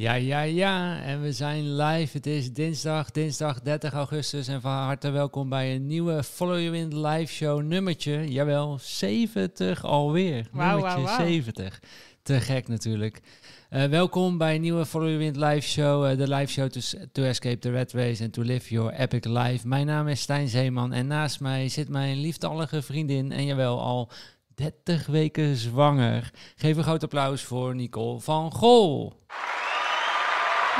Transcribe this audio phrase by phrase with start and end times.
[0.00, 1.02] Ja, ja, ja.
[1.02, 2.16] En we zijn live.
[2.16, 4.48] Het is dinsdag, dinsdag 30 augustus.
[4.48, 8.32] En van harte welkom bij een nieuwe Follow You In live show nummertje.
[8.32, 10.48] Jawel, 70 alweer.
[10.52, 11.26] Wauw, nummertje wauw, wauw.
[11.26, 11.80] 70.
[12.22, 13.20] Te gek natuurlijk.
[13.68, 16.04] Eh, welkom bij een nieuwe Follow You In live show.
[16.04, 16.80] eh, de live show to,
[17.12, 19.68] to Escape the Red Race and to Live Your Epic Life.
[19.68, 23.32] Mijn naam is Stijn Zeeman en naast mij zit mijn lieftallige vriendin.
[23.32, 24.10] En jawel, al
[24.54, 26.30] 30 weken zwanger.
[26.56, 29.12] Geef een groot applaus voor Nicole van Gol.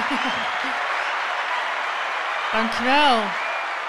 [2.52, 3.22] Dankjewel.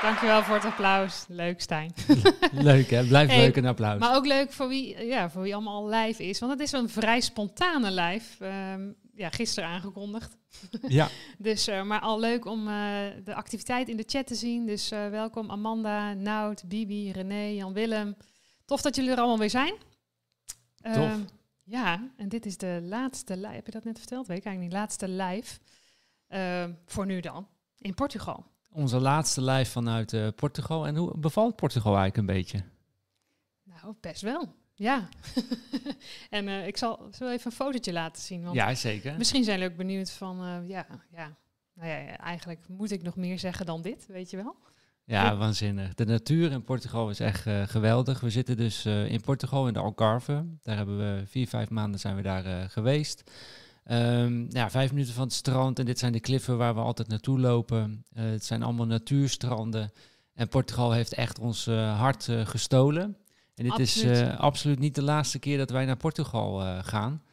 [0.02, 1.26] Dankjewel voor het applaus.
[1.28, 1.94] Leuk, Stijn.
[2.52, 4.00] Leuk hè, blijf Hey, leuk een applaus.
[4.00, 6.40] Maar ook leuk voor wie, ja, voor wie allemaal live is.
[6.40, 8.46] Want het is een vrij spontane live.
[8.46, 10.38] Ehm, ja, gisteren aangekondigd.
[10.88, 12.74] Ja, Dus, eh, maar al leuk om eh,
[13.24, 14.66] de activiteit in de chat te zien.
[14.66, 18.16] Dus eh, welkom Amanda, Nout, Bibi, René, Jan-Willem.
[18.66, 19.74] Tof dat jullie er allemaal weer zijn.
[20.82, 20.96] Tof.
[20.96, 21.20] Ehm,
[21.64, 23.54] ja, en dit is de laatste live.
[23.54, 24.28] Heb je dat net verteld?
[24.28, 24.82] Weet ik eigenlijk niet.
[24.82, 25.60] Laatste live.
[26.32, 27.48] Ehm, voor nu dan.
[27.78, 28.46] In Portugal.
[28.72, 30.88] onze laatste live vanuit eh, Portugal.
[30.88, 32.64] En hoe bevalt Portugal eigenlijk een beetje?
[33.64, 34.54] Nou, best wel.
[34.76, 35.10] Ja.
[36.30, 38.44] en eh, ik zal, zal even een fotootje laten zien.
[38.44, 39.18] Want Ja, zeker.
[39.18, 41.36] misschien zijn jullie ook benieuwd van, eh, ja, ja.
[41.74, 44.56] Nou ja, eigenlijk moet ik nog meer zeggen dan dit, weet je wel?
[45.06, 45.94] Ja, waanzinnig.
[45.94, 48.20] De natuur in Portugal is echt geweldig.
[48.20, 50.46] We zitten dus in Portugal, in de Algarve.
[50.62, 53.32] Daar hebben we vier, vijf maanden zijn we daar geweest.
[53.92, 55.80] Ehm, ja, vijf minuten van het strand.
[55.80, 58.06] En dit zijn de kliffen waar we altijd naartoe lopen.
[58.14, 59.92] Eh, het zijn allemaal natuurstranden.
[60.34, 63.18] En Portugal heeft echt ons eh, hart eh, gestolen.
[63.56, 64.38] En dit is Absoluut.
[64.38, 67.24] absoluut niet de laatste keer dat wij naar Portugal gaan.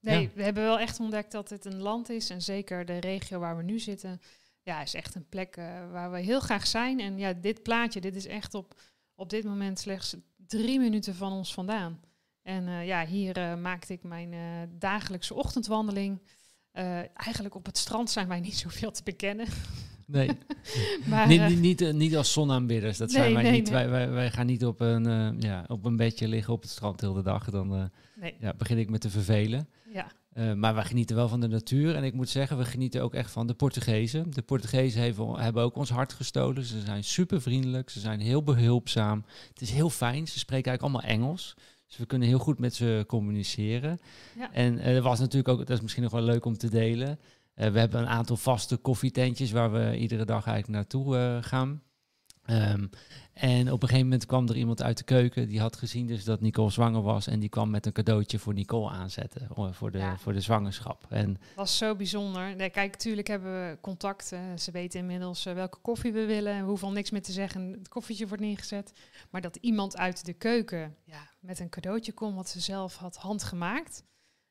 [0.00, 0.28] Nee, Ja.
[0.34, 2.30] we hebben wel echt ontdekt dat het een land is.
[2.30, 4.20] En zeker de regio waar we nu zitten,
[4.62, 5.56] ja, is echt een plek
[5.90, 7.00] waar we heel graag zijn.
[7.00, 8.80] En ja, dit plaatje, dit is echt op,
[9.14, 12.00] op dit moment slechts drie minuten van ons vandaan.
[12.42, 14.40] En eh, ja, hier eh, maakte ik mijn eh,
[14.78, 16.20] dagelijkse ochtendwandeling.
[17.14, 19.46] Eigenlijk op het strand zijn wij niet zoveel te bekennen.
[20.06, 20.30] Nee,
[21.10, 22.98] Maar, niet, niet, niet, niet als zonaanbidders.
[22.98, 23.70] Dat zijn wij nee, niet.
[23.70, 23.72] nee.
[23.72, 27.00] Wij, wij, wij gaan niet op een, ja, op een bedje liggen op het strand
[27.00, 27.50] heel de dag.
[27.50, 27.90] Dan
[28.38, 29.68] ja, begin ik met te vervelen.
[29.92, 30.54] ja.
[30.54, 31.94] Maar wij genieten wel van de natuur.
[31.94, 34.30] En ik moet zeggen, we genieten ook echt van de Portugezen.
[34.30, 36.64] De Portugezen hebben, hebben ook ons hart gestolen.
[36.64, 37.90] Ze zijn super vriendelijk.
[37.90, 39.24] Ze zijn heel behulpzaam.
[39.48, 40.28] Het is heel fijn.
[40.28, 41.54] Ze spreken eigenlijk allemaal Engels.
[41.92, 44.00] Dus we kunnen heel goed met ze communiceren.
[44.38, 44.52] Ja.
[44.52, 47.18] En eh, er was natuurlijk ook, dat is misschien nog wel leuk om te delen.
[47.54, 51.82] Eh, we hebben een aantal vaste koffietentjes waar we iedere dag eigenlijk naartoe eh, gaan.
[52.44, 52.86] Ehm,
[53.32, 55.48] en op een gegeven moment kwam er iemand uit de keuken.
[55.48, 57.26] Die had gezien dus dat Nicole zwanger was.
[57.26, 59.48] En die kwam met een cadeautje voor Nicole aanzetten.
[59.56, 60.16] eh, Voor de, Ja.
[60.18, 61.06] voor de zwangerschap.
[61.10, 62.56] En was zo bijzonder.
[62.56, 64.32] Nee, kijk, natuurlijk hebben we contact.
[64.32, 66.56] eh, ze weten inmiddels eh, welke koffie we willen.
[66.60, 67.72] We hoeven al niks meer te zeggen.
[67.72, 68.92] Het koffietje wordt neergezet.
[69.30, 73.16] Maar dat iemand uit de keuken ja, met een cadeautje komt wat ze zelf had
[73.16, 74.04] handgemaakt.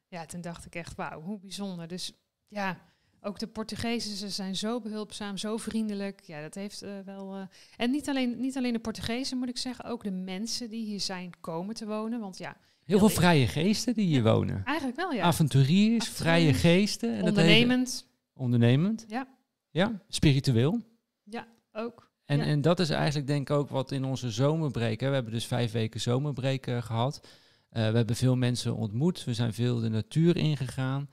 [0.07, 1.87] Ja, toen dacht ik echt, wauw, hoe bijzonder.
[1.87, 2.13] Dus
[2.47, 2.77] ja,
[3.21, 6.21] ook de Portugezen, ze zijn zo behulpzaam, zo vriendelijk.
[6.25, 7.35] Ja, dat heeft eh, wel...
[7.35, 7.41] eh,
[7.77, 9.85] en niet alleen, niet alleen de Portugezen, moet ik zeggen.
[9.85, 12.19] Ook de mensen die hier zijn komen te wonen.
[12.19, 14.61] Want ja, heel veel vrije geesten die hier wonen.
[14.65, 15.23] eigenlijk wel ja.
[15.23, 17.09] Avonturiers, vrije geesten.
[17.09, 19.05] En dat Ondernemend, heeft- ondernemend.
[19.07, 19.27] Ja.
[19.69, 20.79] Ja, spiritueel.
[21.73, 22.09] ook.
[22.25, 22.43] En, Ja.
[22.43, 24.99] en dat is eigenlijk denk ik ook wat in onze zomerbreek.
[24.99, 27.27] Hè, we hebben dus vijf weken zomerbreek eh, gehad.
[27.69, 29.23] Eh, we hebben veel mensen ontmoet.
[29.23, 31.09] We zijn veel de natuur ingegaan.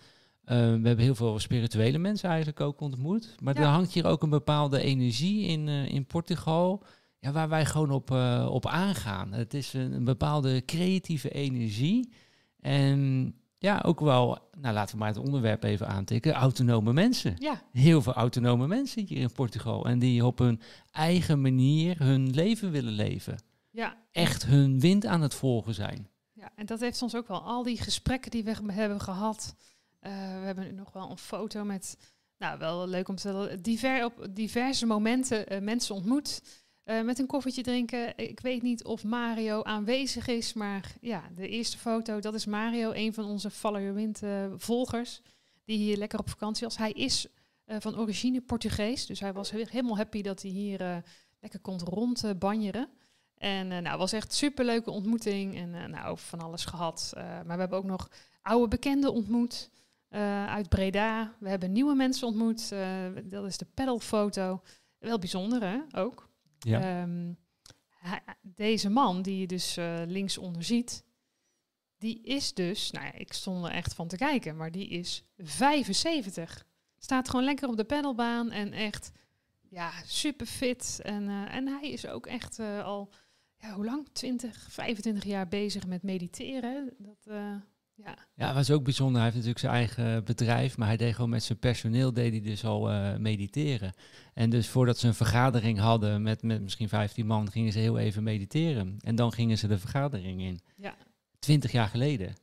[0.49, 3.35] Eh, we hebben heel veel spirituele mensen eigenlijk ook ontmoet.
[3.43, 3.61] Maar Ja.
[3.61, 6.85] er hangt hier ook een bepaalde energie in, eh, in Portugal.
[7.21, 9.33] Ja, waar wij gewoon op, eh, op aangaan.
[9.33, 12.13] Het is een, een bepaalde creatieve energie.
[12.61, 16.33] En ja, ook wel, nou laten we maar het onderwerp even aantikken.
[16.33, 19.87] Autonome mensen Ja, heel veel autonome mensen hier in Portugal.
[19.87, 20.61] En die op hun
[20.91, 23.43] eigen manier hun leven willen leven.
[23.71, 23.97] ja.
[24.13, 26.09] Echt hun wind aan het volgen zijn.
[26.33, 29.55] Ja, en dat heeft ons ook wel al die gesprekken die we hebben gehad.
[29.99, 31.97] Eh, we hebben nog wel een foto met,
[32.39, 33.59] nou wel leuk om te
[34.05, 36.43] op diverse momenten eh, mensen ontmoet.
[36.85, 38.19] eh, met een koffietje drinken.
[38.19, 42.93] Ik weet niet of Mario aanwezig is, maar ja, de eerste foto, dat is Mario,
[42.95, 44.21] een van onze Follow Your Wind
[44.57, 45.21] volgers,
[45.65, 46.77] die hier lekker op vakantie was.
[46.77, 47.27] Hij is
[47.67, 51.03] van origine Portugees, dus hij was he- helemaal happy dat hij hier
[51.41, 52.89] lekker kon rondbanjeren.
[53.35, 55.57] En eh, nou, was echt superleuke ontmoeting.
[55.57, 57.13] En nou, van alles gehad.
[57.17, 58.11] Eh, maar we hebben ook nog
[58.43, 59.71] oude bekenden ontmoet
[60.09, 61.37] eh, uit Breda.
[61.41, 62.73] We hebben nieuwe mensen ontmoet.
[62.73, 64.63] Eh, dat is de pedalfoto.
[64.99, 66.01] Wel bijzonder, hè?
[66.01, 66.29] Ook.
[66.59, 66.81] Ja.
[67.03, 67.33] Ehm,
[67.99, 71.05] hij- deze man, die je dus eh, linksonder ziet,
[71.99, 75.25] die is dus, nou ja, ik stond er echt van te kijken, maar die is
[75.37, 76.67] 75.
[76.99, 79.11] Staat gewoon lekker op de pedalbaan en echt,
[79.69, 81.01] ja, super fit.
[81.03, 83.13] En, en hij is ook echt al,
[83.57, 84.09] ja, hoe lang?
[84.13, 86.95] 20, 25 jaar bezig met mediteren.
[86.99, 87.27] Dat,
[88.05, 88.17] Ja.
[88.35, 89.15] Ja, was ook bijzonder.
[89.23, 92.41] Hij heeft natuurlijk zijn eigen bedrijf, maar hij deed gewoon met zijn personeel, deed hij
[92.41, 93.93] dus al eh, mediteren.
[94.35, 97.99] En dus voordat ze een vergadering hadden met, met misschien 15 man, gingen ze heel
[97.99, 98.97] even mediteren.
[99.01, 100.61] En dan gingen ze de vergadering in.
[100.77, 100.97] Ja.
[101.39, 102.35] Twintig jaar geleden.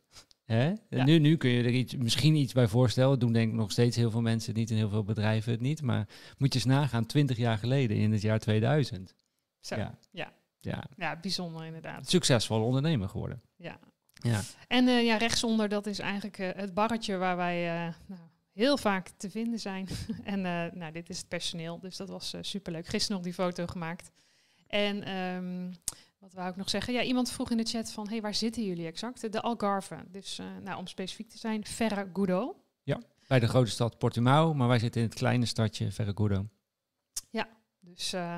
[0.46, 0.74] Hè?
[0.90, 1.04] Ja.
[1.04, 3.20] Nu, nu kun je er iets, misschien iets bij voorstellen.
[3.20, 5.62] Doen denk ik nog steeds heel veel mensen het niet en heel veel bedrijven het
[5.62, 5.82] niet.
[5.82, 9.16] Maar moet je eens nagaan, 20 jaar geleden in het jaar 2000.
[9.60, 9.76] Zo.
[9.76, 9.98] Ja.
[10.12, 10.34] Ja.
[10.60, 12.10] Ja, Ja, bijzonder inderdaad.
[12.10, 13.42] succesvol ondernemer geworden.
[13.56, 13.80] Ja.
[14.22, 14.42] Ja.
[14.68, 18.22] En eh, ja, rechtsonder, dat is eigenlijk eh, het barretje waar wij eh, nou,
[18.52, 19.88] heel vaak te vinden zijn.
[20.24, 20.42] en
[20.78, 22.88] nou, dit is het personeel, dus dat was superleuk.
[22.88, 24.12] Gisteren nog die foto gemaakt.
[24.68, 25.74] En ehm,
[26.20, 26.94] wat wou ik nog zeggen?
[26.94, 29.32] Ja, iemand vroeg in de chat van, hey, waar zitten jullie exact?
[29.32, 29.98] De Algarve.
[30.08, 32.60] Dus nou, om specifiek te zijn, Ferragudo.
[33.28, 36.46] Bij de grote stad Portimao, maar wij zitten in het kleine stadje Ferragudo.
[37.86, 38.38] Dus eh,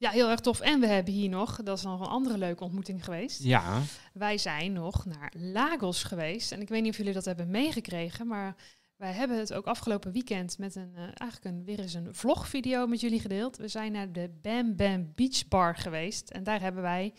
[0.00, 0.60] ja, heel erg tof.
[0.60, 3.42] En we hebben hier nog, dat is nog een andere leuke ontmoeting geweest.
[3.42, 3.80] Ja,
[4.12, 6.52] Wij zijn nog naar Lagos geweest.
[6.52, 8.56] En ik weet niet of jullie dat hebben meegekregen, maar
[8.96, 12.86] wij hebben het ook afgelopen weekend met een, eh, eigenlijk een, weer eens een vlogvideo
[12.86, 13.56] met jullie gedeeld.
[13.56, 16.30] We zijn naar de Bam Bam Beach Bar geweest.
[16.30, 17.14] En daar hebben wij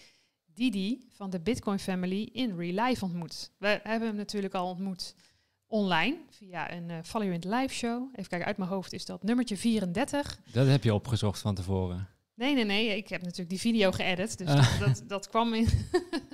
[0.45, 3.51] Didi van de Bitcoin Family in real life ontmoet.
[3.57, 5.15] We hebben hem natuurlijk al ontmoet
[5.67, 8.09] online via een uh, Follow You in Live show.
[8.11, 10.39] Even kijken, uit mijn hoofd is dat nummertje 34.
[10.51, 12.07] dat heb je opgezocht van tevoren.
[12.35, 12.97] Nee, nee, nee.
[12.97, 14.37] Ik heb natuurlijk die video geëdit.
[14.37, 14.79] Dus Ah.
[14.79, 15.67] dat, dat, dat kwam in.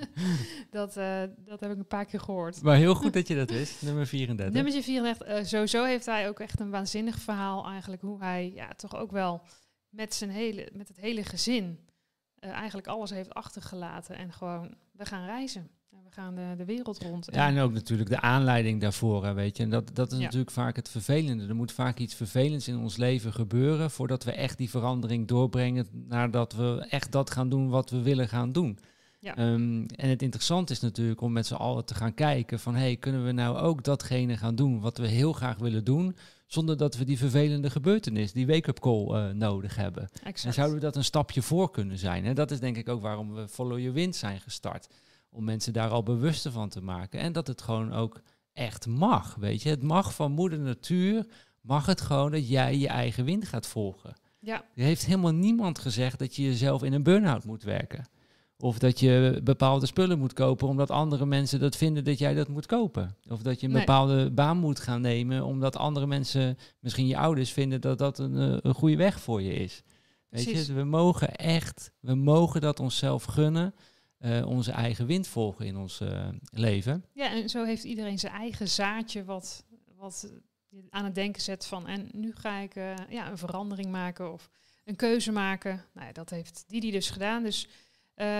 [0.70, 2.62] dat, eh, dat heb ik een paar keer gehoord.
[2.62, 4.54] Maar heel goed dat je dat wist, nummer 34.
[4.54, 5.26] Nummertje 34.
[5.26, 8.02] eh sowieso heeft hij ook echt een waanzinnig verhaal eigenlijk.
[8.02, 9.42] Hoe hij ja, toch ook wel
[9.88, 11.78] met, zijn hele, met het hele gezin
[12.38, 14.16] eh, eigenlijk alles heeft achtergelaten.
[14.16, 15.70] En gewoon, we gaan reizen.
[15.90, 17.28] En we gaan de, de wereld rond.
[17.32, 19.62] Ja, En- en ook natuurlijk de aanleiding daarvoor, hè, weet je.
[19.62, 20.24] En dat, dat is Ja.
[20.24, 21.46] natuurlijk vaak het vervelende.
[21.46, 23.90] Er moet vaak iets vervelends in ons leven gebeuren...
[23.90, 25.86] voordat we echt die verandering doorbrengen...
[25.92, 28.78] nadat we echt dat gaan doen wat we willen gaan doen.
[29.20, 29.36] Ja.
[29.36, 32.58] Ehm, en het interessante is natuurlijk om met z'n allen te gaan kijken...
[32.58, 36.16] van, hey, kunnen we nou ook datgene gaan doen wat we heel graag willen doen...
[36.46, 40.02] zonder dat we die vervelende gebeurtenis, die wake-up call eh, nodig hebben.
[40.02, 40.54] En exact.
[40.54, 42.24] zouden we dat een stapje voor kunnen zijn?
[42.24, 44.88] En dat is denk ik ook waarom we Follow Your Wind zijn gestart.
[45.38, 47.20] Om mensen daar al bewuster van te maken.
[47.20, 48.20] En dat het gewoon ook
[48.52, 49.68] echt mag, weet je.
[49.68, 51.26] Het mag van moeder natuur,
[51.60, 54.14] mag het gewoon dat jij je eigen wind gaat volgen.
[54.40, 58.08] Ja, Er heeft helemaal niemand gezegd dat je jezelf in een burn-out moet werken.
[58.58, 62.48] Of dat je bepaalde spullen moet kopen omdat andere mensen dat vinden dat jij dat
[62.48, 63.16] moet kopen.
[63.28, 63.84] Of dat je een Nee.
[63.84, 68.36] bepaalde baan moet gaan nemen omdat andere mensen, misschien je ouders, vinden dat dat een,
[68.36, 69.82] eh, een goede weg voor je is.
[70.28, 70.66] Weet Precies.
[70.66, 73.74] je, we mogen echt, we mogen dat onszelf gunnen,
[74.18, 77.04] eh, onze eigen wind volgen in ons eh, leven.
[77.12, 79.64] ja, en zo heeft iedereen zijn eigen zaadje wat,
[79.96, 80.32] wat
[80.90, 81.86] aan het denken zet van...
[81.86, 84.50] en nu ga ik eh, ja, een verandering maken of
[84.84, 85.84] een keuze maken.
[85.92, 87.42] Nou ja, dat heeft Didi dus gedaan.
[87.42, 87.68] Dus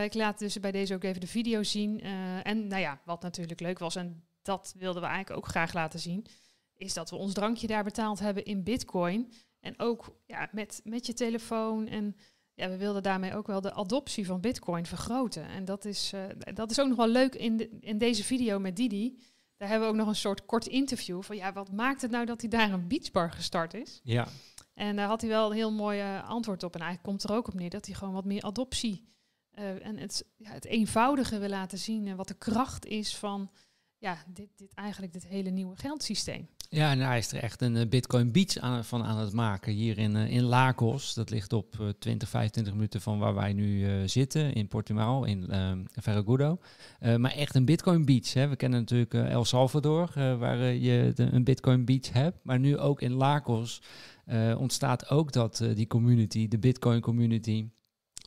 [0.04, 2.00] ik laat dus bij deze ook even de video zien.
[2.42, 6.00] En nou ja, wat natuurlijk leuk was, en dat wilden we eigenlijk ook graag laten
[6.00, 6.26] zien...
[6.74, 9.32] is dat we ons drankje daar betaald hebben in bitcoin.
[9.60, 12.16] En ook ja, met, met je telefoon en...
[12.58, 15.48] Ja, we wilden daarmee ook wel de adoptie van Bitcoin vergroten.
[15.48, 18.58] En dat is, eh, dat is ook nog wel leuk in, de, in deze video
[18.58, 19.18] met Didi.
[19.56, 22.24] Daar hebben we ook nog een soort kort interview van ja, wat maakt het nou
[22.26, 24.00] dat hij daar een beachbar gestart is?
[24.02, 24.28] Ja,
[24.74, 26.74] En daar had hij wel een heel mooi eh, antwoord op.
[26.74, 29.08] En eigenlijk komt er ook op neer dat hij gewoon wat meer adoptie
[29.50, 32.06] eh, en het, ja, het eenvoudige wil laten zien.
[32.06, 33.50] En wat de kracht is van
[33.98, 36.48] ja, dit, dit eigenlijk dit hele nieuwe geldsysteem.
[36.70, 39.72] Ja, en hij is er echt een eh, Bitcoin Beach aan, van aan het maken
[39.72, 41.14] hier in, eh, in Lagos.
[41.14, 45.24] Dat ligt op eh, 20, 25 minuten van waar wij nu eh, zitten, in Portimao,
[45.24, 46.58] in ehm Ferragudo.
[46.98, 48.32] Eh, maar echt een Bitcoin Beach.
[48.32, 48.48] Hè.
[48.48, 52.38] We kennen natuurlijk eh, El Salvador, eh, waar eh, je een Bitcoin Beach hebt.
[52.42, 53.82] Maar nu ook in Lagos
[54.24, 57.68] eh, ontstaat ook dat, eh, die community, de Bitcoin community.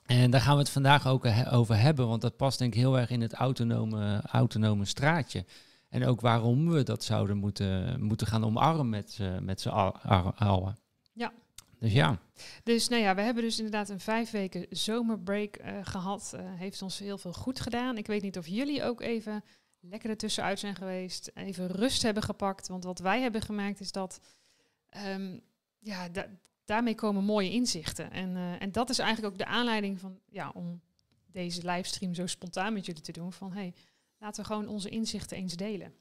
[0.06, 2.80] En daar gaan we het vandaag ook eh, over hebben, want dat past denk ik
[2.80, 5.46] heel erg in het autonome, autonome straatje.
[5.92, 9.98] En ook waarom we dat zouden moeten, moeten gaan omarmen met, z'n- met z'n al-
[9.98, 10.78] al- allen.
[11.14, 11.34] Ja.
[11.80, 12.20] Dus ja,
[12.64, 16.34] Dus nou ja, we hebben dus inderdaad een vijf weken zomerbreak eh, gehad.
[16.36, 17.98] Eh, heeft ons heel veel goed gedaan.
[17.98, 19.44] Ik weet niet of jullie ook even
[19.80, 21.32] lekker ertussenuit zijn geweest.
[21.34, 22.68] Even rust hebben gepakt.
[22.68, 24.20] Want wat wij hebben gemaakt is dat...
[24.90, 25.38] ehm,
[25.80, 26.28] ja, da-
[26.66, 28.12] daarmee komen mooie inzichten.
[28.12, 30.20] En, eh, en dat is eigenlijk ook de aanleiding van...
[30.30, 30.82] Ja, om
[31.32, 33.34] deze livestream zo spontaan met jullie te doen.
[33.34, 33.74] Van hey,
[34.22, 35.94] laten we gewoon onze inzichten eens delen.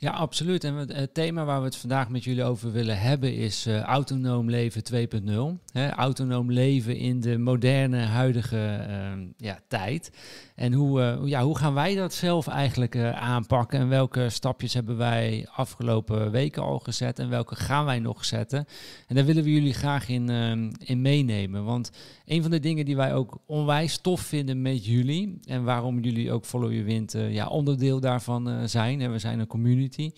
[0.00, 0.64] Ja, absoluut.
[0.64, 4.50] En het, thema waar we het vandaag met jullie over willen hebben is eh, autonoom
[4.50, 5.70] leven 2.0.
[5.72, 10.10] Hè, autonoom leven in de moderne, huidige ehm, ja, tijd.
[10.54, 13.80] En hoe, eh, ja, hoe gaan wij dat zelf eigenlijk eh, aanpakken?
[13.80, 17.18] En welke stapjes hebben wij afgelopen weken al gezet?
[17.18, 18.66] En welke gaan wij nog zetten?
[19.06, 21.64] En daar willen we jullie graag in, ehm, in meenemen.
[21.64, 21.90] Want
[22.24, 25.38] een van de dingen die wij ook onwijs tof vinden met jullie...
[25.44, 29.00] en waarom jullie ook Follow Your Wind ja, onderdeel daarvan zijn...
[29.00, 30.10] en we zijn een community,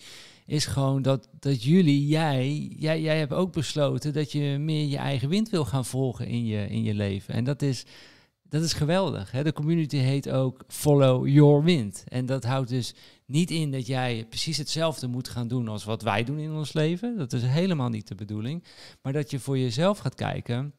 [0.45, 4.97] is gewoon dat, dat jullie, jij, jij, jij hebt ook besloten dat je meer je
[4.97, 7.33] eigen wind wil gaan volgen in je, in je leven.
[7.33, 7.85] En dat is,
[8.49, 9.31] dat is geweldig.
[9.31, 9.43] Hè?
[9.43, 12.03] De community heet ook Follow Your Wind.
[12.07, 12.93] En dat houdt dus
[13.25, 16.73] niet in dat jij precies hetzelfde moet gaan doen als wat wij doen in ons
[16.73, 17.17] leven.
[17.17, 18.63] Dat is helemaal niet de bedoeling.
[19.01, 20.73] Maar dat je voor jezelf gaat kijken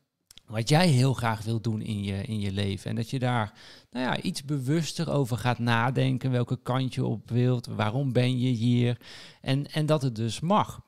[0.53, 2.91] wat jij heel graag wilt doen in je, in je leven.
[2.91, 3.53] En dat je daar
[3.91, 8.49] nou ja, iets bewuster over gaat nadenken, welke kant je op wilt, waarom ben je
[8.49, 9.01] hier.
[9.41, 10.81] En, en dat het dus mag.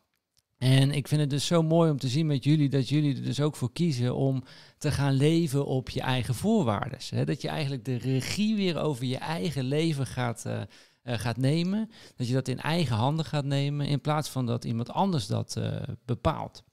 [0.58, 3.22] En ik vind het dus zo mooi om te zien met jullie dat jullie er
[3.22, 4.44] dus ook voor kiezen om
[4.78, 7.26] te gaan leven op je eigen voorwaarden.
[7.26, 10.62] Dat je eigenlijk de regie weer over je eigen leven gaat, uh,
[11.04, 11.90] gaat nemen.
[12.16, 15.56] Dat je dat in eigen handen gaat nemen in plaats van dat iemand anders dat
[15.58, 16.64] uh, bepaalt.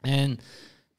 [0.00, 0.38] En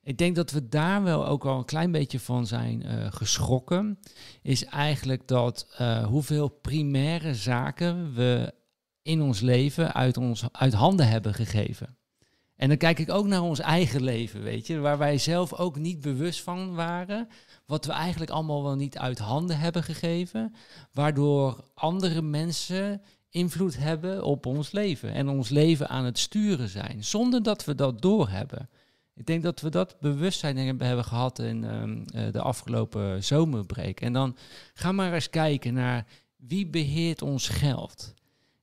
[0.08, 4.00] ik denk dat we daar wel ook al een klein beetje van zijn uh, geschrokken.
[4.42, 8.54] Is eigenlijk dat uh, hoeveel primaire zaken we
[9.02, 11.98] in ons leven uit, ons, uit handen hebben gegeven.
[12.56, 15.78] En dan kijk ik ook naar ons eigen leven, weet je, waar wij zelf ook
[15.78, 17.28] niet bewust van waren.
[17.66, 20.54] Wat we eigenlijk allemaal wel niet uit handen hebben gegeven.
[20.92, 25.14] Waardoor andere mensen invloed hebben op ons leven.
[25.14, 27.04] En ons leven aan het sturen zijn.
[27.04, 28.70] Zonder dat we dat doorhebben.
[29.18, 34.02] Ik denk dat we dat bewustzijn hebben gehad in um, de afgelopen zomerbreek.
[34.02, 34.36] En dan
[34.74, 36.06] ga maar eens kijken naar
[36.36, 38.14] wie beheert ons geld.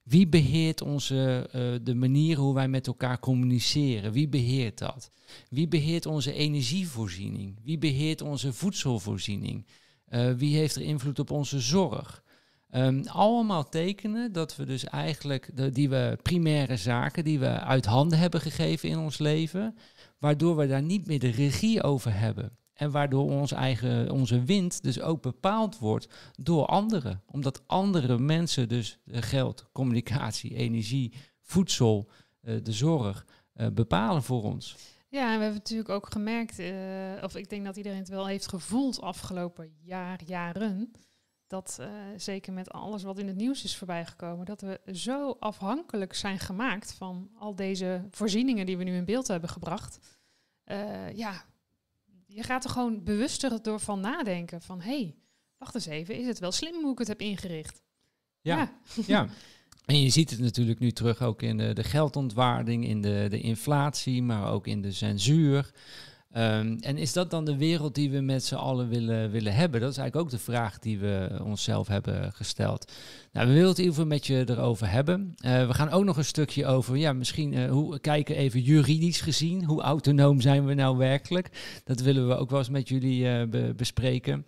[0.02, 4.12] Wie beheert onze, uh, de manier hoe wij met elkaar communiceren?
[4.12, 5.10] Wie beheert dat?
[5.50, 7.58] Wie beheert onze energievoorziening?
[7.62, 9.66] Wie beheert onze voedselvoorziening?
[10.08, 12.22] Uh, wie heeft er invloed op onze zorg?
[12.70, 17.84] Um, allemaal tekenen dat we dus eigenlijk de, die we primaire zaken die we uit
[17.84, 19.76] handen hebben gegeven in ons leven,
[20.24, 22.58] waardoor we daar niet meer de regie over hebben.
[22.72, 26.08] En waardoor ons eigen, onze wind dus ook bepaald wordt
[26.40, 27.22] door anderen.
[27.26, 32.10] Omdat andere mensen dus geld, communicatie, energie, voedsel,
[32.42, 34.76] uh, de zorg uh, bepalen voor ons.
[35.08, 36.66] Ja, en we hebben natuurlijk ook gemerkt, uh,
[37.22, 40.92] of ik denk dat iedereen het wel heeft gevoeld afgelopen jaar, jaren,
[41.46, 41.80] dat
[42.16, 46.92] zeker met alles wat in het nieuws is voorbijgekomen, dat we zo afhankelijk zijn gemaakt
[46.92, 50.13] van al deze voorzieningen die we nu in beeld hebben gebracht.
[51.14, 51.44] Ja,
[52.26, 54.62] je gaat er gewoon bewuster door van nadenken.
[54.62, 55.14] Van hé, hey,
[55.58, 57.82] wacht eens even, is het wel slim hoe ik het heb ingericht?
[58.40, 58.72] Ja, ja.
[59.06, 59.28] ja.
[59.84, 63.40] En je ziet het natuurlijk nu terug ook in de, de geldontwaarding, in de, de
[63.40, 65.70] inflatie, maar ook in de censuur.
[66.36, 69.80] Um, en is dat dan de wereld die we met z'n allen willen, willen hebben?
[69.80, 72.92] Dat is eigenlijk ook de vraag die we onszelf hebben gesteld.
[73.32, 75.34] Nou, we willen het geval met je erover hebben.
[75.44, 79.20] Uh, we gaan ook nog een stukje over, ja, misschien uh, hoe, kijken even juridisch
[79.20, 79.64] gezien.
[79.64, 81.80] Hoe autonoom zijn we nou werkelijk?
[81.84, 84.46] Dat willen we ook wel eens met jullie be bespreken.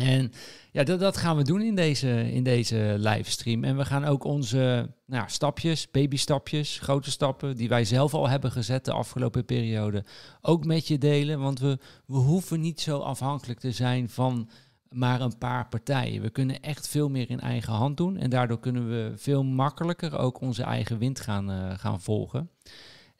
[0.00, 0.32] En
[0.72, 3.64] ja, dat, dat, gaan we doen in deze, in deze livestream.
[3.64, 8.52] En we gaan ook onze nou, stapjes, babystapjes, grote stappen, die wij zelf al hebben
[8.52, 10.04] gezet de afgelopen periode,
[10.40, 11.40] ook met je delen.
[11.40, 14.50] Want we, we hoeven niet zo afhankelijk te zijn van
[14.90, 16.22] maar een paar partijen.
[16.22, 18.16] We kunnen echt veel meer in eigen hand doen.
[18.16, 22.50] En daardoor kunnen we veel makkelijker ook onze eigen wind gaan, uh, gaan volgen.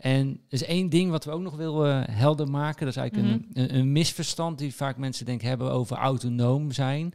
[0.00, 2.87] En er is één ding wat we ook nog willen uh, helder maken.
[2.87, 3.50] Dat is eigenlijk mm -hmm.
[3.52, 7.14] een, een, een, misverstand die vaak mensen denken hebben over autonoom zijn.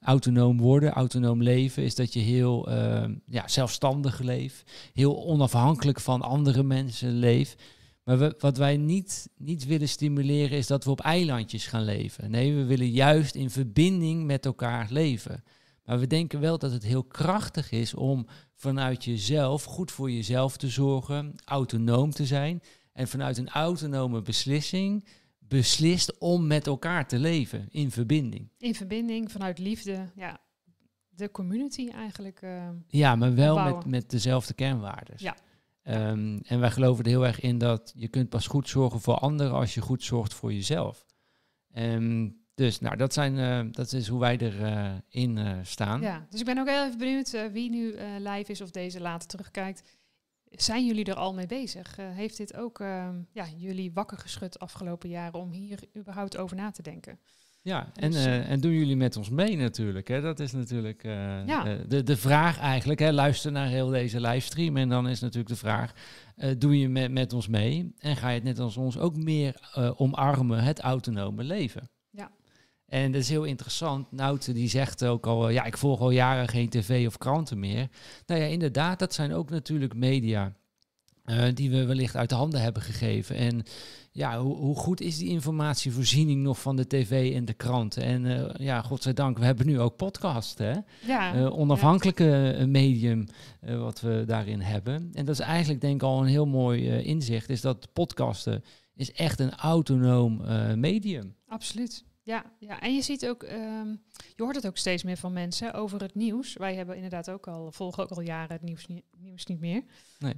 [0.00, 4.70] Autonoom worden, autonoom leven, is dat je heel uh, ja, zelfstandig leeft.
[4.92, 7.62] Heel onafhankelijk van andere mensen leeft.
[8.04, 12.30] Maar we, wat wij niet, niet willen stimuleren is dat we op eilandjes gaan leven.
[12.30, 15.44] Nee, we willen juist in verbinding met elkaar leven.
[15.84, 20.56] Maar we denken wel dat het heel krachtig is om vanuit jezelf goed voor jezelf
[20.56, 25.04] te zorgen, autonoom te zijn en vanuit een autonome beslissing
[25.38, 28.50] beslist om met elkaar te leven in verbinding.
[28.58, 30.40] In verbinding, vanuit liefde, ja,
[31.08, 32.42] de community eigenlijk.
[32.42, 35.14] Uh, ja, maar wel met, met dezelfde kernwaarden.
[35.18, 35.36] Ja.
[35.82, 39.14] Um, en wij geloven er heel erg in dat je kunt pas goed zorgen voor
[39.14, 41.06] anderen als je goed zorgt voor jezelf.
[41.74, 46.00] Um, dus nou, dat, zijn, uh, dat is hoe wij erin uh, uh, staan.
[46.00, 49.28] Ja, dus ik ben ook heel even benieuwd wie nu live is of deze later
[49.28, 49.82] terugkijkt.
[50.50, 51.96] Zijn jullie er al mee bezig?
[51.96, 52.78] heeft dit ook
[53.32, 57.18] ja, jullie wakker geschud afgelopen jaren om hier überhaupt over na te denken?
[57.62, 60.08] Ja, en, dus, en doen jullie met ons mee natuurlijk.
[60.08, 60.20] Hè?
[60.20, 61.02] Dat is natuurlijk
[61.46, 61.78] ja.
[61.88, 63.00] de, de vraag eigenlijk.
[63.00, 63.12] Hè?
[63.12, 65.92] Luister naar heel deze livestream en dan is natuurlijk de vraag...
[66.58, 69.72] doe je met, met ons mee en ga je het net als ons ook meer
[69.96, 71.90] omarmen, het autonome leven?
[72.86, 74.12] En dat is heel interessant.
[74.12, 77.88] Nout die zegt ook al, ja, ik volg al jaren geen tv of kranten meer.
[78.26, 80.52] Nou ja, inderdaad, dat zijn ook natuurlijk media
[81.26, 83.36] eh, die we wellicht uit de handen hebben gegeven.
[83.36, 83.62] En
[84.12, 88.02] ja, hoe, hoe, goed is die informatievoorziening nog van de tv en de kranten?
[88.02, 90.74] En uh, ja, godzijdank, we hebben nu ook podcast, hè?
[91.06, 93.26] Ja, uh, onafhankelijke medium
[93.60, 95.10] wat we daarin hebben.
[95.12, 98.64] En dat is eigenlijk denk ik al een heel mooi inzicht, is dat podcasten
[98.94, 100.42] is echt een autonoom
[100.78, 101.34] medium.
[101.46, 102.05] Absoluut.
[102.26, 104.02] Ja, ja, en je ziet ook, um,
[104.36, 106.56] je hoort het ook steeds meer van mensen over het nieuws.
[106.56, 109.82] Wij hebben inderdaad ook al, volgen ook al jaren het nieuws, niet, nieuws niet meer.
[110.18, 110.32] Nee.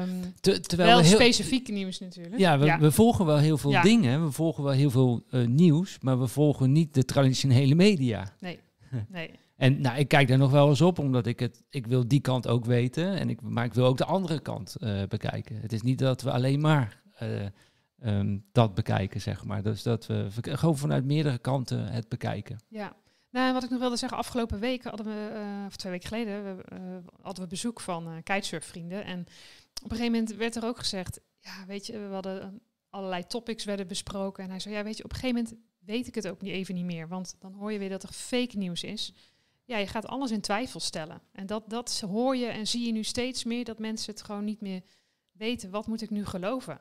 [0.00, 2.38] Um, Te, terwijl wel we heel, specifiek nieuws natuurlijk.
[2.38, 3.82] Ja, we, we volgen wel heel veel ja.
[3.82, 8.36] dingen, we volgen wel heel veel uh, nieuws, maar we volgen niet de traditionele media.
[8.40, 8.58] Nee,
[9.08, 9.30] nee.
[9.56, 12.20] En nou, ik kijk daar nog wel eens op, omdat ik het, ik wil die
[12.20, 15.60] kant ook weten, en ik, maar ik wil ook de andere kant uh, bekijken.
[15.60, 17.28] Het is niet dat we alleen maar uh,
[18.04, 19.62] um, dat bekijken, zeg maar.
[19.62, 22.58] Dus dat we gewoon vanuit meerdere kanten het bekijken.
[22.68, 22.96] Ja.
[23.30, 26.56] Nou, wat ik nog wilde zeggen, afgelopen week hadden we, uh, of twee weken geleden,
[26.56, 26.78] we, uh,
[27.22, 29.04] hadden we bezoek van uh, kitesurfvrienden.
[29.04, 29.20] En
[29.82, 33.64] op een gegeven moment werd er ook gezegd, ja, weet je, we hadden allerlei topics
[33.64, 34.44] werden besproken.
[34.44, 36.52] En hij zei, ja, weet je, op een gegeven moment weet ik het ook niet
[36.52, 37.08] even niet meer.
[37.08, 39.14] Want dan hoor je weer dat er fake nieuws is.
[39.64, 41.20] Ja, je gaat alles in twijfel stellen.
[41.32, 44.44] En dat, dat hoor je en zie je nu steeds meer, dat mensen het gewoon
[44.44, 44.82] niet meer
[45.32, 45.70] weten.
[45.70, 46.80] Wat moet ik nu geloven?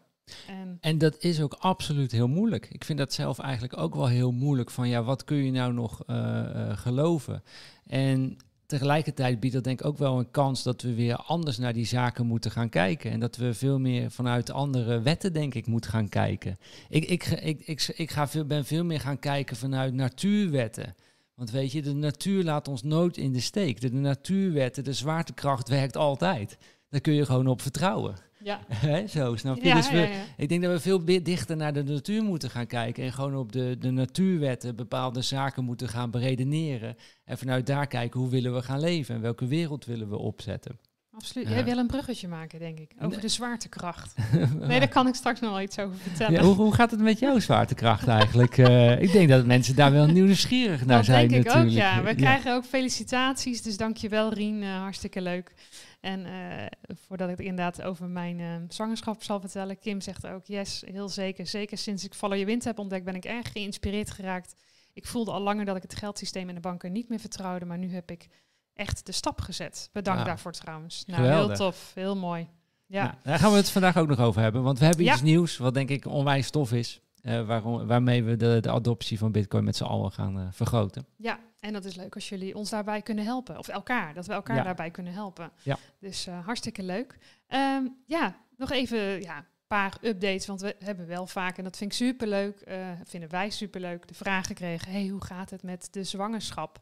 [0.80, 2.68] En, dat is ook absoluut heel moeilijk.
[2.72, 4.72] Ik vind dat zelf eigenlijk ook wel heel moeilijk.
[4.72, 7.44] Van ja, wat kun je nou nog uh, uh, geloven?
[7.88, 11.74] En tegelijkertijd biedt dat denk ik ook wel een kans dat we weer anders naar
[11.74, 13.12] die zaken moeten gaan kijken.
[13.12, 16.58] En dat we veel meer vanuit andere wetten, denk ik, moeten gaan kijken.
[16.90, 20.96] Ik, ik, ik, ik, ga veel, ben veel meer gaan kijken vanuit natuurwetten.
[21.36, 23.82] Want weet je, de natuur laat ons nooit in de steek.
[23.82, 26.58] De natuurwetten, de zwaartekracht werkt altijd.
[26.90, 28.16] Daar kun je gewoon op vertrouwen.
[28.44, 28.60] Ja.
[29.08, 29.74] Zo, snap je?
[29.74, 33.04] dus we, ik denk dat we veel dichter naar de natuur moeten gaan kijken.
[33.04, 36.96] En gewoon op de, de natuurwetten bepaalde zaken moeten gaan beredeneren.
[37.26, 40.80] En vanuit daar kijken hoe willen we gaan leven en welke wereld willen we opzetten.
[41.16, 41.48] Absoluut.
[41.48, 44.16] Jij wil een bruggetje maken, denk ik, over de zwaartekracht.
[44.60, 46.44] nee, daar kan ik straks nog wel iets over vertellen.
[46.44, 48.58] Hoe, hoe, gaat het met jouw zwaartekracht eigenlijk?
[48.58, 51.76] uh, ik denk dat mensen daar wel nieuwsgierig naar dat zijn denk ik natuurlijk.
[51.76, 52.04] ook, ja.
[52.04, 55.54] We krijgen ook felicitaties, dus dankjewel Rien, uh, hartstikke leuk.
[56.02, 56.66] En uh,
[57.08, 61.48] voordat ik inderdaad over mijn uh, zwangerschap zal vertellen, Kim zegt ook, yes, heel zeker.
[61.48, 64.56] Zeker sinds ik Follow Your Wind heb ontdekt, ben ik erg geïnspireerd geraakt.
[64.94, 67.78] Ik voelde al langer dat ik het geldsysteem in de banken niet meer vertrouwde, maar
[67.78, 68.28] nu heb ik
[68.74, 69.90] echt de stap gezet.
[69.94, 71.04] Bedankt daarvoor trouwens.
[71.06, 71.58] Nou, Geweldig.
[71.58, 72.48] heel tof, heel mooi.
[72.86, 73.04] Ja.
[73.04, 75.58] Nou, daar gaan we het vandaag ook nog over hebben, want we hebben iets nieuws
[75.58, 77.02] wat denk ik onwijs tof is.
[77.24, 81.06] Uh, waarom, waarmee we de, de adoptie van Bitcoin met z'n allen gaan uh, vergroten.
[81.18, 83.58] Ja, en dat is leuk als jullie ons daarbij kunnen helpen.
[83.58, 84.64] Of elkaar, dat we elkaar ja.
[84.64, 85.52] daarbij kunnen helpen.
[85.64, 85.78] Ja.
[86.00, 87.18] Dus uh, hartstikke leuk.
[87.48, 91.78] Um, ja, nog even ja, een paar updates, want we hebben wel vaak, en dat
[91.78, 92.64] vind ik superleuk,
[93.04, 96.82] vinden wij superleuk, de vraag gekregen, hey, hoe gaat het met de zwangerschap?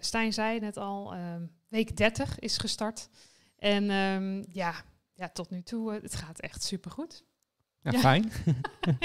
[0.00, 3.08] Stijn zei net al, um, week 30 is gestart.
[3.56, 4.74] En um, ja,
[5.14, 7.24] ja, tot nu toe, het gaat echt supergoed.
[7.82, 8.32] Ja, fijn.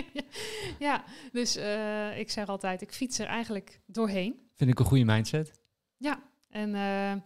[0.80, 4.45] ja, dus uh, ik zeg altijd, ik fiets er eigenlijk doorheen.
[4.56, 5.52] Vind ik een goede mindset.
[5.98, 7.22] Ja, en uh,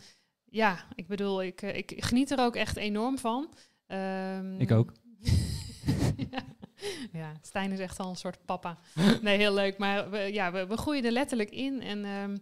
[0.46, 3.54] ja, ik bedoel, ik, uh, ik geniet er ook echt enorm van.
[3.88, 4.94] Um, ik ook.
[6.32, 6.44] ja.
[7.12, 8.78] ja, Stijn is echt al een soort papa.
[9.22, 9.78] Nee, heel leuk.
[9.78, 11.82] Maar we, ja, we, we groeien er letterlijk in.
[11.82, 12.38] En um,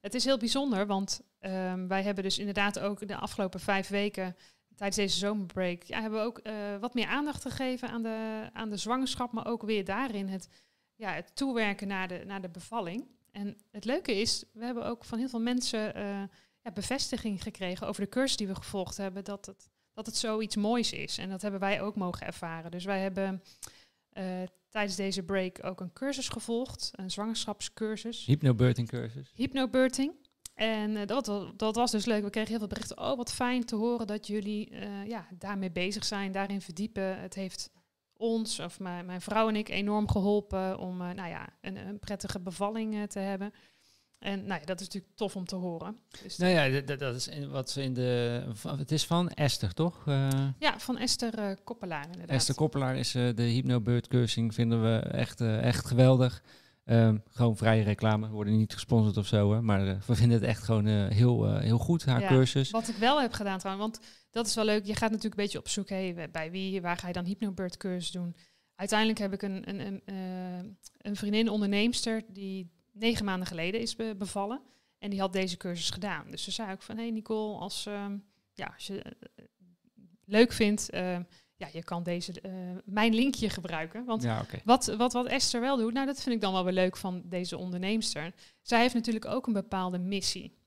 [0.00, 4.36] het is heel bijzonder, want um, wij hebben dus inderdaad ook de afgelopen vijf weken
[4.80, 8.70] tijdens deze zomerbreak ja, hebben we ook uh, wat meer aandacht gegeven aan de, aan
[8.70, 10.48] de zwangerschap, maar ook weer daarin het,
[10.94, 13.06] ja, het toewerken naar de, naar de bevalling.
[13.32, 16.02] En het leuke is, we hebben ook van heel veel mensen uh,
[16.60, 20.56] ja, bevestiging gekregen over de cursus die we gevolgd hebben, dat het, dat het zoiets
[20.56, 21.18] moois is.
[21.18, 22.70] En dat hebben wij ook mogen ervaren.
[22.70, 23.42] Dus wij hebben
[24.12, 24.24] uh,
[24.68, 28.24] tijdens deze break ook een cursus gevolgd, een zwangerschapscursus.
[28.26, 29.32] Hypnobirthing cursus.
[29.34, 30.12] Hypnobirthing.
[30.54, 32.22] En uh, dat, dat was dus leuk.
[32.22, 32.98] We kregen heel veel berichten.
[32.98, 34.72] Oh, wat fijn te horen dat jullie
[35.06, 37.20] ja, daarmee bezig zijn, daarin verdiepen.
[37.20, 37.70] Het heeft
[38.20, 41.98] ons, of mijn, mijn vrouw en ik, enorm geholpen om uh, nou ja, een, een
[41.98, 43.52] prettige bevalling te hebben.
[44.18, 45.96] En nou ja, dat is natuurlijk tof om te horen.
[46.22, 48.42] Dus nou ja, dat, dat is in, wat ze in de.
[48.62, 50.04] Het is van Esther, toch?
[50.58, 52.04] ja, van Esther Koppelaar.
[52.04, 52.36] Inderdaad.
[52.36, 56.42] Esther Koppelaar is de Hypnobird cursing, vinden we echt, echt geweldig.
[56.84, 58.26] Um, gewoon vrije reclame.
[58.26, 61.08] We worden niet gesponsord of zo, hè, maar uh, we vinden het echt gewoon uh,
[61.08, 62.70] heel, uh, heel goed, haar ja, cursus.
[62.70, 64.86] Wat ik wel heb gedaan trouwens, want dat is wel leuk.
[64.86, 67.76] Je gaat natuurlijk een beetje op zoek, hey, bij wie, waar ga je dan hypnobird
[67.76, 68.36] cursus doen?
[68.74, 74.14] Uiteindelijk heb ik een, een, een, een vriendin, onderneemster, die negen maanden geleden is be
[74.18, 74.62] bevallen.
[74.98, 76.30] En die had deze cursus gedaan.
[76.30, 79.16] Dus ze zei ook van, hey Nicole, als, um, ja, als je
[80.24, 80.88] leuk vindt
[81.60, 82.52] ja, je kan deze, uh,
[82.84, 84.04] mijn linkje gebruiken.
[84.04, 84.60] Want ja, okay.
[84.64, 87.22] wat, wat, wat Esther wel doet, nou dat vind ik dan wel weer leuk van
[87.24, 88.32] deze onderneemster.
[88.62, 90.58] Zij heeft natuurlijk ook een bepaalde missie.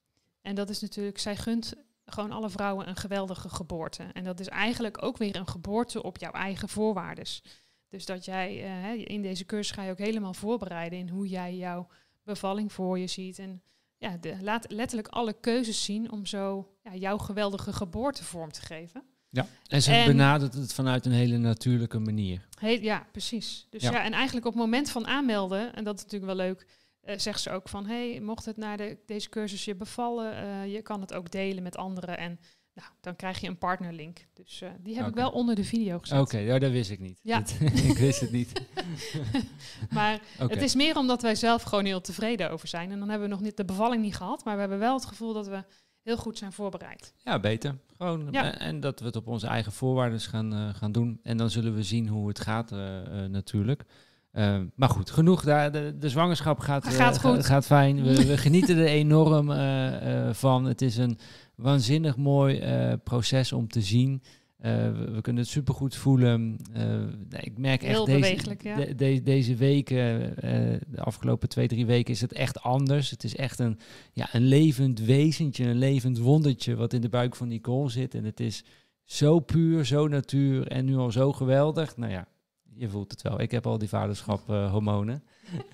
[0.42, 1.74] En dat is natuurlijk, zij gunt
[2.06, 4.04] gewoon alle vrouwen een geweldige geboorte.
[4.04, 7.44] En dat is eigenlijk ook weer een geboorte op jouw eigen voorwaardes.
[7.90, 8.64] Dus dat jij
[8.96, 11.88] uh, in deze cursus ga je ook helemaal voorbereiden in hoe jij jouw
[12.24, 13.40] bevalling voor je ziet.
[13.40, 13.62] En
[13.98, 18.62] ja, de, laat letterlijk alle keuzes zien om zo ja, jouw geweldige geboorte vorm te
[18.62, 19.04] geven.
[19.30, 22.48] Ja, en ze benadert het vanuit een hele natuurlijke manier.
[22.60, 23.68] Heel, ja, precies.
[23.70, 24.04] Dus ja.
[24.04, 26.68] en eigenlijk op het moment van aanmelden, en dat is natuurlijk wel leuk,
[27.06, 30.74] uh, zegt ze ook van, hey, mocht het naar de, deze cursus je bevallen, uh,
[30.74, 32.40] je kan het ook delen met anderen en
[32.74, 34.28] nou, dan krijg je een partnerlink.
[34.34, 36.20] Dus uh, die heb ik wel onder de video gezet.
[36.20, 37.20] Oké, okay, ja, dat wist ik niet.
[37.24, 37.44] Ja.
[37.90, 38.62] ik wist het niet.
[39.90, 42.92] maar het is meer omdat wij zelf gewoon heel tevreden over zijn.
[42.92, 45.06] En dan hebben we nog niet de bevalling niet gehad, maar we hebben wel het
[45.06, 45.64] gevoel dat we
[46.02, 47.14] heel goed zijn voorbereid.
[47.18, 47.78] Ja, beter.
[47.98, 48.58] Gewoon, ja.
[48.58, 51.20] En dat we het op onze eigen voorwaarden gaan, uh, gaan doen.
[51.24, 52.80] En dan zullen we zien hoe het gaat uh,
[53.26, 53.84] natuurlijk.
[54.34, 55.72] Uh, maar goed, genoeg daar.
[55.72, 57.46] De, de zwangerschap gaat, gaat, goed.
[57.46, 58.04] gaat fijn.
[58.04, 59.48] We, we genieten er enorm
[60.34, 60.66] van.
[60.66, 61.18] Het is een
[61.56, 62.62] waanzinnig mooi
[63.04, 64.22] proces om te zien.
[64.66, 64.72] Uh,
[65.14, 66.58] we, kunnen het supergoed voelen.
[67.30, 68.76] Ik merk Heel echt deze, ja.
[68.76, 70.34] de, de, deze weken,
[70.88, 73.10] de afgelopen twee, drie weken, is het echt anders.
[73.10, 73.80] Het is echt een,
[74.14, 78.16] ja, een levend wezentje, een levend wondertje wat in de buik van Nicole zit.
[78.16, 78.64] En het is
[79.04, 81.98] zo puur, zo natuur en nu al zo geweldig.
[81.98, 82.28] Nou ja,
[82.76, 83.42] je voelt het wel.
[83.42, 85.24] Ik heb al die vaderschap hormonen.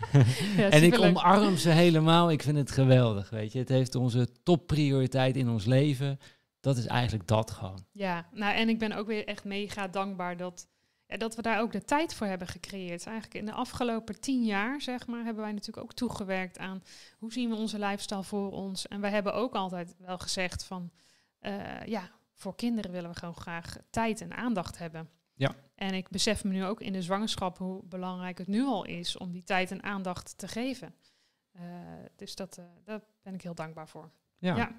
[0.57, 2.31] ja, en ik omarm ze helemaal.
[2.31, 3.59] Ik vind het geweldig, weet je.
[3.59, 6.19] Het heeft onze topprioriteit in ons leven
[6.59, 7.85] dat is eigenlijk dat gewoon.
[7.91, 10.67] Ja, nou en ik ben ook weer echt mega dankbaar dat,
[11.05, 13.05] ja, dat we daar ook de tijd voor hebben gecreëerd.
[13.05, 16.83] Eigenlijk in de afgelopen tien jaar, zeg maar, hebben wij natuurlijk ook toegewerkt aan
[17.17, 18.87] hoe zien we onze lifestyle voor ons.
[18.87, 20.91] En wij hebben ook altijd wel gezegd van,
[21.41, 25.09] uh, ja, voor kinderen willen we gewoon graag tijd en aandacht hebben.
[25.33, 25.55] Ja.
[25.79, 29.17] En ik besef me nu ook in de zwangerschap hoe belangrijk het nu al is
[29.17, 30.93] om die tijd en aandacht te geven.
[31.55, 31.63] Uh,
[32.15, 34.09] dus dat, uh, daar ben ik heel dankbaar voor.
[34.37, 34.55] ja.
[34.55, 34.71] ja.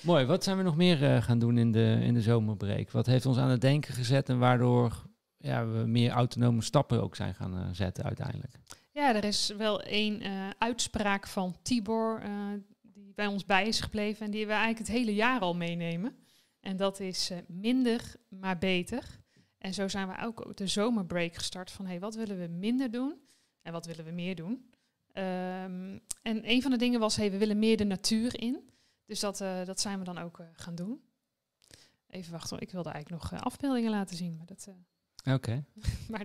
[0.00, 0.24] Mooi.
[0.24, 2.90] Wat zijn we nog meer uh, gaan doen in de, in de zomerbreek?
[2.90, 7.16] Wat heeft ons aan het denken gezet en waardoor ja, we meer autonome stappen ook
[7.16, 8.54] zijn gaan zetten uiteindelijk?
[8.92, 10.22] Ja, er is wel één
[10.58, 12.22] uitspraak van Tibor
[12.82, 16.16] die bij ons bij is gebleven en die we eigenlijk het hele jaar al meenemen.
[16.60, 19.04] En dat is minder, maar beter.
[19.58, 23.14] En zo zijn we ook de zomerbreak gestart van hey, wat willen we minder doen
[23.62, 24.70] en wat willen we meer doen?
[25.18, 28.70] Um, en een van de dingen was, hey, we willen meer de natuur in.
[29.04, 31.00] Dus dat, uh, dat zijn we dan ook uh, gaan doen.
[32.06, 34.36] Even wachten, ik wilde eigenlijk nog uh, afbeeldingen laten zien.
[34.36, 34.68] Maar dat,
[35.18, 35.32] Oké.
[35.32, 35.64] Okay.
[36.10, 36.24] maar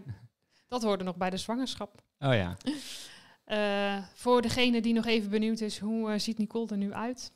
[0.68, 2.02] dat hoorde nog bij de zwangerschap.
[2.20, 2.58] Oh ja.
[4.14, 7.32] voor degene die nog even benieuwd is, hoe ziet Nicole er nu uit?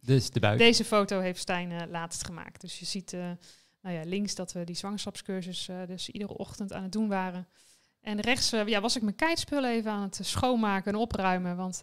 [0.00, 0.58] Dus de buik.
[0.58, 2.60] Deze foto heeft Stijn laatst gemaakt.
[2.60, 3.16] Dus je ziet
[3.80, 7.48] nou ja, links dat we die zwangerschapscursus dus iedere ochtend aan het doen waren.
[8.00, 11.56] En rechts ja, was ik mijn keitspullen even aan het schoonmaken en opruimen.
[11.56, 11.80] Want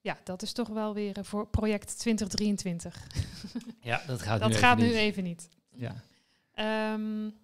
[0.00, 3.06] ja, dat is toch wel weer voor project 2023.
[3.80, 5.48] Ja, dat gaat, dat nu, gaat even nu even niet.
[5.70, 5.94] Ja.
[6.94, 7.34] Um,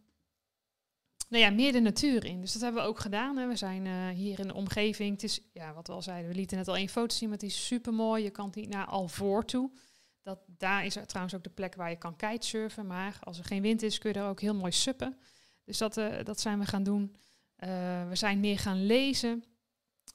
[1.28, 2.40] nou ja, meer de natuur in.
[2.40, 3.36] Dus dat hebben we ook gedaan.
[3.36, 3.46] Hè.
[3.46, 5.12] We zijn uh, hier in de omgeving.
[5.12, 7.38] Het is, ja, wat we al zeiden, we lieten net al één foto zien, maar
[7.38, 8.22] die is super mooi.
[8.22, 9.70] Je kan niet naar Alvoor toe.
[10.28, 12.86] Dat, daar is er trouwens ook de plek waar je kan kitesurfen.
[12.86, 15.16] Maar als er geen wind is, kun je er ook heel mooi suppen.
[15.64, 17.16] Dus dat, uh, dat zijn we gaan doen.
[17.58, 19.44] Uh, we zijn meer gaan lezen.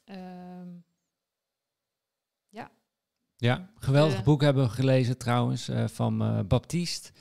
[0.05, 0.83] Um,
[3.37, 7.11] ja, geweldig uh, boek hebben we gelezen trouwens van Baptiste.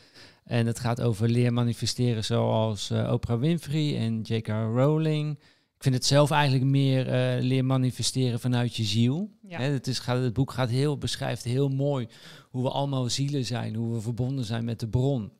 [0.45, 4.49] En het gaat over leer manifesteren zoals Oprah Winfrey en J.K.
[4.49, 5.39] Rowling.
[5.83, 7.05] Ik vind het zelf eigenlijk meer
[7.41, 9.31] leer manifesteren vanuit je ziel.
[9.49, 9.61] Ja.
[9.61, 12.07] Het, is, gaat, het boek gaat heel, beschrijft heel mooi
[12.51, 15.33] hoe we allemaal zielen zijn, hoe we verbonden zijn met de bron.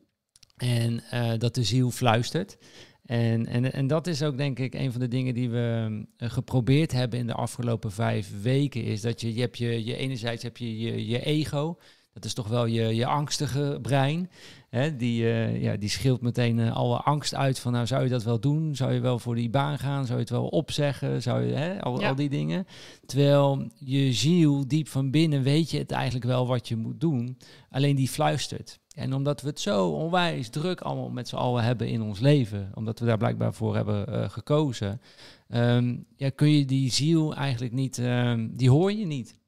[0.57, 1.03] En
[1.37, 2.57] dat de ziel fluistert.
[3.05, 6.29] En, en, en dat is ook denk ik een van de dingen die we uh,
[6.29, 8.83] geprobeerd hebben in de afgelopen vijf weken.
[8.83, 11.77] Is dat je, je hebt je, je enerzijds heb je, je je ego.
[12.13, 14.29] Dat is toch wel je, je angstige brein.
[14.73, 14.95] Hè?
[14.95, 18.23] Die, uh, ja, die scheelt meteen uh, alle angst uit van nou zou je dat
[18.23, 18.75] wel doen?
[18.75, 20.05] Zou je wel voor die baan gaan?
[20.05, 21.21] Zou je het wel opzeggen?
[21.21, 21.81] Zou je, hè?
[21.81, 22.07] Al, ja.
[22.07, 22.67] al die dingen.
[23.05, 27.37] Terwijl je ziel diep van binnen weet je het eigenlijk wel wat je moet doen.
[27.69, 28.79] Alleen die fluistert.
[28.95, 32.71] En omdat we het zo onwijs druk allemaal met z'n allen hebben in ons leven,
[32.73, 35.01] omdat we daar blijkbaar voor hebben uh, gekozen,
[35.49, 39.39] um, ja, kun je die ziel eigenlijk niet, um, die hoor je niet.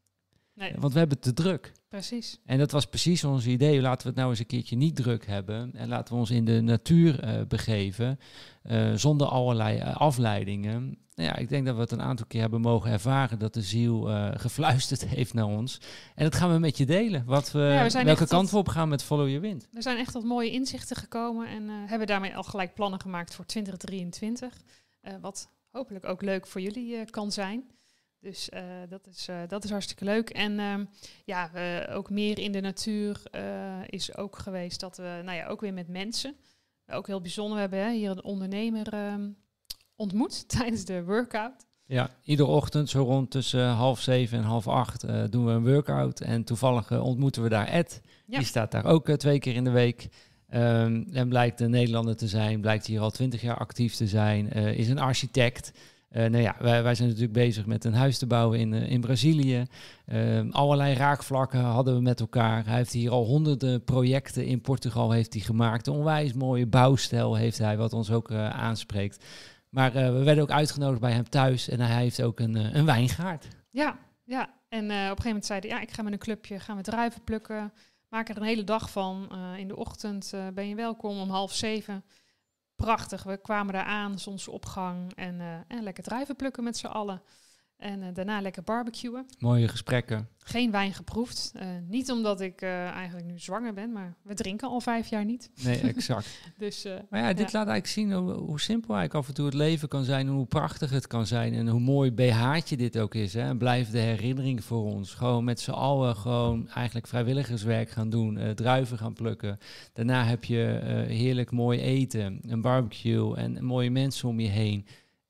[0.53, 0.73] Nee.
[0.77, 1.71] Want we hebben het te druk.
[1.95, 2.39] Precies.
[2.45, 3.81] En dat was precies ons idee.
[3.81, 5.71] Laten we het nou eens een keertje niet druk hebben.
[5.73, 8.19] En laten we ons in de natuur uh, begeven.
[8.63, 10.97] Uh, zonder allerlei uh, afleidingen.
[11.13, 13.39] Nou ja, ik denk dat we het een aantal keer hebben mogen ervaren.
[13.39, 14.01] Dat de ziel
[14.45, 15.81] gefluisterd heeft naar ons.
[16.15, 17.25] En dat gaan we met je delen.
[17.25, 19.67] Wat we, ja, we welke kant we op gaan met Follow Your Wind.
[19.73, 21.47] Er zijn echt wat mooie inzichten gekomen.
[21.47, 24.61] En hebben daarmee al gelijk plannen gemaakt voor 2023.
[25.21, 27.63] wat hopelijk ook leuk voor jullie kan zijn.
[28.25, 30.29] Dus uh, dat, is, uh, dat is hartstikke leuk.
[30.29, 30.89] En um,
[31.25, 31.49] ja,
[31.91, 33.21] ook meer in de natuur
[33.85, 36.35] is ook geweest dat we, nou ja, ook weer met mensen.
[36.87, 37.53] Ook heel bijzonder.
[37.55, 39.37] We hebben hè, hier een ondernemer um,
[39.95, 41.65] ontmoet tijdens de workout.
[41.85, 46.19] Ja, iedere ochtend zo rond tussen half zeven en half acht doen we een workout.
[46.19, 48.01] En toevallig ontmoeten we daar Ed.
[48.25, 48.37] Ja.
[48.37, 50.07] Die staat daar ook twee keer in de week.
[50.53, 54.49] Um, en blijkt een Nederlander te zijn, blijkt hier al twintig jaar actief te zijn,
[54.51, 55.71] is een architect.
[56.15, 58.91] Uh, nou ja, wij, wij, zijn natuurlijk bezig met een huis te bouwen in, uh,
[58.91, 59.65] in Brazilië.
[60.07, 62.65] Uh, allerlei raakvlakken hadden we met elkaar.
[62.65, 65.87] Hij heeft hier al honderden projecten in Portugal heeft hij gemaakt.
[65.87, 69.25] Een onwijs mooie bouwstijl heeft hij, wat ons ook aanspreekt.
[69.69, 73.47] Maar we werden ook uitgenodigd bij hem thuis en hij heeft ook een, een wijngaard.
[73.69, 74.49] Ja, ja.
[74.69, 76.83] en op een gegeven moment zei hij, ja, ik ga met een clubje, gaan we
[76.83, 77.73] druiven plukken.
[78.09, 79.29] Maak er een hele dag van.
[79.57, 82.03] in de ochtend ben je welkom om half zeven
[82.75, 83.23] prachtig.
[83.23, 87.21] We kwamen daar aan, zonsopgang en, uh, en lekker druiven plukken met z'n allen.
[87.77, 89.25] En uh, daarna lekker barbecuen.
[89.39, 90.27] Mooie gesprekken.
[90.37, 91.51] Geen wijn geproefd.
[91.55, 95.49] Uh, niet omdat ik eigenlijk nu zwanger ben, maar we drinken al vijf jaar niet.
[95.63, 96.39] Nee, exact.
[96.57, 99.53] dus, maar ja, dit laat eigenlijk zien hoe, hoe, simpel eigenlijk af en toe het
[99.53, 100.27] leven kan zijn.
[100.27, 101.53] En hoe prachtig het kan zijn.
[101.53, 103.33] En hoe mooi BH'tje dit ook is.
[103.33, 103.41] Hè.
[103.41, 105.13] En blijft de herinnering voor ons.
[105.13, 108.53] Gewoon met z'n allen gewoon eigenlijk vrijwilligerswerk gaan doen.
[108.55, 109.57] druiven gaan plukken.
[109.93, 112.39] Daarna heb je heerlijk mooi eten.
[112.41, 114.85] Een barbecue en mooie mensen om je heen.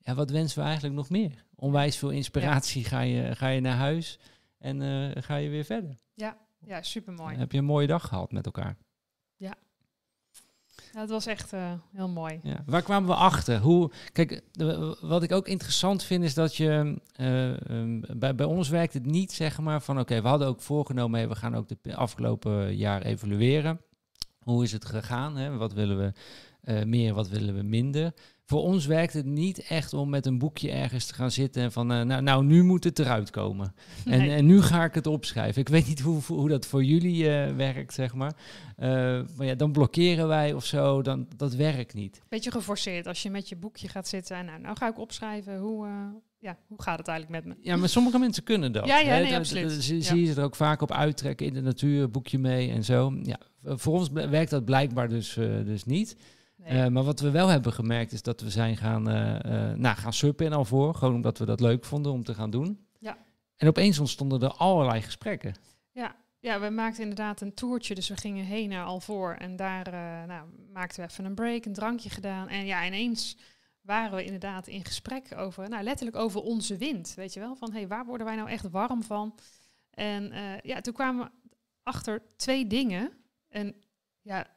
[0.06, 1.44] Ja, wat wensen we eigenlijk nog meer?
[1.56, 4.18] Onwijs veel inspiratie ga, je, ga je naar huis
[4.58, 5.96] en uh, ga je weer verder.
[6.14, 7.36] Ja, ja super mooi.
[7.36, 8.76] heb je een mooie dag gehad met elkaar.
[9.36, 9.54] Ja.
[10.92, 12.40] ja het was echt uh, heel mooi.
[12.42, 12.62] Ja.
[12.66, 13.58] Waar kwamen we achter?
[13.58, 18.46] Hoe, kijk, de, wat ik ook interessant vind is dat je uh, um, bij, bij
[18.46, 21.56] ons werkt het niet zeg maar van oké, we hadden ook voorgenomen, hey, we gaan
[21.56, 23.80] ook de afgelopen jaar evalueren.
[24.38, 25.36] Hoe is het gegaan?
[25.36, 25.56] Hè?
[25.56, 26.12] Wat willen we
[26.84, 28.14] meer, wat willen we minder?
[28.46, 31.72] Voor ons werkt het niet echt om met een boekje ergens te gaan zitten en
[31.72, 33.74] van, uh, nou, nou, nu moet het eruit komen.
[34.04, 35.60] En, en nu ga ik het opschrijven.
[35.60, 38.36] Ik weet niet hoe, hoe dat voor jullie uh, werkt, zeg maar.
[38.78, 38.86] Uh,
[39.36, 42.22] maar ja, dan blokkeren wij of zo, dan, dat werkt niet.
[42.28, 45.58] Beetje geforceerd als je met je boekje gaat zitten en nou, nou ga ik opschrijven
[45.58, 45.86] hoe,
[46.38, 47.62] ja, hoe gaat het eigenlijk met me?
[47.68, 48.86] Ja, maar sommige mensen kunnen dat.
[48.86, 49.72] Ja, ja, nee, absoluut.
[49.72, 53.18] Zie, zie je er ook vaak op uittrekken in de natuur, boekje mee en zo.
[53.22, 56.16] Ja, voor ons werkt dat blijkbaar dus, dus niet.
[56.70, 59.96] Uh, maar wat we wel hebben gemerkt is dat we zijn gaan, uh, uh, nou,
[59.96, 60.94] gaan suppen al voor.
[60.94, 62.86] Gewoon omdat we dat leuk vonden om te gaan doen.
[62.98, 63.18] Ja.
[63.56, 65.54] En opeens ontstonden er allerlei gesprekken.
[65.90, 67.94] Ja, ja we maakten inderdaad een toertje.
[67.94, 69.34] Dus we gingen heen naar Alvoor.
[69.34, 69.90] En daar
[70.26, 72.48] nou, maakten we even een break, een drankje gedaan.
[72.48, 73.36] En ja, ineens
[73.80, 77.14] waren we inderdaad in gesprek over, nou letterlijk over onze wind.
[77.14, 79.34] Weet je wel, van hé, hey, waar worden wij nou echt warm van?
[79.90, 81.30] En ja, toen kwamen we
[81.82, 83.12] achter twee dingen.
[83.48, 83.74] En
[84.20, 84.55] ja,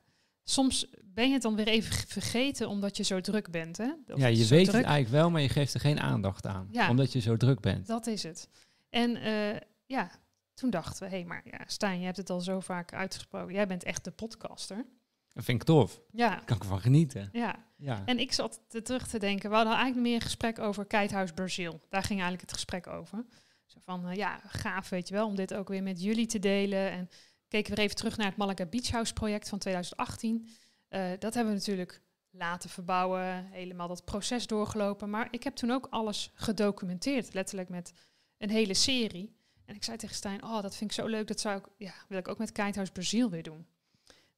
[0.50, 3.78] soms ben je het dan weer even vergeten omdat je zo druk bent.
[3.78, 3.92] Hè?
[4.16, 6.68] ja, je weet het eigenlijk wel, maar je geeft er geen aandacht aan.
[6.72, 7.88] Ja, omdat je zo druk bent.
[7.88, 8.50] Dat is het.
[8.90, 10.12] En uh, ja,
[10.54, 13.54] toen dachten we, hé, hey, maar ja, Stijn, je hebt het al zo vaak uitgesproken.
[13.54, 14.86] Jij bent echt de podcaster.
[15.34, 16.02] Dat vind ik tof.
[16.12, 16.30] Ja.
[16.30, 17.30] Daar kan ik van genieten.
[17.32, 17.56] Ja.
[17.76, 18.02] ja.
[18.06, 21.82] En ik zat te terug te denken, we hadden eigenlijk meer gesprek over Keithuis Brazil.
[21.90, 23.26] Daar ging eigenlijk het gesprek over.
[23.66, 26.40] Zo van, uh, ja, gaaf, weet je wel, om dit ook weer met jullie te
[26.40, 26.92] delen.
[26.92, 27.10] En
[27.50, 30.48] keken we even terug naar het Malaga Beach House project van 2018.
[30.90, 35.10] Uh, dat hebben we natuurlijk laten verbouwen, helemaal dat proces doorgelopen.
[35.10, 37.94] Maar ik heb toen ook alles gedocumenteerd, letterlijk met
[38.38, 39.36] een hele serie.
[39.66, 41.94] En ik zei tegen Stijn, oh, dat vind ik zo leuk, dat zou ik, ja,
[42.08, 43.68] wil ik ook met Kitehouse Brazil weer doen.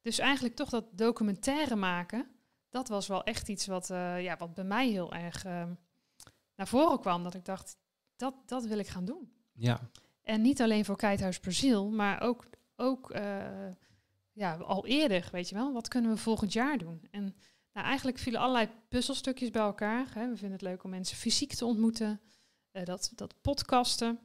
[0.00, 2.26] Dus eigenlijk toch dat documentaire maken,
[2.68, 5.64] dat was wel echt iets wat, uh, ja, wat bij mij heel erg uh,
[6.56, 7.22] naar voren kwam.
[7.22, 7.76] Dat ik dacht,
[8.16, 9.32] dat, dat wil ik gaan doen.
[9.52, 9.80] Ja.
[10.22, 13.68] En niet alleen voor Kitehouse Brazil, maar ook, ook uh,
[14.32, 17.08] ja, al eerder, weet je wel, wat kunnen we volgend jaar doen?
[17.10, 17.34] En
[17.72, 20.06] nou, eigenlijk vielen allerlei puzzelstukjes bij elkaar.
[20.14, 20.28] Hè.
[20.28, 22.20] We vinden het leuk om mensen fysiek te ontmoeten,
[22.72, 24.18] uh, dat, dat podcasten.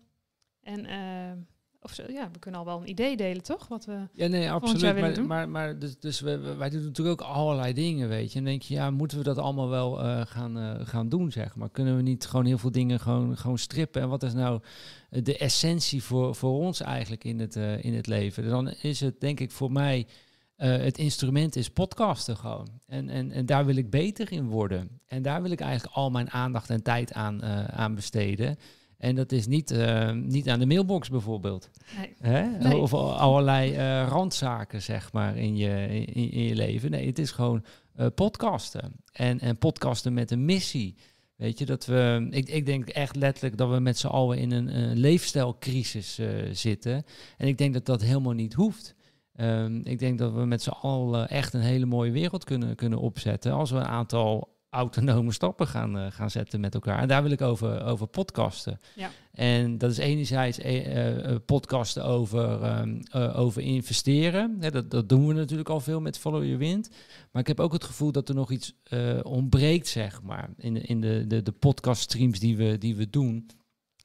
[0.59, 1.43] En uh,
[1.87, 3.67] of zo, ja, we kunnen al wel een idee delen, toch?
[3.67, 4.99] Wat we ja, nee, absoluut.
[4.99, 8.39] Maar, maar, maar, dus, dus we, wij doen natuurlijk ook allerlei dingen, weet je.
[8.39, 11.55] En denk je, ja, moeten we dat allemaal wel uh, gaan, uh, gaan doen, zeg
[11.55, 11.69] maar?
[11.69, 14.01] Kunnen we niet gewoon heel veel dingen gewoon, gewoon strippen?
[14.01, 14.61] En wat is nou
[15.09, 18.49] de essentie voor, voor ons eigenlijk in het, uh, in het leven?
[18.49, 20.07] Dan is het, denk ik, voor mij...
[20.55, 22.67] het instrument is podcasten gewoon.
[22.85, 24.99] En, en, en daar wil ik beter in worden.
[25.05, 28.57] En daar wil ik eigenlijk al mijn aandacht en tijd aan, aan besteden.
[28.97, 31.69] En dat is niet, uh, niet aan de mailbox bijvoorbeeld.
[31.97, 32.13] Nee.
[32.19, 32.57] Hè?
[32.57, 32.77] Nee.
[32.77, 36.91] Of allerlei uh, randzaken, zeg maar, in je, in, in, je leven.
[36.91, 37.63] Nee, het is gewoon
[37.95, 38.91] uh, podcasten.
[39.11, 40.95] En, en podcasten met een missie.
[41.35, 42.27] Weet je, dat we...
[42.29, 46.19] Ik, ik denk echt letterlijk dat we met z'n allen in een, een leefstijlcrisis
[46.51, 47.03] zitten.
[47.37, 48.95] En ik denk dat dat helemaal niet hoeft.
[49.35, 52.99] Um, ik denk dat we met z'n allen echt een hele mooie wereld kunnen, kunnen
[52.99, 53.51] opzetten...
[53.51, 56.99] als we een aantal autonome stappen gaan, eh, gaan zetten met elkaar.
[56.99, 58.79] En daar wil ik over, over podcasten.
[58.95, 59.09] Ja.
[59.31, 64.59] En dat is enerzijds eh, podcasten over, ehm, eh, over investeren.
[64.59, 66.89] Dat, dat doen we natuurlijk al veel met Follow Your Wind.
[67.31, 68.75] Maar ik heb ook het gevoel dat er nog iets
[69.21, 73.09] ontbreekt, zeg maar, in de, in de, de, de podcast streams die we, die we
[73.09, 73.49] doen.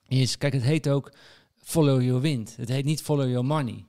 [0.09, 1.13] Is, kijk, het heet ook
[1.57, 2.57] Follow Your Wind.
[2.57, 3.85] Het heet niet Follow Your Money.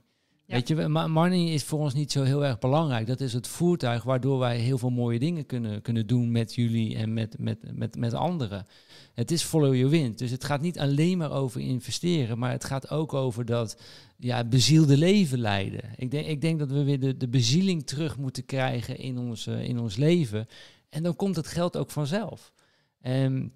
[0.46, 3.06] Weet je, money is voor ons niet zo heel erg belangrijk.
[3.06, 6.96] Dat is het voertuig waardoor wij heel veel mooie dingen kunnen, kunnen doen met jullie
[6.96, 8.66] en met, met, met, met anderen.
[9.14, 10.18] Het is follow your wind.
[10.18, 13.80] Dus het gaat niet alleen maar over investeren, maar het gaat ook over dat
[14.16, 15.80] ja, bezielde leven leiden.
[15.96, 19.46] Ik denk, ik denk dat we weer de, de bezieling terug moeten krijgen in ons,
[19.46, 20.48] eh, in ons leven.
[20.88, 22.52] En dan komt het geld ook vanzelf.
[23.00, 23.52] En,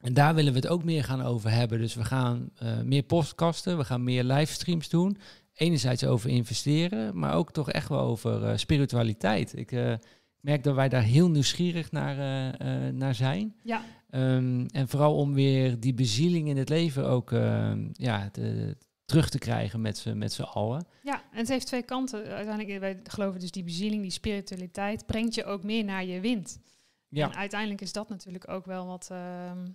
[0.00, 1.78] en daar willen we het ook meer gaan over hebben.
[1.78, 5.16] Dus we gaan eh, meer podcasten, we gaan meer livestreams doen
[5.62, 9.56] enerzijds over investeren, maar ook toch echt wel over eh, spiritualiteit.
[9.56, 9.94] Ik eh,
[10.40, 12.16] merk dat wij daar heel nieuwsgierig naar,
[12.58, 13.54] eh, naar zijn.
[13.62, 18.76] Ja, Ehm, en vooral om weer die bezieling in het leven ook ehm, ja, te-
[19.04, 20.86] terug te krijgen met z'n met z'n allen.
[21.02, 22.24] ja, en het heeft twee kanten.
[22.26, 26.58] Uiteindelijk, wij geloven dus die bezieling, die spiritualiteit, brengt je ook meer naar je wind.
[27.10, 29.66] En uiteindelijk is dat natuurlijk ook wel wat, ehm,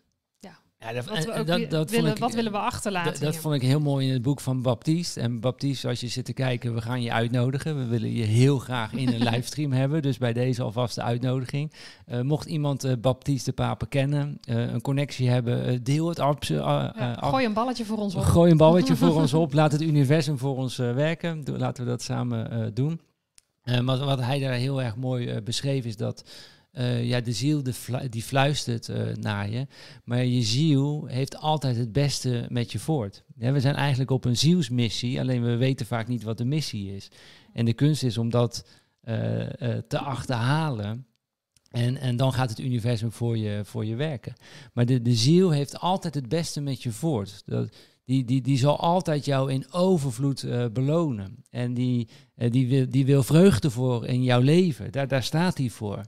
[0.79, 3.21] ja dat, wat we ook dat- willen, ik- wat willen we achterlaten.
[3.23, 5.19] Dat, vond ik heel mooi in het boek van Baptiste.
[5.21, 7.77] En Baptiste, als je zit te kijken, we gaan je uitnodigen.
[7.77, 10.01] We willen je heel graag in een livestream hebben.
[10.01, 11.71] Dus bij deze alvast de uitnodiging.
[12.05, 16.87] Eh, mocht iemand eh, Baptiste de Papen kennen, eh, een connectie hebben, deel het Ja,
[17.19, 18.21] af- gooi een balletje voor ons op.
[18.23, 19.53] Gooi een balletje voor ons op.
[19.53, 21.43] Laat het universum voor ons werken.
[21.43, 23.01] Doe- Laten we dat samen doen.
[23.83, 26.23] Maar wat hij daar heel erg mooi beschreef is dat
[26.77, 27.73] eh, ja, de ziel de
[28.09, 29.67] die fluistert eh, naar je.
[30.03, 33.23] Maar je ziel heeft altijd het beste met je voort.
[33.35, 36.95] Ja, we zijn eigenlijk op een zielsmissie, alleen we weten vaak niet wat de missie
[36.95, 37.11] is.
[37.53, 38.65] En de kunst is om dat
[39.01, 39.15] eh,
[39.87, 41.05] te achterhalen.
[41.69, 44.33] En, en dan gaat het universum voor je, voor je werken.
[44.73, 47.43] Maar de, ziel heeft altijd het beste met je voort.
[47.45, 51.43] Dat, die, die, die zal altijd jou in overvloed belonen.
[51.49, 54.91] En die, die, wil, die wil vreugde voor in jouw leven.
[54.91, 56.01] Daar, daar staat hij voor.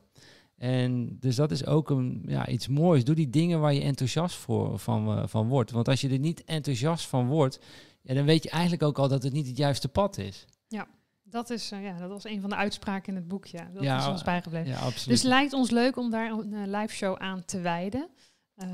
[0.59, 3.03] En dus dat is ook een, ja, iets moois.
[3.03, 5.71] Doe die dingen waar je enthousiast voor, van, eh, van wordt.
[5.71, 7.59] Want als je er niet enthousiast van wordt,
[8.01, 10.45] ja, dan weet je eigenlijk ook al dat het niet het juiste pad is.
[11.31, 13.45] Dat, is, eh, ja, dat was een van de uitspraken in het boek.
[13.45, 13.69] Ja.
[13.73, 14.69] Dat Ja, is ons bijgebleven.
[14.71, 15.07] Ja, absoluut.
[15.21, 18.09] Dus lijkt ons leuk om daar een eh, live show aan te wijden.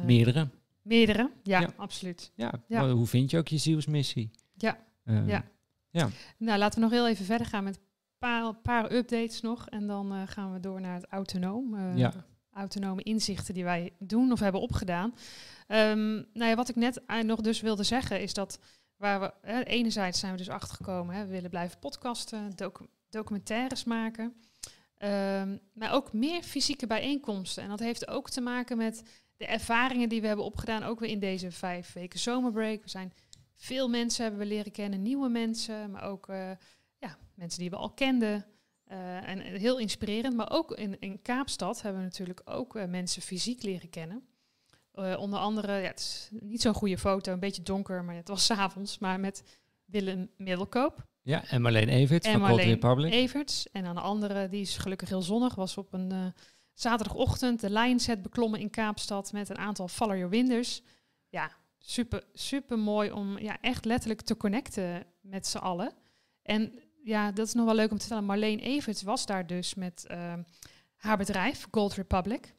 [0.05, 0.47] Meerdere.
[0.81, 1.73] Meerdere, ja, Ja.
[1.77, 2.31] absoluut.
[2.35, 2.53] Ja.
[2.67, 2.89] Ja.
[2.89, 4.31] hoe vind je ook je zielsmissie?
[4.57, 4.77] Ja.
[5.03, 6.09] Eh, Ja.
[6.37, 7.79] Nou, laten we nog heel even verder gaan met
[8.25, 9.67] paar, paar updates nog.
[9.69, 11.73] En dan eh, gaan we door naar het autonoom.
[11.75, 12.13] eh, Ja.
[12.51, 15.15] Autonome inzichten die wij doen of hebben opgedaan.
[15.67, 18.59] Ehm, nou ja, wat ik net eh, nog dus wilde zeggen is dat
[18.97, 21.15] waar we enerzijds zijn we dus achtergekomen.
[21.15, 24.33] Hè, we willen blijven podcasten, docu- documentaires maken.
[24.97, 27.63] Ehm, maar ook meer fysieke bijeenkomsten.
[27.63, 29.03] En dat heeft ook te maken met
[29.37, 30.83] de ervaringen die we hebben opgedaan.
[30.83, 32.83] Ook weer in deze vijf weken zomerbreak.
[32.83, 33.13] We zijn
[33.55, 36.27] veel mensen hebben we leren kennen, nieuwe mensen, maar ook
[37.05, 38.45] ja, mensen die we al kenden.
[38.85, 40.35] Eh, en heel inspirerend.
[40.35, 44.27] Maar ook in, in Kaapstad hebben we natuurlijk ook eh, mensen fysiek leren kennen.
[44.91, 48.27] Eh, onder andere, ja, het is niet zo'n goede foto, een beetje donker, maar het
[48.27, 48.97] was 's avonds.
[48.97, 49.43] Maar met
[49.85, 53.13] Willem Middelkoop Ja, en Marleen Everts en van Cold Marleen Republic.
[53.13, 53.71] Everts.
[53.71, 56.33] En aan de andere, die is gelukkig heel zonnig, was op een
[56.73, 60.81] zaterdagochtend de Lionset beklommen in Kaapstad met een aantal Follow Your Winders.
[61.29, 65.93] Ja, super, super mooi om ja, echt letterlijk te connecten met z'n allen.
[66.41, 66.73] En
[67.05, 68.25] ja, dat is nog wel leuk om te vertellen.
[68.25, 70.33] Marleen Everts was daar dus met eh,
[70.95, 72.53] haar bedrijf, Gold Republic.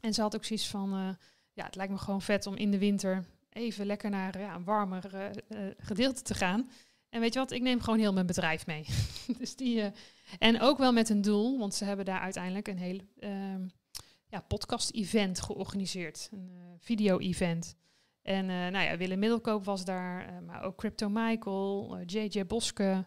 [0.00, 1.08] En ze had ook zoiets van, eh,
[1.52, 4.64] ja, het lijkt me gewoon vet om in de winter even lekker naar ja, een
[4.64, 6.70] warmer eh, eh, gedeelte te gaan.
[7.08, 8.86] En weet je wat, ik neem gewoon heel mijn bedrijf mee.
[9.38, 9.90] dus die,
[10.38, 13.68] en ook wel met een doel, want ze hebben daar uiteindelijk een heel ehm,
[14.26, 16.28] ja, podcast-event georganiseerd.
[16.32, 17.74] Een video-event.
[18.22, 23.06] En nou ja, Willem Middelkoop was daar, maar ook Crypto Michael, JJ Boske.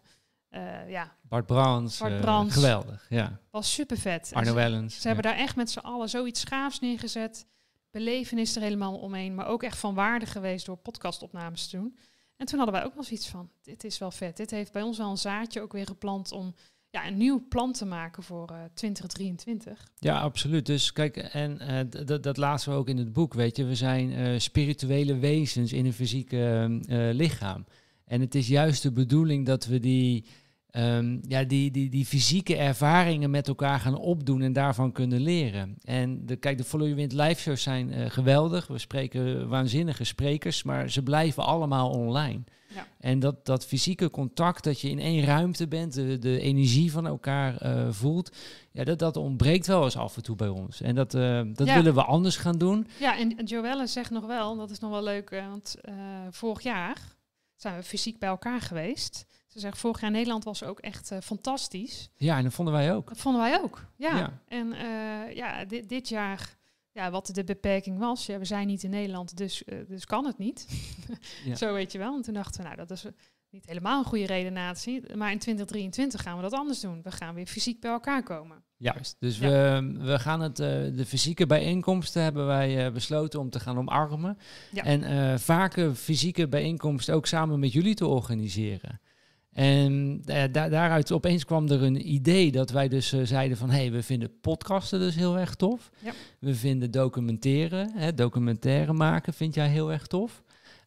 [0.54, 2.52] Eh, ja, Bart eh, Brans.
[2.54, 3.38] geweldig, ja.
[3.50, 4.30] was super vet.
[4.32, 5.00] Arno Wellens.
[5.00, 7.46] Ze hebben daar echt met z'n allen zoiets gaafs neergezet.
[7.90, 11.96] Belevenis er helemaal omheen, maar ook echt van waarde geweest door podcastopnames te doen.
[12.36, 14.36] En toen hadden wij ook wel zoiets van, dit is wel vet.
[14.36, 16.54] Dit heeft bij ons wel een zaadje ook weer geplant om
[16.90, 19.88] ja, een nieuw plan te maken voor eh 2023.
[19.98, 20.66] Ja, absoluut.
[20.66, 23.64] Dus kijk, en eh, d- d- dat laten we ook in het boek, weet je.
[23.64, 27.64] We zijn eh, spirituele wezens in een fysieke eh, lichaam.
[28.04, 30.24] En het is juist de bedoeling dat we die,
[30.74, 35.76] ehm, ja, die, die, die fysieke ervaringen met elkaar gaan opdoen en daarvan kunnen leren.
[35.84, 38.66] En de, kijk, de Follow Your Wind live shows zijn eh, geweldig.
[38.66, 42.42] We spreken waanzinnige sprekers, maar ze blijven allemaal online.
[42.74, 42.86] Ja.
[43.00, 47.06] En dat, dat fysieke contact, dat je in één ruimte bent, de, de energie van
[47.06, 48.36] elkaar eh, voelt,
[48.72, 50.80] ja, dat, dat ontbreekt wel eens af en toe bij ons.
[50.80, 51.74] En dat, eh, dat Ja.
[51.74, 52.86] willen we anders gaan doen.
[53.00, 55.76] Ja, en Joelle zegt nog wel, dat is nog wel leuk, want
[56.30, 56.96] vorig jaar
[57.56, 59.26] zijn we fysiek bij elkaar geweest.
[59.54, 62.08] Ze zegt, vorig jaar Nederland was ook echt eh, fantastisch.
[62.16, 63.08] Ja, en dat vonden wij ook.
[63.08, 64.16] Dat vonden wij ook, ja.
[64.16, 64.40] Ja.
[64.48, 66.56] En eh, ja, dit, dit jaar,
[66.92, 70.24] ja, wat de beperking was, ja, we zijn niet in Nederland, dus, eh, dus kan
[70.26, 70.66] het niet.
[71.44, 71.54] Ja.
[71.56, 72.16] Zo weet je wel.
[72.16, 73.04] En toen dachten we, nou, dat is
[73.50, 75.16] niet helemaal een goede redenatie.
[75.16, 77.02] Maar in 2023 gaan we dat anders doen.
[77.02, 78.62] We gaan weer fysiek bij elkaar komen.
[78.76, 79.16] Juist.
[79.18, 79.48] Dus Ja.
[79.48, 83.78] we, we gaan het, eh, de fysieke bijeenkomsten hebben wij eh, besloten om te gaan
[83.78, 84.38] omarmen.
[84.72, 84.82] Ja.
[84.82, 89.00] En eh vaker fysieke bijeenkomsten ook samen met jullie te organiseren.
[89.54, 93.70] En da- daaruit opeens kwam er een idee dat wij dus eh, zeiden van...
[93.70, 95.90] hé, hey, we vinden podcasten dus heel erg tof.
[96.04, 96.12] Ja.
[96.38, 100.42] We vinden documenteren, hè, documentaire maken vind jij heel erg tof.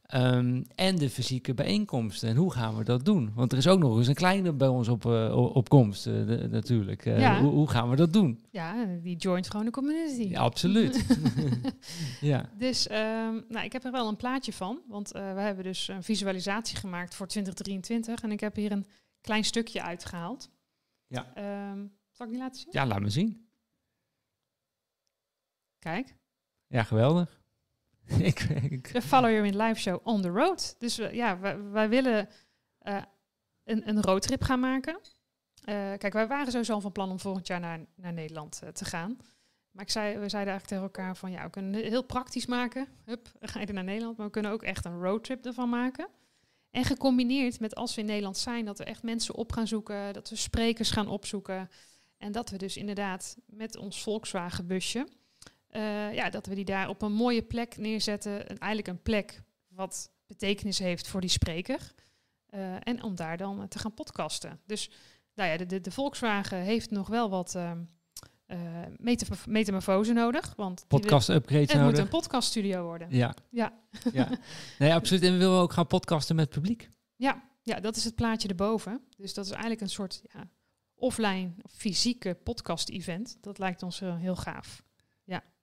[0.07, 2.29] Ehm, en de fysieke bijeenkomsten.
[2.29, 3.31] En hoe gaan we dat doen?
[3.33, 6.07] Want er is ook nog eens een kleine bij ons op, eh, o- op komst,
[6.07, 7.05] eh, de- natuurlijk.
[7.05, 7.41] Eh, Ja.
[7.41, 8.45] hoe, hoe gaan we dat doen?
[8.51, 10.21] Ja, die joint gewoon de community.
[10.29, 11.05] Ja, absoluut.
[12.21, 12.49] ja.
[12.57, 14.81] Dus ehm, nou, ik heb er wel een plaatje van.
[14.87, 18.23] Want eh, we hebben dus een visualisatie gemaakt voor 2023.
[18.23, 18.85] En ik heb hier een
[19.21, 20.49] klein stukje uitgehaald.
[21.07, 21.33] Ja.
[21.35, 22.69] Ehm, zal ik die laten zien?
[22.71, 23.47] ja, laat me zien.
[25.79, 26.15] Kijk.
[26.67, 27.41] Ja, geweldig.
[28.19, 30.75] ik, ik, De Follow Your live show on the road.
[30.79, 31.39] Dus we, ja,
[31.71, 32.29] wij, willen
[32.79, 33.01] eh,
[33.63, 34.99] een, een roadtrip gaan maken.
[35.63, 38.69] Eh, kijk, wij waren sowieso al van plan om volgend jaar naar, naar Nederland eh,
[38.69, 39.17] te gaan.
[39.71, 42.87] Maar ik zei, we zeiden eigenlijk tegen elkaar van ja, we kunnen heel praktisch maken.
[43.05, 44.17] Hup, ga je naar Nederland.
[44.17, 46.07] Maar we kunnen ook echt een roadtrip ervan maken.
[46.71, 50.13] En gecombineerd met als we in Nederland zijn, dat we echt mensen op gaan zoeken.
[50.13, 51.69] Dat we sprekers gaan opzoeken.
[52.17, 55.07] En dat we dus inderdaad met ons Volkswagen busje,
[55.67, 58.51] eh, ja, dat we die daar op een mooie plek neerzetten.
[58.51, 61.93] Een, eigenlijk een plek wat betekenis heeft voor die spreker.
[62.45, 64.59] Eh, en om daar dan te gaan podcasten.
[64.65, 64.89] Dus
[65.33, 67.57] nou ja, de, de, de Volkswagen heeft nog wel wat
[68.97, 70.53] metamorf- metamorfose nodig.
[70.55, 71.99] Want podcast upgrades het moet nodig.
[71.99, 73.07] een podcaststudio worden.
[73.11, 73.35] Ja.
[73.49, 73.73] Ja.
[74.13, 74.29] ja.
[74.79, 75.23] Nee, absoluut.
[75.23, 76.89] En we willen ook gaan podcasten met publiek.
[77.15, 79.01] Ja, ja, dat is het plaatje erboven.
[79.17, 80.49] Dus dat is eigenlijk een soort ja,
[80.95, 83.37] offline, fysieke podcast-event.
[83.41, 84.83] Dat lijkt ons heel gaaf.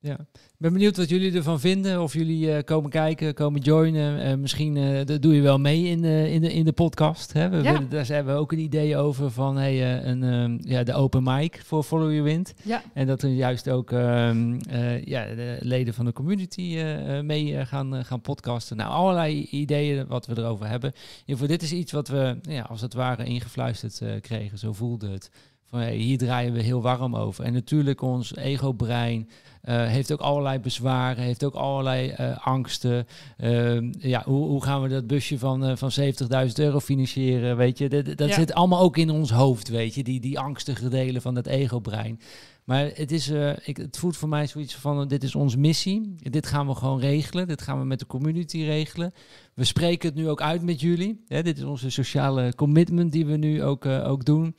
[0.00, 0.18] Ja.
[0.32, 2.02] Ik ben benieuwd wat jullie ervan vinden.
[2.02, 4.20] Of jullie eh, komen kijken, komen joinen.
[4.22, 7.32] Eh, misschien eh, dat doe je wel mee in, de in, de, in de podcast.
[7.32, 7.48] Hè?
[7.48, 7.62] We Ja.
[7.62, 11.22] willen, daar hebben we ook een idee over van hey, een, ehm, ja, de open
[11.22, 12.54] mic voor Follow Your Wind.
[12.62, 16.82] Ja, En dat er juist ook ehm, eh, ja, de leden van de community
[17.22, 18.76] mee gaan, gaan podcasten.
[18.76, 20.90] Nou, allerlei ideeën wat we erover hebben.
[20.92, 24.58] In ieder geval, dit is iets wat we ja, als het ware ingefluisterd kregen.
[24.58, 25.30] Zo voelde het.
[25.74, 27.44] Van, hey, hier draaien we heel warm over.
[27.44, 29.28] En natuurlijk ons ego-brein
[29.62, 33.06] eh, heeft ook allerlei bezwaren, heeft ook allerlei eh, angsten.
[33.36, 37.56] Ehm, ja, hoe, hoe gaan we dat busje van, eh, van 70.000 euro financieren?
[37.56, 38.34] Weet je, dat, dat Ja.
[38.34, 42.20] zit allemaal ook in ons hoofd, weet je, die, die angstige delen van het ego-brein.
[42.64, 45.58] Maar het, is, eh, ik, het voelt voor mij zoiets van, eh, dit is onze
[45.58, 46.14] missie.
[46.18, 47.48] Dit gaan we gewoon regelen.
[47.48, 49.12] Dit gaan we met de community regelen.
[49.54, 51.22] We spreken het nu ook uit met jullie.
[51.28, 54.54] Hè, dit is onze sociale commitment die we nu ook, eh, ook doen.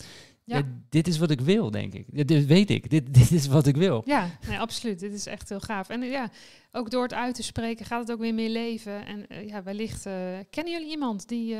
[0.45, 0.61] Ja.
[0.89, 2.05] Dit is wat ik wil, denk ik.
[2.09, 2.89] Dit, dit weet ik.
[2.89, 4.01] Dit, dit is wat ik wil.
[4.05, 4.99] ja nee, absoluut.
[4.99, 5.89] Dit is echt heel gaaf.
[5.89, 6.29] En eh, ja,
[6.71, 9.05] ook door het uit te spreken gaat het ook weer meer leven.
[9.05, 10.13] En eh, ja, wellicht eh,
[10.49, 11.55] kennen jullie iemand die,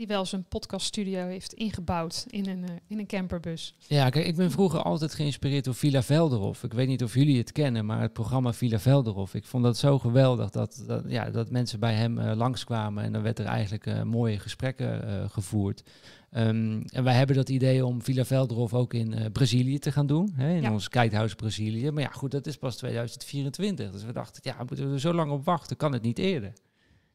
[0.00, 3.74] die wel zijn podcaststudio heeft ingebouwd in een, eh, in een camperbus.
[3.86, 6.64] Ja, kijk, ik ben vroeger altijd geïnspireerd door Villa Velderhof.
[6.64, 9.34] Ik weet niet of jullie het kennen, maar het programma Villa Velderhof.
[9.34, 13.12] Ik vond dat zo geweldig dat, dat, ja, dat mensen bij hem eh, langskwamen en
[13.12, 15.82] dan werd er eigenlijk eh, mooie gesprekken gevoerd.
[16.30, 20.32] Ehm, en wij hebben dat idee om Villa Velderhof ook in Brazilië te gaan doen,
[20.34, 20.72] hè, in Ja.
[20.72, 21.90] ons Kitehouse Brazilië.
[21.90, 23.90] Maar ja, goed, dat is pas 2024.
[23.90, 25.76] Dus we dachten, ja, moeten we er zo lang op wachten?
[25.76, 26.52] Kan het niet eerder?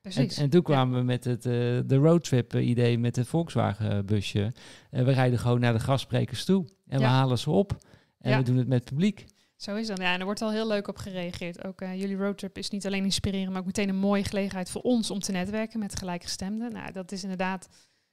[0.05, 0.37] En, Precies.
[0.37, 1.51] en toen kwamen we met het, eh,
[1.85, 4.53] de roadtrip eh, idee met het Volkswagen busje.
[4.89, 6.65] En we rijden gewoon naar de gastsprekers toe.
[6.87, 7.77] En we halen ze op.
[8.19, 9.25] En we doen het met publiek.
[9.55, 9.97] Zo is dat.
[9.97, 11.63] Ja, en er wordt al heel leuk op gereageerd.
[11.63, 14.81] Ook eh, jullie roadtrip is niet alleen inspireren, maar ook meteen een mooie gelegenheid voor
[14.81, 16.71] ons om te netwerken met gelijkgestemden.
[16.71, 17.69] Nou, dat is inderdaad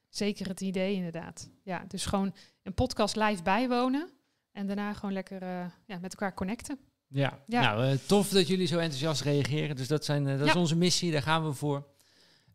[0.09, 1.51] zeker het idee, inderdaad.
[1.63, 4.11] Ja, dus gewoon een podcast live bijwonen
[4.53, 5.43] en daarna gewoon lekker
[5.87, 6.79] ja, met elkaar connecten.
[7.13, 7.61] Ja, Ja.
[7.61, 9.77] nou eh, tof dat jullie zo enthousiast reageren.
[9.77, 11.87] Dus dat, zijn, eh, dat is onze missie, daar gaan we voor.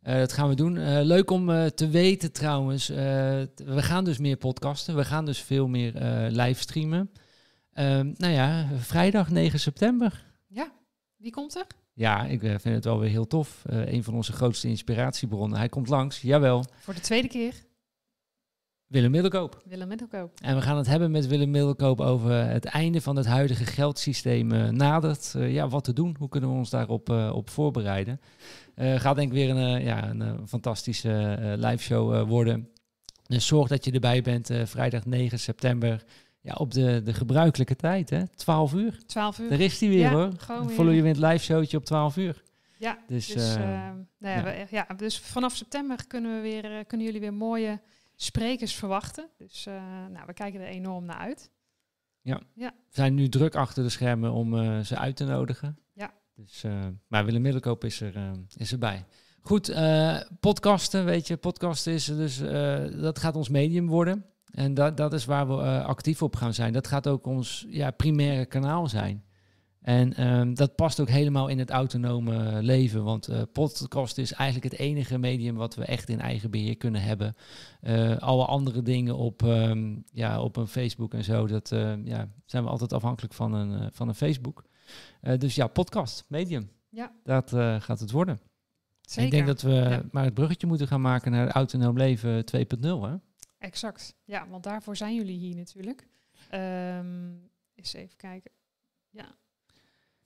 [0.02, 1.02] Eh, dat gaan we doen.
[1.04, 1.46] Leuk om
[1.76, 2.88] te weten trouwens.
[2.88, 3.48] we
[3.82, 4.96] gaan dus meer podcasten.
[4.96, 5.92] We gaan dus veel meer
[6.32, 7.12] livestreamen.
[7.74, 10.24] Ehm, nou ja, vrijdag 9 september.
[10.48, 10.72] Ja,
[11.18, 11.66] wie komt er?
[11.94, 13.62] Ja, ik vind het wel weer heel tof.
[13.66, 15.58] Een van onze grootste inspiratiebronnen.
[15.58, 16.66] Hij komt langs, jawel.
[16.80, 17.54] Voor de tweede keer.
[18.88, 19.62] Willem Middelkoop.
[19.66, 20.40] Willem Middelkoop.
[20.42, 24.52] En we gaan het hebben met Willem Middelkoop over het einde van het huidige geldsysteem
[24.52, 25.34] uh, nadert.
[25.38, 26.16] Uh, ja, wat te doen?
[26.20, 28.22] Hoe kunnen we ons daarop uh, op voorbereiden?
[28.76, 32.70] gaat denk ik weer een, ja, een fantastische live show worden.
[33.24, 36.04] Dus zorg dat je erbij bent vrijdag 9 september.
[36.42, 38.28] Ja, op de, de gebruikelijke tijd, hè?
[38.28, 38.98] 12 uur.
[39.06, 39.50] 12 uur.
[39.50, 40.32] Daar is die weer ja, hoor.
[40.70, 42.44] Follow je Wind live showtje op 12 uur.
[42.78, 47.22] Ja, dus, dus, nou ja, We, ja, dus vanaf september kunnen, we weer, kunnen jullie
[47.22, 47.80] weer mooie
[48.18, 49.30] sprekers verwachten.
[49.38, 49.74] Dus uh,
[50.12, 51.52] nou, we kijken er enorm naar uit.
[52.22, 52.42] Ja.
[52.54, 52.70] ja.
[52.70, 55.80] We zijn nu druk achter de schermen om uh, ze uit te nodigen.
[55.94, 56.14] Ja.
[56.34, 59.06] Dus, uh, maar Willem Middelkoop is, er, is erbij.
[59.42, 59.76] Goed,
[60.40, 62.38] podcasten, weet je, podcasten is dus,
[63.02, 64.26] dat gaat ons medium worden.
[64.52, 66.74] En dat, dat is waar we actief op gaan zijn.
[66.74, 69.24] Dat gaat ook ons ja, primaire kanaal zijn.
[69.88, 73.04] En um, dat past ook helemaal in het autonome leven.
[73.04, 77.02] Want uh, podcast is eigenlijk het enige medium wat we echt in eigen beheer kunnen
[77.02, 77.36] hebben.
[77.82, 82.30] Uh, alle andere dingen op, um, ja, op een Facebook en zo, dat uh, ja,
[82.46, 84.64] zijn we altijd afhankelijk van een, van een Facebook.
[85.38, 86.72] dus ja, podcast, medium.
[86.90, 87.12] Ja.
[87.24, 87.50] Dat
[87.84, 88.40] gaat het worden.
[89.02, 89.24] Zeker.
[89.24, 90.02] Ik denk dat we ja.
[90.12, 92.82] maar het bruggetje moeten gaan maken naar autonoom leven 2.0.
[92.82, 93.16] Hè?
[93.58, 94.16] Exact.
[94.24, 96.08] Ja, want daarvoor zijn jullie hier natuurlijk.
[96.54, 98.52] Um, eens even kijken.
[99.10, 99.36] Ja,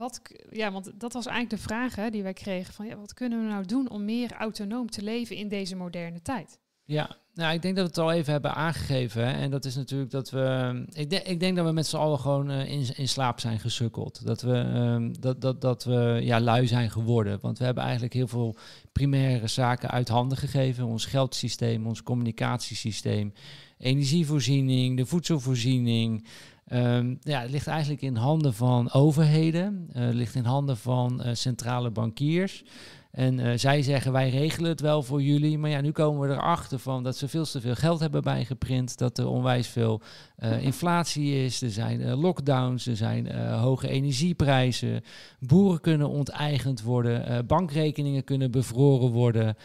[0.02, 3.14] wat, ja, want dat was eigenlijk de vraag hè, die wij kregen: van ja, wat
[3.14, 6.60] kunnen we nou doen om meer autonoom te leven in deze moderne tijd?
[6.86, 9.28] Ja, nou, ik denk dat we het al even hebben aangegeven.
[9.28, 9.34] Hè?
[9.34, 10.86] En dat is natuurlijk dat we.
[10.94, 13.60] Ik, de, ik denk dat we met z'n allen gewoon uh, in, in slaap zijn
[13.60, 14.26] gesukkeld.
[14.26, 17.40] Dat we, um, dat, dat, dat we ja, lui zijn geworden.
[17.42, 18.56] Want we hebben eigenlijk heel veel
[18.92, 20.86] primaire zaken uit handen gegeven.
[20.86, 23.34] Ons geldsysteem, ons communicatiesysteem,
[23.78, 26.28] energievoorziening, de voedselvoorziening.
[26.74, 31.34] Um, ja, het ligt eigenlijk in handen van overheden, uh, ligt in handen van uh,
[31.34, 32.64] centrale bankiers.
[33.12, 35.58] En uh, zij zeggen wij regelen het wel voor jullie.
[35.58, 38.98] Maar ja, nu komen we erachter van dat ze veel te veel geld hebben bijgeprint.
[38.98, 40.02] Dat er onwijs veel
[40.40, 41.62] uh, inflatie is.
[41.62, 42.88] Er zijn uh, lockdowns.
[42.88, 45.04] Er zijn hoge energieprijzen.
[45.40, 47.46] Boeren kunnen onteigend worden.
[47.46, 49.56] bankrekeningen kunnen bevroren worden.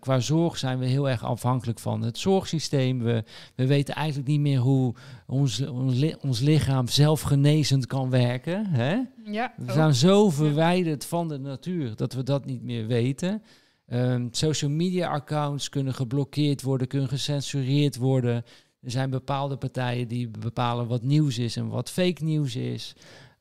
[0.00, 3.02] qua zorg zijn we heel erg afhankelijk van het zorgsysteem.
[3.02, 3.24] We,
[3.54, 4.94] we weten eigenlijk niet meer hoe
[5.26, 5.66] ons,
[6.20, 8.66] ons lichaam zelfgenezend kan werken.
[8.66, 8.96] Hè?
[9.24, 13.42] Ja, we zijn zo verwijderd van de natuur dat we dat niet meer weten.
[13.92, 18.44] Um, social media accounts kunnen geblokkeerd worden, kunnen gecensureerd worden.
[18.80, 22.94] Er zijn bepaalde partijen die bepalen wat nieuws is en wat fake nieuws is.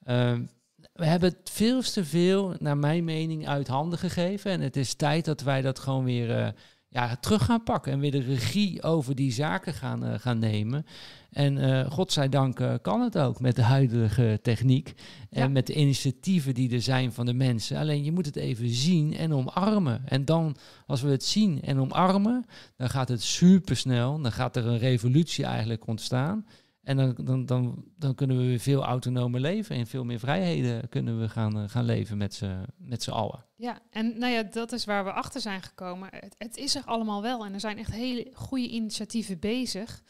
[0.07, 0.49] Um,
[0.93, 4.51] we hebben het veel te veel, naar mijn mening, uit handen gegeven.
[4.51, 6.47] En het is tijd dat wij dat gewoon weer uh,
[6.87, 10.85] ja, terug gaan pakken en weer de regie over die zaken gaan, uh, gaan nemen.
[11.33, 14.93] En uh, godzijdank uh, kan het ook met de huidige techniek
[15.29, 15.47] en ja.
[15.47, 17.77] met de initiatieven die er zijn van de mensen.
[17.77, 20.01] Alleen je moet het even zien en omarmen.
[20.05, 20.55] En dan,
[20.85, 22.45] als we het zien en omarmen,
[22.77, 24.21] dan gaat het supersnel.
[24.21, 26.45] Dan gaat er een revolutie eigenlijk ontstaan.
[26.83, 30.89] En dan, dan, dan, dan kunnen we weer veel autonomer leven en veel meer vrijheden
[30.89, 33.45] kunnen we gaan, uh, gaan leven met z'n allen.
[33.55, 36.09] Ja, en nou ja, dat is waar we achter zijn gekomen.
[36.11, 40.01] Het, het is er allemaal wel en er zijn echt hele goede initiatieven bezig.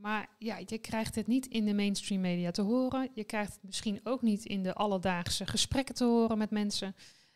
[0.00, 3.10] Maar ja, je krijgt het niet in de mainstream media te horen.
[3.14, 6.94] Je krijgt het misschien ook niet in de alledaagse gesprekken te horen met mensen.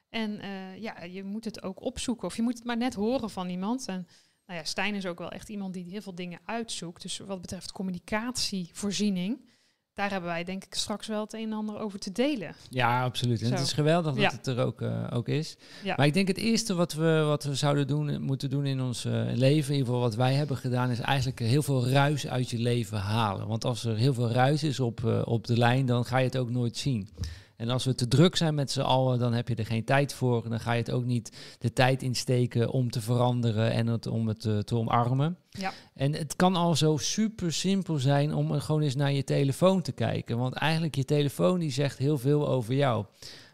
[0.08, 3.30] En uh, ja, je moet het ook opzoeken of je moet het maar net horen
[3.30, 3.88] van iemand.
[3.88, 4.06] En
[4.46, 7.02] nou ja, Stijn is ook wel echt iemand die heel veel dingen uitzoekt.
[7.02, 9.48] Dus wat betreft communicatievoorziening,
[9.95, 12.55] daar hebben wij denk ik straks wel het een en ander over te delen.
[12.70, 13.42] Ja, absoluut.
[13.42, 14.30] En het is geweldig dat ja.
[14.30, 15.57] het er ook, uh, ook is.
[15.84, 15.95] Ja.
[15.97, 19.05] Maar ik denk het eerste wat we, wat we zouden doen, moeten doen in ons
[19.05, 22.51] uh, leven, in ieder geval wat wij hebben gedaan, is eigenlijk heel veel ruis uit
[22.51, 23.47] je leven halen.
[23.47, 26.24] Want als er heel veel ruis is op, uh, op de lijn, dan ga je
[26.24, 27.09] het ook nooit zien.
[27.57, 30.14] En als we te druk zijn met z'n allen, dan heb je er geen tijd
[30.14, 30.48] voor.
[30.48, 34.28] Dan ga je het ook niet de tijd insteken om te veranderen en het, om
[34.28, 35.38] het uh, te omarmen.
[35.50, 35.72] Ja.
[35.94, 39.92] En het kan al zo super simpel zijn om gewoon eens naar je telefoon te
[39.92, 40.38] kijken.
[40.38, 43.05] Want eigenlijk je telefoon die zegt heel veel over jou.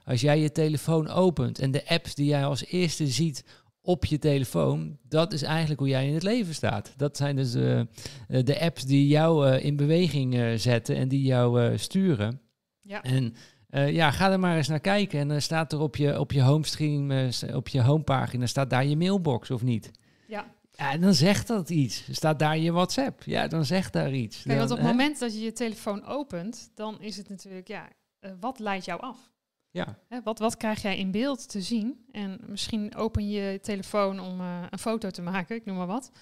[0.05, 3.44] Als jij je telefoon opent en de apps die jij als eerste ziet
[3.82, 6.94] op je telefoon, dat is eigenlijk hoe jij in het leven staat.
[6.96, 7.80] Dat zijn dus uh,
[8.26, 12.40] de apps die jou uh, in beweging zetten en die jou sturen.
[12.82, 13.03] Ja.
[13.03, 13.34] En
[13.70, 15.18] uh, ja, ga er maar eens naar kijken.
[15.18, 18.84] En dan staat er op je, op je homestream, uh, op je homepagina, staat daar
[18.84, 19.90] je mailbox of niet?
[20.26, 20.44] Ja.
[20.72, 22.08] Ja, dan zegt dat iets.
[22.10, 23.22] Staat daar je WhatsApp?
[23.22, 24.42] Ja, dan zegt daar iets.
[24.42, 27.88] Kijk, want op het moment dat je je telefoon opent, dan is het natuurlijk, ja,
[28.20, 29.30] uh, wat leidt jou af?
[29.70, 29.98] Ja.
[30.08, 32.04] Hè, wat, wat krijg jij in beeld te zien?
[32.12, 36.12] En misschien open je je telefoon om een foto te maken, ik noem maar wat.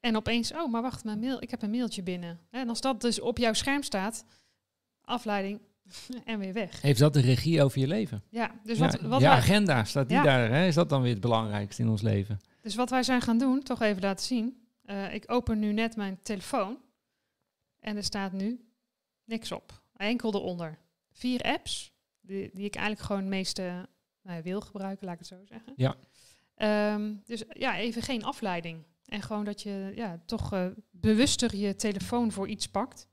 [0.00, 2.40] en opeens, oh, maar wacht, mijn mail, ik heb een mailtje binnen.
[2.50, 4.24] En als dat dus op jouw scherm staat,
[5.04, 5.60] afleiding,
[6.24, 6.82] en weer weg.
[6.82, 8.22] Heeft dat de regie over je leven?
[8.28, 10.22] Ja, dus wat, ja, wat je wij, agenda, staat die Ja.
[10.22, 10.50] daar?
[10.50, 10.66] Hè?
[10.66, 12.40] Is dat dan weer het belangrijkste in ons leven?
[12.62, 14.66] dus wat wij zijn gaan doen, toch even laten zien.
[14.84, 16.78] Eh, ik open nu net mijn telefoon
[17.80, 18.60] en er staat nu
[19.24, 19.82] niks op.
[19.96, 20.78] Enkel eronder.
[21.12, 23.88] Vier apps, die, die ik eigenlijk gewoon het meeste
[24.22, 25.72] nou wil gebruiken, laat ik het zo zeggen.
[25.76, 25.94] Ja.
[26.54, 28.82] Ehm, dus ja, even geen afleiding.
[29.04, 33.07] En gewoon dat je ja, toch eh, bewuster je telefoon voor iets pakt.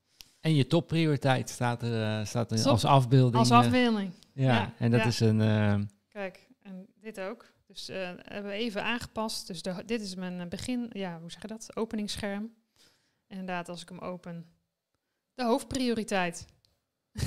[0.46, 2.72] En je topprioriteit staat er, uh, staat er Top.
[2.72, 3.36] als afbeelding.
[3.36, 4.12] Als eh, afbeelding.
[4.34, 5.06] ja, ja, en dat ja.
[5.06, 5.42] is een...
[5.42, 7.54] eh, Kijk, en dit ook.
[7.68, 9.48] Dus eh, hebben we even aangepast.
[9.48, 11.76] Dus de, dit is mijn eh, begin, ja, hoe zeg je dat?
[11.76, 12.54] Openingsscherm.
[13.28, 14.46] En inderdaad, als ik hem open,
[15.34, 16.46] de hoofdprioriteit.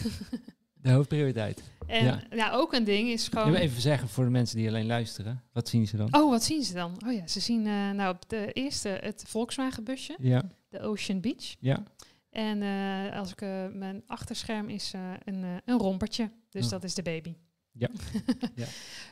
[0.82, 1.62] de hoofdprioriteit.
[1.86, 2.22] En Ja.
[2.30, 2.50] ja.
[2.52, 3.50] ook een ding is gewoon.
[3.50, 5.42] wil even zeggen voor de mensen die alleen luisteren.
[5.52, 6.14] Wat zien ze dan?
[6.14, 6.96] Oh, wat zien ze dan?
[7.06, 11.20] Oh ja, ze zien eh, nou op de eerste het Volkswagen busje, Ja, de Ocean
[11.20, 11.54] Beach.
[11.60, 11.82] ja.
[12.30, 16.30] En eh, als ik eh, mijn achterscherm is eh, een, een rompertje.
[16.50, 16.70] Dus Oh.
[16.70, 17.36] dat is de baby.
[17.72, 17.88] Ja.
[18.54, 18.66] Ja.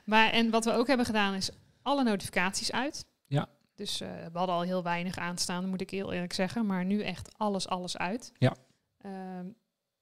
[0.04, 1.50] Maar en wat we ook hebben gedaan is
[1.82, 3.06] alle notificaties uit.
[3.26, 3.48] Ja.
[3.74, 6.66] Dus we hadden al heel weinig aanstaan, moet ik heel eerlijk zeggen.
[6.66, 8.32] Maar nu echt alles, alles uit.
[8.38, 8.56] Ja.
[8.98, 9.46] Ehm,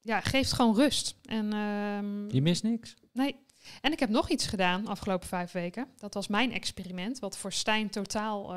[0.01, 1.17] ja, geeft gewoon rust.
[1.23, 2.95] En, ehm, Je mist niks?
[3.13, 3.37] nee.
[3.81, 5.89] En ik heb nog iets gedaan afgelopen vijf weken.
[5.97, 8.55] Dat was mijn experiment, wat voor Stijn totaal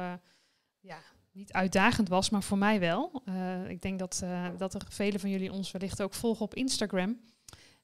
[0.79, 0.99] ja,
[1.37, 3.21] niet uitdagend was, maar voor mij wel.
[3.25, 6.55] Eh, ik denk dat, eh, dat er velen van jullie ons wellicht ook volgen op
[6.55, 7.19] Instagram.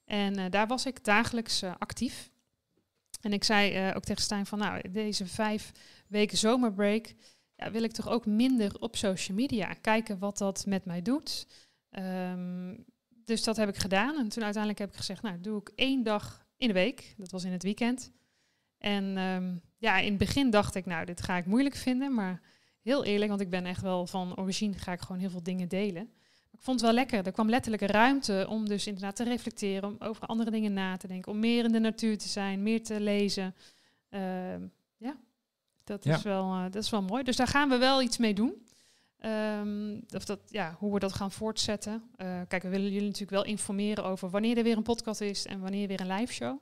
[0.06, 2.32] En eh, daar was ik dagelijks actief.
[3.22, 5.72] En ik zei ook tegen Stijn van, nou, deze vijf
[6.08, 7.14] weken zomerbreak
[7.56, 9.74] ja, wil ik toch ook minder op social media.
[9.74, 11.48] Kijken wat dat met mij doet.
[11.90, 12.76] Ehm,
[13.10, 14.18] dus dat heb ik gedaan.
[14.18, 17.14] En toen uiteindelijk heb ik gezegd, nou, doe ik één dag in de week.
[17.18, 18.12] Dat was in het weekend.
[18.78, 22.14] En ehm, ja, in het begin dacht ik, nou, dit ga ik moeilijk vinden.
[22.14, 22.42] Maar
[22.84, 25.68] heel eerlijk, want ik ben echt wel van origine ga ik gewoon heel veel dingen
[25.68, 26.10] delen.
[26.52, 27.26] Ik vond het wel lekker.
[27.26, 31.08] Er kwam letterlijk ruimte om dus inderdaad te reflecteren, om over andere dingen na te
[31.08, 33.56] denken, om meer in de natuur te zijn, meer te lezen.
[34.10, 34.62] Ehm,
[34.98, 35.18] ja,
[35.84, 36.16] dat, Ja.
[36.16, 37.24] Is wel, eh, dat is wel mooi.
[37.24, 38.66] Dus daar gaan we wel iets mee doen.
[39.20, 42.04] Ehm, of dat, ja, hoe we dat gaan voortzetten.
[42.16, 45.46] Eh, kijk, we willen jullie natuurlijk wel informeren over wanneer er weer een podcast is
[45.46, 46.60] en wanneer weer een live show.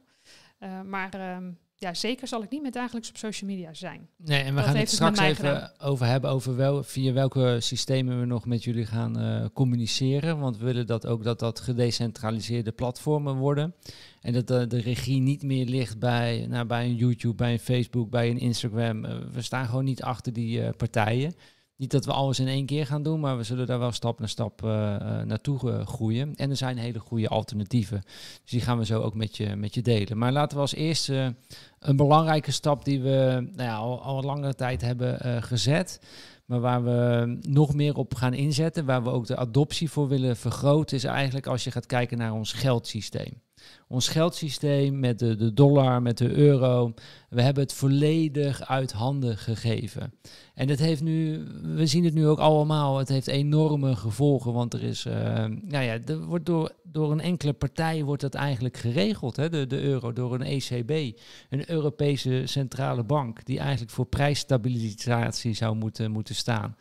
[0.58, 1.52] Eh, maar ehm,
[1.82, 4.10] ja, zeker zal ik niet meer dagelijks op social media zijn.
[4.18, 7.58] Nee, en we Dat gaan het met straks even over hebben over wel, via welke
[7.60, 10.40] systemen we nog met jullie gaan eh, communiceren.
[10.40, 13.76] Want we willen dat ook dat dat gedecentraliseerde platformen worden.
[14.22, 17.60] En dat de, de regie niet meer ligt bij, nou, bij een YouTube, bij een
[17.60, 19.06] Facebook, bij een Instagram.
[19.06, 21.34] Eh, we staan gewoon niet achter die eh, partijen.
[21.82, 24.20] Niet dat we alles in één keer gaan doen, maar we zullen daar wel stap
[24.20, 26.36] na stap eh, eh, naartoe eh, groeien.
[26.36, 28.02] En er zijn hele goede alternatieven.
[28.42, 30.18] Dus die gaan we zo ook met je, met je delen.
[30.18, 31.36] Maar laten we als eerste
[31.80, 36.00] een belangrijke stap die we nou ja, al, al langere tijd hebben gezet.
[36.46, 40.38] Maar waar we nog meer op gaan inzetten, waar we ook de adoptie voor willen
[40.38, 43.42] vergroten, is eigenlijk als je gaat kijken naar ons geldsysteem.
[43.88, 46.94] Ons geldsysteem met de, de dollar, met de euro,
[47.30, 50.14] we hebben het volledig uit handen gegeven.
[50.54, 54.74] En dat heeft nu, we zien het nu ook allemaal, het heeft enorme gevolgen, want
[54.74, 55.14] er is, eh,
[55.46, 59.68] nou ja, er wordt door, door een enkele partij wordt dat eigenlijk geregeld, hè, de,
[59.68, 61.18] de euro, door een ECB,
[61.50, 66.76] een Europese centrale bank, die eigenlijk voor prijsstabilisatie zou moeten, moeten staan.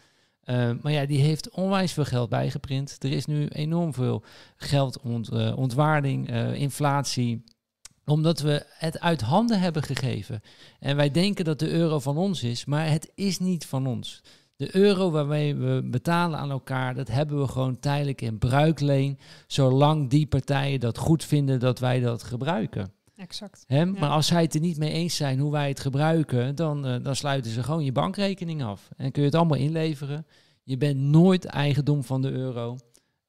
[0.51, 2.97] Uh, maar ja, die heeft onwijs veel geld bijgeprint.
[2.99, 4.23] Er is nu enorm veel
[4.57, 7.45] geldontwaarding, uh, ontwaarding, uh, inflatie
[8.05, 10.41] omdat we het uit handen hebben gegeven.
[10.81, 14.23] En wij denken dat de euro van ons is, maar het is niet van ons.
[14.57, 20.11] De euro waarmee we betalen aan elkaar, dat hebben we gewoon tijdelijk in bruikleen, zolang
[20.11, 22.93] die partijen dat goed vinden dat wij dat gebruiken.
[23.21, 23.65] Exact.
[23.67, 23.79] Hè?
[23.79, 23.85] Ja.
[23.85, 26.97] Maar als zij het er niet mee eens zijn hoe wij het gebruiken, dan, uh,
[27.03, 28.89] dan sluiten ze gewoon je bankrekening af.
[28.97, 30.27] En kun je het allemaal inleveren.
[30.63, 32.77] Je bent nooit eigendom van de euro.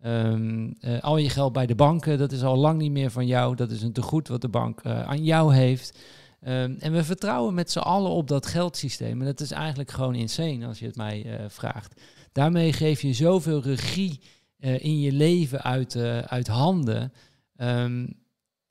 [0.05, 3.27] Um, uh, al je geld bij de banken, dat is al lang niet meer van
[3.27, 3.55] jou.
[3.55, 5.99] Dat is een tegoed wat de bank uh, aan jou heeft.
[6.41, 9.19] Um, en we vertrouwen met z'n allen op dat geldsysteem.
[9.19, 12.01] En dat is eigenlijk gewoon insane als je het mij uh, vraagt.
[12.31, 14.19] Daarmee geef je zoveel regie
[14.59, 17.13] in je leven uit, uit handen.
[17.57, 18.20] Um,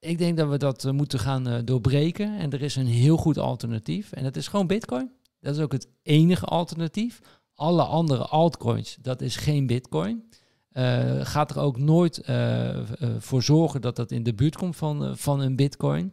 [0.01, 2.39] ik denk dat we dat moeten gaan doorbreken.
[2.39, 4.13] En er is een heel goed alternatief.
[4.13, 5.11] En dat is gewoon Bitcoin.
[5.41, 7.21] Dat is ook het enige alternatief.
[7.55, 10.29] Alle andere altcoins, dat is geen Bitcoin.
[10.73, 12.83] Uh, gaat er ook nooit uh, uh,
[13.19, 16.13] voor zorgen dat dat in de buurt komt van, van een bitcoin.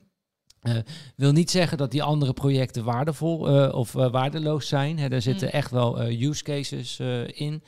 [1.15, 3.37] wil niet zeggen dat die andere projecten waardevol
[3.71, 4.99] of waardeloos zijn.
[4.99, 7.63] Hè, daar zitten echt wel use cases in.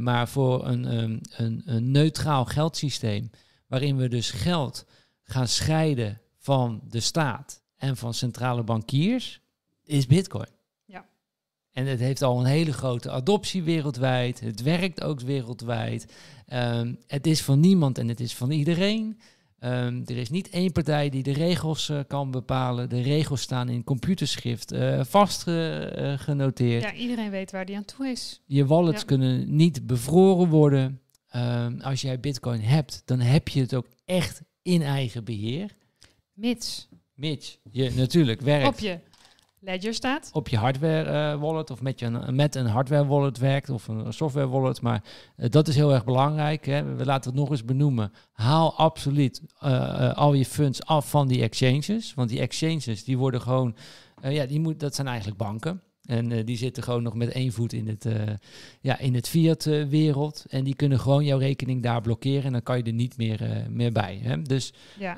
[0.00, 3.30] maar voor een, um, een, een neutraal geldsysteem,
[3.66, 4.86] waarin we dus geld
[5.32, 9.40] gaan scheiden van de staat en van centrale bankiers,
[9.84, 10.48] is bitcoin.
[11.72, 14.40] En het heeft al een hele grote adoptie wereldwijd.
[14.40, 16.12] Het werkt ook wereldwijd.
[16.52, 19.20] Um, het is van niemand en het is van iedereen.
[19.58, 22.88] Ehm, er is niet één partij die de regels eh, kan bepalen.
[22.88, 26.82] De regels staan in computerschrift uh, vast uh, genoteerd.
[26.82, 28.40] Ja, iedereen weet waar die aan toe is.
[28.46, 29.06] Je wallets ja.
[29.06, 31.00] kunnen niet bevroren worden.
[31.36, 35.70] Um, als jij bitcoin hebt, dan heb je het ook echt in eigen beheer.
[36.32, 36.88] Mits.
[37.14, 38.66] Mits je natuurlijk werkt.
[38.66, 38.98] Op je
[39.64, 40.30] Ledger staat.
[40.32, 43.88] Op je hardware uh, wallet of met, je een, met een hardware wallet werkt of
[43.88, 44.80] een software wallet.
[44.80, 45.04] Maar
[45.36, 46.66] uh, dat is heel erg belangrijk.
[46.66, 46.94] Hè.
[46.94, 48.12] We laten het nog eens benoemen.
[48.32, 52.14] Haal absoluut uh, al je funds af van die exchanges.
[52.14, 53.76] Want die exchanges die worden gewoon,
[54.22, 55.82] ja, die moet, dat zijn eigenlijk banken.
[56.12, 58.22] En uh, die zitten gewoon nog met één voet in het, uh,
[58.80, 60.44] ja, in het fiat-wereld.
[60.48, 62.44] en die kunnen gewoon jouw rekening daar blokkeren.
[62.44, 64.20] En dan kan je er niet meer, uh, meer bij.
[64.22, 64.42] Hè?
[64.42, 65.14] Dus, ja.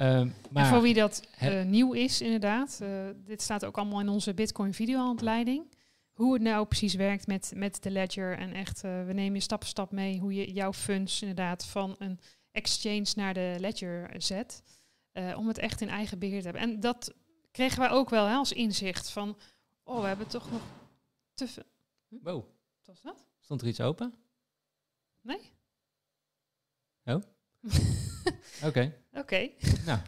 [0.51, 1.23] maar en voor wie dat
[1.67, 2.83] nieuw is, inderdaad.
[3.27, 5.73] dit staat ook allemaal in onze Bitcoin-videohandleiding.
[6.13, 8.39] Hoe het nou precies werkt met, met de ledger.
[8.39, 11.95] En echt, we nemen je stap voor stap mee hoe je jouw funds inderdaad van
[11.99, 12.19] een
[12.53, 14.63] exchange naar de ledger zet.
[15.37, 16.63] om het echt in eigen beheer te hebben.
[16.63, 17.15] En dat
[17.51, 19.37] kregen wij ook wel hè, als inzicht van
[19.85, 20.61] Oh, we hebben toch nog
[21.35, 21.63] te veel.
[22.09, 22.17] Hm?
[22.23, 22.45] Wow.
[22.85, 23.25] Wat was dat?
[23.41, 24.15] Stond er iets open?
[25.21, 25.41] Nee.
[27.05, 27.23] Oh?
[28.69, 28.93] Oké.
[29.13, 29.51] Oké.
[29.87, 29.99] Nou,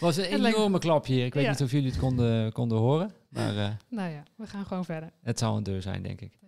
[0.00, 1.24] was een enorme klapje hier.
[1.24, 1.50] Ik weet Ja.
[1.50, 5.12] niet of jullie het konden, konden horen, maar eh, Nou ja, we gaan gewoon verder.
[5.22, 6.38] het zou een deur zijn, denk ik.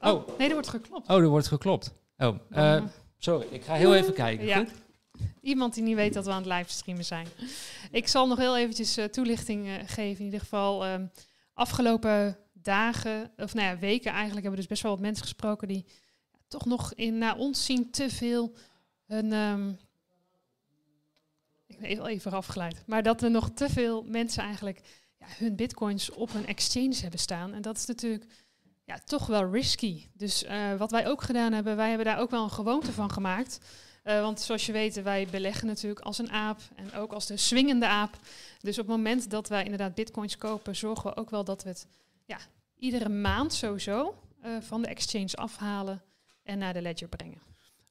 [0.00, 1.08] Oh, nee, er wordt geklopt.
[1.08, 1.92] Oh, er wordt geklopt.
[2.18, 2.84] Oh, Uh,
[3.18, 3.46] sorry.
[3.50, 4.46] Ik ga heel even kijken.
[4.46, 4.58] Ja.
[4.58, 4.70] Goed?
[5.40, 7.26] Iemand die niet weet dat we aan het livestreamen zijn.
[7.90, 10.18] Ik zal nog heel eventjes eh, toelichting geven.
[10.18, 11.06] In ieder geval, ehm,
[11.54, 15.68] afgelopen dagen, of nou ja, weken eigenlijk, hebben we dus best wel wat mensen gesproken
[15.68, 15.86] die
[16.48, 18.54] toch nog in, naar ons zien, te veel
[19.06, 19.32] een...
[19.32, 19.72] ehm,
[21.66, 22.82] ik ben even, even afgeleid.
[22.86, 24.80] Maar dat er nog te veel mensen eigenlijk
[25.18, 27.52] ja, hun bitcoins op een exchange hebben staan.
[27.52, 28.24] En dat is natuurlijk
[28.84, 30.06] ja, toch wel risky.
[30.12, 33.10] Dus eh, wat wij ook gedaan hebben, wij hebben daar ook wel een gewoonte van
[33.10, 33.60] gemaakt.
[34.02, 37.36] Eh, want zoals je weet, wij beleggen natuurlijk als een aap en ook als de
[37.36, 38.16] swingende aap.
[38.60, 41.68] Dus op het moment dat wij inderdaad bitcoins kopen, zorgen we ook wel dat we
[41.68, 41.86] het
[42.30, 42.38] ja,
[42.76, 46.02] iedere maand sowieso eh, van de exchange afhalen
[46.42, 47.38] en naar de ledger brengen.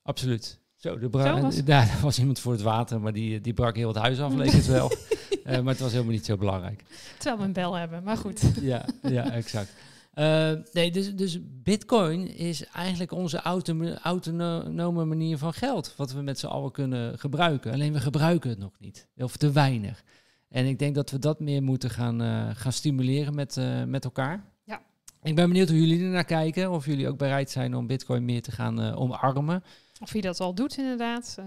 [0.03, 0.59] Absoluut.
[0.75, 3.87] Zo, er, Zo was daar was iemand voor het water, maar die, die brak heel
[3.87, 4.91] het huis af, leek het wel.
[5.43, 6.83] Eh, maar het was helemaal niet zo belangrijk.
[7.17, 8.51] Terwijl we een bel hebben, maar goed.
[8.61, 9.73] ja, ja, exact.
[10.13, 16.21] Eh, nee, dus, dus Bitcoin is eigenlijk onze auto- autonome manier van geld, wat we
[16.21, 17.73] met z'n allen kunnen gebruiken.
[17.73, 20.03] Alleen we gebruiken het nog niet, of te weinig.
[20.49, 24.03] En ik denk dat we dat meer moeten gaan, eh, gaan stimuleren met, eh, met
[24.03, 24.43] elkaar.
[24.63, 24.81] Ja.
[25.23, 28.25] Ik ben benieuwd hoe jullie er naar kijken, of jullie ook bereid zijn om Bitcoin
[28.25, 29.63] meer te gaan eh, omarmen.
[30.01, 31.35] Of je dat al doet inderdaad.
[31.39, 31.45] eh,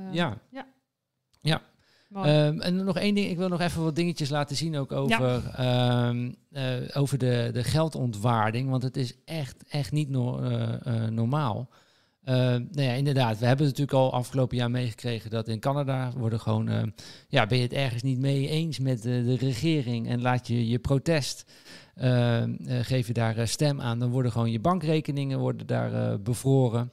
[0.51, 1.61] ja.
[2.09, 2.29] mooi.
[2.31, 5.51] Ehm, en nog één ding, ik wil nog even wat dingetjes laten zien ook over,
[5.57, 8.71] ehm, eh, over de, de geldontwaarding.
[8.71, 10.41] Want het is echt, echt niet no-
[11.11, 11.69] normaal.
[12.25, 16.13] Ehm, nou ja, inderdaad, we hebben het natuurlijk al afgelopen jaar meegekregen dat in Canada
[16.17, 16.91] worden gewoon, ehm,
[17.29, 20.69] ja, ben je het ergens niet mee eens met de, de regering en laat je
[20.69, 21.45] je protest,
[21.95, 26.19] eh, geef je daar eh, stem aan, dan worden gewoon je bankrekeningen worden daar eh,
[26.19, 26.93] bevroren.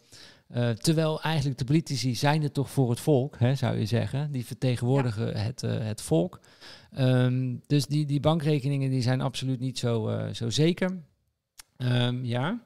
[0.49, 4.32] Eh, terwijl eigenlijk de politici zijn er toch voor het volk, hè, zou je zeggen.
[4.32, 6.39] Die vertegenwoordigen het, eh, het volk.
[6.91, 10.97] Ehm, dus die, die bankrekeningen die zijn absoluut niet zo, eh, zo zeker.
[11.77, 12.63] Ehm, ja.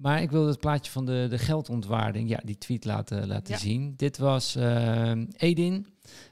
[0.00, 3.58] Maar ik wil het plaatje van de, de geldontwaarding, ja, die tweet laten, laten Ja.
[3.60, 3.94] zien.
[3.96, 5.86] Dit was ehm, Edin.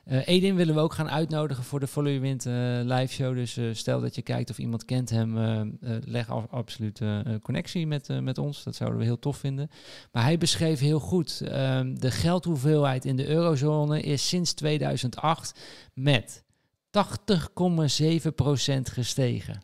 [0.05, 2.53] Eh, Edin willen we ook gaan uitnodigen voor de Follow Your Wind eh,
[2.99, 3.35] live show.
[3.35, 5.69] Dus eh, stel dat je kijkt of iemand kent hem, eh, eh,
[6.05, 8.63] leg af, absoluut eh, een connectie met, eh, met ons.
[8.63, 9.71] Dat zouden we heel tof vinden.
[10.13, 15.61] Maar hij beschreef heel goed, ehm, de geldhoeveelheid in de eurozone is sinds 2008
[15.95, 16.45] met
[16.91, 19.63] 80,7% gestegen.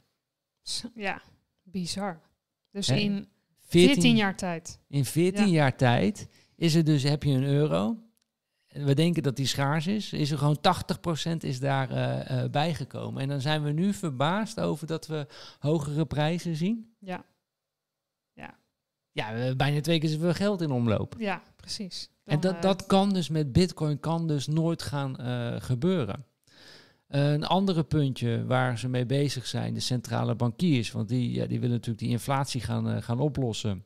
[0.94, 1.22] ja,
[1.62, 2.20] bizar.
[2.70, 3.28] Dus in
[3.80, 4.80] 14 jaar tijd.
[4.88, 5.52] In 14 Ja.
[5.52, 7.98] jaar tijd is er dus, heb je een euro.
[8.66, 10.12] En We denken dat die schaars is.
[10.12, 13.22] Is er gewoon 80% is daar eh, eh, bijgekomen.
[13.22, 15.26] En dan zijn we nu verbaasd over dat we
[15.58, 16.94] hogere prijzen zien.
[16.98, 17.24] Ja,
[19.16, 21.14] Ja, we hebben bijna twee keer zoveel geld in omloop.
[21.18, 22.10] ja precies.
[22.24, 25.16] En dat, eh, dat kan dus met bitcoin kan dus nooit gaan
[25.62, 26.26] gebeuren.
[27.08, 31.60] Een andere puntje waar ze mee bezig zijn, de centrale bankiers, want die, ja, die
[31.60, 33.84] willen natuurlijk die inflatie gaan, eh, gaan oplossen.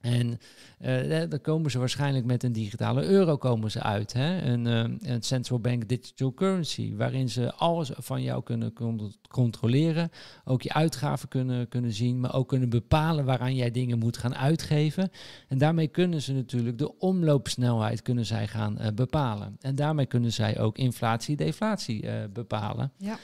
[0.00, 0.38] En
[0.78, 4.12] eh, dan komen ze waarschijnlijk met een digitale euro komen ze uit.
[4.12, 4.42] Hè?
[4.42, 10.10] Een, eh, een central bank digital currency, waarin ze alles van jou kunnen con- controleren.
[10.44, 14.34] Ook je uitgaven kunnen, kunnen zien, maar ook kunnen bepalen waaraan jij dingen moet gaan
[14.34, 15.10] uitgeven.
[15.48, 19.56] En daarmee kunnen ze natuurlijk de omloopsnelheid kunnen zij gaan eh, bepalen.
[19.60, 22.92] En daarmee kunnen zij ook inflatie, deflatie bepalen.
[22.96, 23.18] Ja.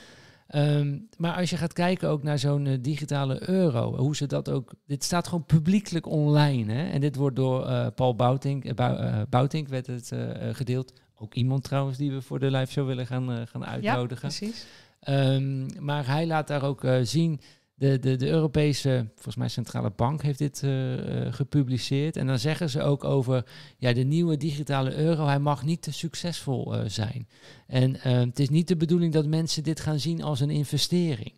[0.46, 4.50] Ehm, maar als je gaat kijken ook naar zo'n eh, digitale euro, hoe ze dat
[4.50, 4.72] ook.
[4.86, 6.72] Dit staat gewoon publiekelijk online.
[6.72, 6.88] Hè?
[6.90, 10.12] En dit wordt door eh, Paul Boutink, Bou- Boutink werd het
[10.52, 10.92] gedeeld.
[11.18, 14.28] Ook iemand trouwens die we voor de live show willen gaan, uh, gaan uitnodigen.
[14.30, 14.66] Ja, precies.
[15.08, 17.40] Um, maar hij laat daar ook uh, zien
[17.78, 22.16] de, de, de Europese, volgens mij Centrale Bank heeft dit uh, gepubliceerd.
[22.16, 23.44] En dan zeggen ze ook over
[23.76, 27.28] ja, de nieuwe digitale euro, hij mag niet te succesvol uh, zijn.
[27.66, 31.32] En het is niet de bedoeling dat mensen dit gaan zien als een investering.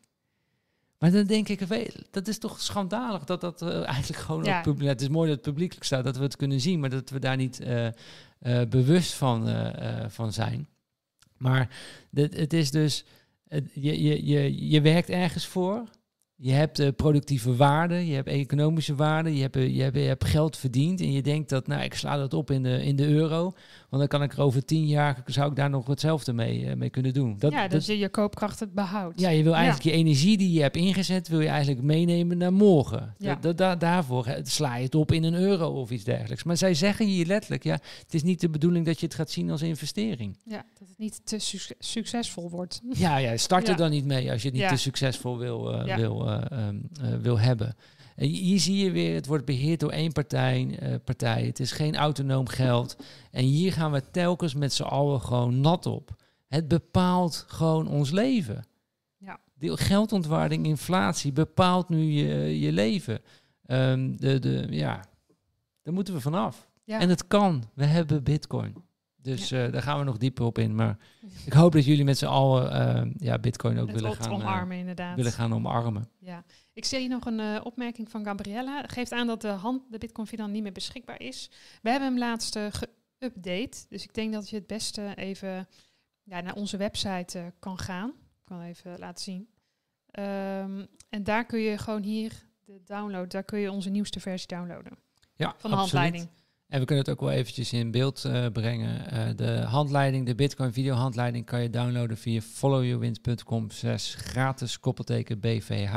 [0.98, 1.62] Maar dan denk ik,
[2.10, 4.64] dat is toch schandalig dat dat eigenlijk gewoon ja.
[4.66, 4.80] ook.
[4.82, 7.18] Het is mooi dat het publiekelijk staat, dat we het kunnen zien, maar dat we
[7.18, 7.62] daar niet
[8.68, 9.48] bewust van,
[10.08, 10.68] van zijn.
[11.36, 11.76] Maar
[12.10, 13.04] dit, het is dus,
[13.72, 15.84] je, je, je, je werkt ergens voor
[16.40, 20.02] je hebt uh, productieve waarde, je hebt economische waarde, je hebt, uh, je, hebt, je
[20.02, 22.96] hebt geld verdiend en je denkt dat, nou, ik sla dat op in de, in
[22.96, 23.52] de euro,
[23.88, 26.74] want dan kan ik er over tien jaar, zou ik daar nog hetzelfde mee, uh,
[26.74, 27.36] mee kunnen doen.
[27.38, 29.20] Dat, ja, dus dat, je je koopkracht het behoudt.
[29.20, 32.52] Ja, je wil eigenlijk je energie die je hebt ingezet, wil je eigenlijk meenemen naar
[32.52, 33.14] morgen.
[33.18, 33.34] Ja.
[33.34, 36.42] Dat, daarvoor sla je het op in een euro of iets dergelijks.
[36.42, 39.30] Maar zij zeggen hier letterlijk, ja, het is niet de bedoeling dat je het gaat
[39.30, 40.36] zien als investering.
[40.44, 42.80] Ja, dat het niet te su succesvol wordt.
[42.92, 46.28] Ja, ja start er dan niet mee als je het niet te succesvol wil, wil
[46.28, 46.68] uh,
[47.20, 47.76] wil hebben.
[48.18, 51.44] En hier zie je weer, het wordt beheerd door één partij, uh, partij.
[51.44, 52.96] Het is geen autonoom geld.
[53.30, 56.16] En hier gaan we telkens met z'n allen gewoon nat op.
[56.46, 58.64] Het bepaalt gewoon ons leven.
[59.16, 59.40] Ja.
[59.54, 63.20] De geldontwaarding, inflatie bepaalt nu je, je leven.
[63.66, 65.04] Um, de, de, ja,
[65.82, 66.68] daar moeten we vanaf.
[66.84, 67.00] Ja.
[67.00, 67.64] En het kan.
[67.74, 68.74] We hebben bitcoin.
[69.22, 69.66] Dus ja.
[69.66, 70.74] uh, daar gaan we nog dieper op in.
[70.74, 70.98] Maar
[71.44, 72.72] ik hoop dat jullie met z'n allen
[73.06, 75.16] uh, ja, Bitcoin ook willen gaan, omarmen, uh, inderdaad.
[75.16, 76.08] willen gaan omarmen.
[76.18, 76.44] Ja.
[76.72, 78.82] Ik zie hier nog een opmerking van Gabriella.
[78.86, 81.50] Geeft aan dat de, hand, de Bitcoin Finan niet meer beschikbaar is.
[81.82, 83.88] We hebben hem laatst geüpdate.
[83.88, 85.68] Dus ik denk dat je het beste even
[86.22, 88.08] ja, naar onze website kan gaan.
[88.08, 89.48] Ik kan even laten zien.
[90.18, 92.32] Um, en daar kun je gewoon hier
[92.64, 94.92] de download, daar kun je onze nieuwste versie downloaden.
[95.34, 96.04] Ja, van de absoluut.
[96.04, 96.28] handleiding.
[96.68, 99.14] En we kunnen het ook wel eventjes in beeld uh, brengen.
[99.14, 103.66] Uh, de handleiding, de Bitcoin video handleiding kan je downloaden via followyourwind.com
[104.16, 105.94] gratis koppelteken BVH.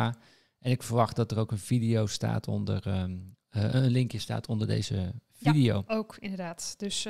[0.59, 4.47] En ik verwacht dat er ook een video staat onder, um, uh, een linkje staat
[4.47, 5.83] onder deze video.
[5.87, 6.73] Ja, ook inderdaad.
[6.77, 7.03] Dus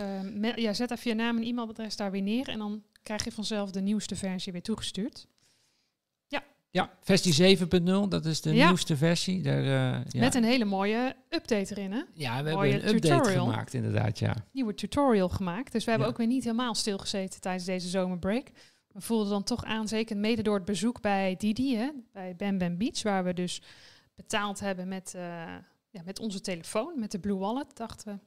[0.55, 3.71] ja, zet even je naam en e-mailadres daar weer neer en dan krijg je vanzelf
[3.71, 5.27] de nieuwste versie weer toegestuurd.
[6.73, 9.41] Ja, versie 7.0, dat is de nieuwste versie.
[9.41, 10.19] Daar, uh, ja.
[10.19, 12.01] Met een hele mooie update erin, hè?
[12.13, 14.35] Ja, we mooie hebben een update gemaakt, inderdaad, ja.
[14.51, 15.71] Nieuwe tutorial gemaakt.
[15.71, 18.51] Dus we hebben ook weer niet helemaal stilgezeten tijdens deze zomerbreak.
[18.87, 22.57] We voelden dan toch aan, zeker mede door het bezoek bij Didi, hè, bij Bam
[22.57, 23.61] Bam Beach, waar we dus
[24.15, 25.21] betaald hebben met, uh,
[25.89, 27.77] ja, met onze telefoon, met de Blue Wallet.
[27.77, 28.19] Dachten we,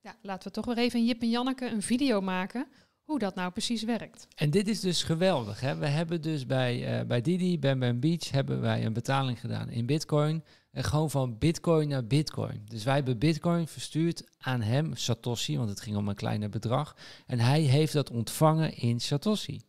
[0.00, 2.66] ja, laten we toch weer even Jip en Janneke een video maken
[3.06, 4.28] hoe dat nou precies werkt.
[4.34, 5.60] En dit is dus geweldig.
[5.60, 5.76] Hè?
[5.76, 9.68] We hebben dus bij, uh, bij Didi, Bam Bam Beach, hebben wij een betaling gedaan
[9.68, 10.44] in bitcoin.
[10.70, 12.62] En gewoon van bitcoin naar bitcoin.
[12.64, 16.96] Dus wij hebben bitcoin verstuurd aan hem, Satoshi, want het ging om een kleiner bedrag.
[17.26, 19.60] En hij heeft dat ontvangen in Satoshi.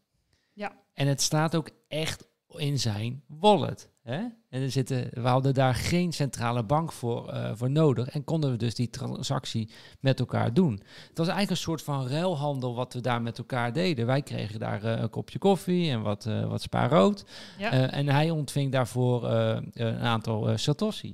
[0.53, 0.75] Ja.
[0.93, 3.89] En het staat ook echt in zijn wallet.
[4.07, 4.19] Hè?
[4.49, 8.51] En er zitten, we hadden daar geen centrale bank voor, uh, voor nodig en konden
[8.51, 10.71] we dus die transactie met elkaar doen.
[11.07, 14.05] Het was eigenlijk een soort van ruilhandel wat we daar met elkaar deden.
[14.05, 17.25] Wij kregen daar uh, een kopje koffie en wat, uh, wat spaarrood.
[17.57, 17.71] Ja.
[17.71, 19.29] en hij ontving daarvoor
[19.73, 21.13] een aantal satoshi.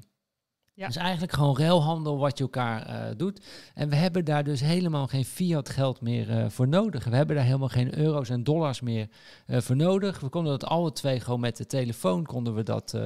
[0.75, 0.87] Ja.
[0.87, 3.45] Dus eigenlijk gewoon ruilhandel wat je elkaar uh, doet.
[3.73, 7.03] En we hebben daar dus helemaal geen fiat geld meer uh, voor nodig.
[7.03, 9.09] We hebben daar helemaal geen euro's en dollars meer
[9.47, 10.19] uh, voor nodig.
[10.19, 12.97] We konden dat alle twee gewoon met de telefoon konden we dat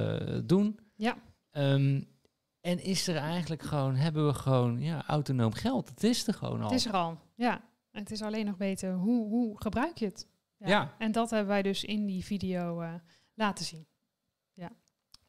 [0.44, 0.78] doen.
[0.94, 1.16] Ja.
[1.52, 2.06] Um,
[2.60, 5.88] en is er eigenlijk gewoon, hebben we gewoon ja, autonoom geld.
[5.88, 6.70] Het is er gewoon al.
[6.70, 7.60] Het is er al, ja.
[7.90, 10.28] Het is alleen nog weten, hoe, hoe gebruik je het?
[10.56, 10.68] Ja.
[10.68, 10.94] ja.
[10.98, 12.84] En dat hebben wij dus in die video
[13.34, 13.86] laten zien.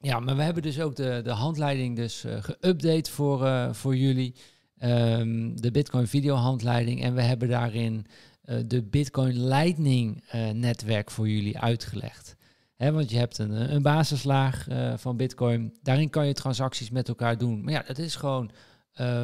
[0.01, 3.95] Ja, maar we hebben dus ook de, de handleiding dus uh, geüpdate voor, uh, voor
[3.95, 4.35] jullie.
[4.83, 7.03] Um, de Bitcoin video handleiding.
[7.03, 8.05] En we hebben daarin
[8.45, 10.23] uh, de Bitcoin Lightning
[10.53, 12.35] netwerk voor jullie uitgelegd.
[12.77, 15.77] Want je hebt een, een basislaag van Bitcoin.
[15.81, 17.63] Daarin kan je transacties met elkaar doen.
[17.63, 18.51] Maar ja, dat is gewoon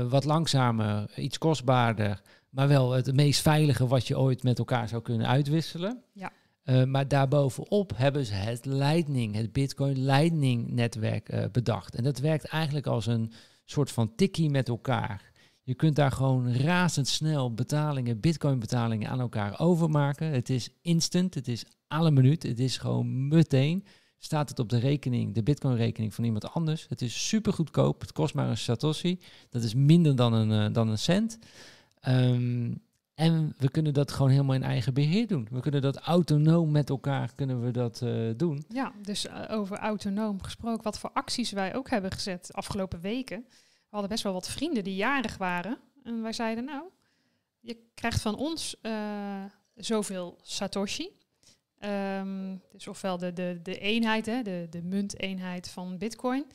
[0.10, 2.22] wat langzamer, iets kostbaarder.
[2.50, 6.02] Maar wel het meest veilige wat je ooit met elkaar zou kunnen uitwisselen.
[6.14, 6.32] Ja.
[6.66, 11.96] Uh, maar daarbovenop hebben ze het Lightning, het Bitcoin Lightning netwerk uh, bedacht.
[11.96, 13.32] En dat werkt eigenlijk als een
[13.66, 15.32] soort van tikkie met elkaar.
[15.62, 20.28] Je kunt daar gewoon razendsnel betalingen, bitcoin betalingen aan elkaar overmaken.
[20.28, 23.86] Het is instant, het is alle minuut, het is gewoon meteen.
[24.18, 26.86] Staat het op de rekening, de bitcoin rekening van iemand anders.
[26.90, 29.20] Het is super goedkoop, het kost maar een satoshi.
[29.50, 31.40] Dat is minder dan een, uh, dan een cent.
[32.08, 32.82] Um,
[33.16, 35.48] en we kunnen dat gewoon helemaal in eigen beheer doen.
[35.52, 38.66] We kunnen dat autonoom met elkaar kunnen we dat uh, doen.
[38.70, 43.02] Ja, dus uh, over autonoom gesproken, wat voor acties wij ook hebben gezet de afgelopen
[43.02, 43.46] weken.
[43.50, 45.78] We hadden best wel wat vrienden die jarig waren.
[46.04, 46.84] En wij zeiden nou,
[47.60, 49.44] je krijgt van ons uh,
[49.76, 51.10] zoveel Satoshi.
[51.80, 56.46] Um, dus ofwel de, de, de eenheid, hè, de, de munteenheid van Bitcoin.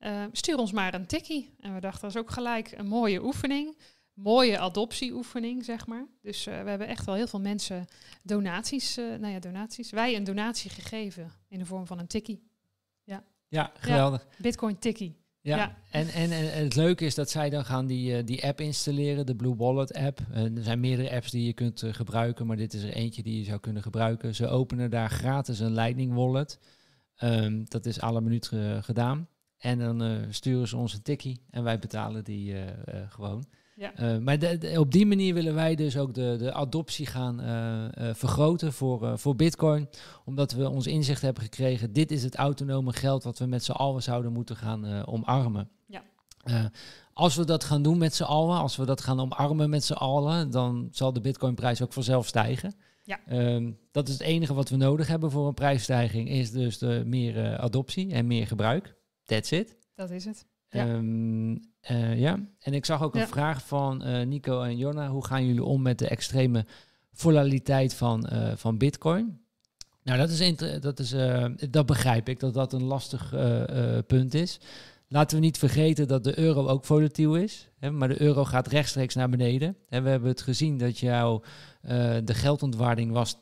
[0.00, 1.54] Uh, stuur ons maar een tikkie.
[1.60, 3.76] En we dachten, dat is ook gelijk een mooie oefening.
[4.22, 6.06] Mooie adoptieoefening, zeg maar.
[6.20, 7.86] Dus uh, we hebben echt wel heel veel mensen
[8.22, 9.90] donaties, uh, nou ja, donaties.
[9.90, 12.42] Wij een donatie gegeven in de vorm van een tikkie.
[13.04, 14.26] Ja, ja geweldig.
[14.30, 15.20] Ja, Bitcoin tikkie.
[15.40, 19.26] Ja, En, en, en het leuke is dat zij dan gaan die, die app installeren,
[19.26, 20.20] de Blue Wallet app.
[20.32, 23.44] er zijn meerdere apps die je kunt gebruiken, maar dit is er eentje die je
[23.44, 24.34] zou kunnen gebruiken.
[24.34, 26.58] Ze openen daar gratis een Lightning Wallet.
[27.22, 29.28] Um, dat is alle minuut gedaan.
[29.58, 32.54] En dan sturen ze ons een tikkie en wij betalen die
[33.08, 33.44] gewoon.
[33.82, 34.18] Ja.
[34.18, 37.40] maar de, de, op die manier willen wij dus ook de, de adoptie gaan
[38.14, 39.88] vergroten voor, voor Bitcoin.
[40.24, 43.72] Omdat we ons inzicht hebben gekregen, dit is het autonome geld wat we met z'n
[43.72, 45.68] allen zouden moeten gaan omarmen.
[45.86, 46.70] Ja.
[47.12, 49.92] als we dat gaan doen met z'n allen, als we dat gaan omarmen met z'n
[49.92, 52.74] allen, dan zal de Bitcoinprijs ook vanzelf stijgen.
[53.04, 53.20] Ja.
[53.30, 57.02] Um, dat is het enige wat we nodig hebben voor een prijsstijging, is dus de
[57.06, 58.96] meer adoptie en meer gebruik.
[59.24, 59.76] That's it.
[59.94, 60.46] Dat is het.
[60.68, 60.88] Ja.
[60.88, 62.38] Um, uh, ja.
[62.58, 65.08] En ik zag ook een vraag van uh, Nico en Jonna.
[65.08, 66.66] Hoe gaan jullie om met de extreme
[67.12, 69.40] volatiliteit van, uh, van Bitcoin?
[70.02, 71.14] Nou, dat, is dat, is,
[71.70, 73.34] dat begrijp ik, dat dat een lastig
[74.06, 74.60] punt is.
[75.12, 77.68] Laten we niet vergeten dat de euro ook volatiel is.
[77.78, 79.76] Hè, maar de euro gaat rechtstreeks naar beneden.
[79.88, 81.90] En we hebben het gezien dat jouw uh,
[82.24, 83.38] de geldontwaarding was 80%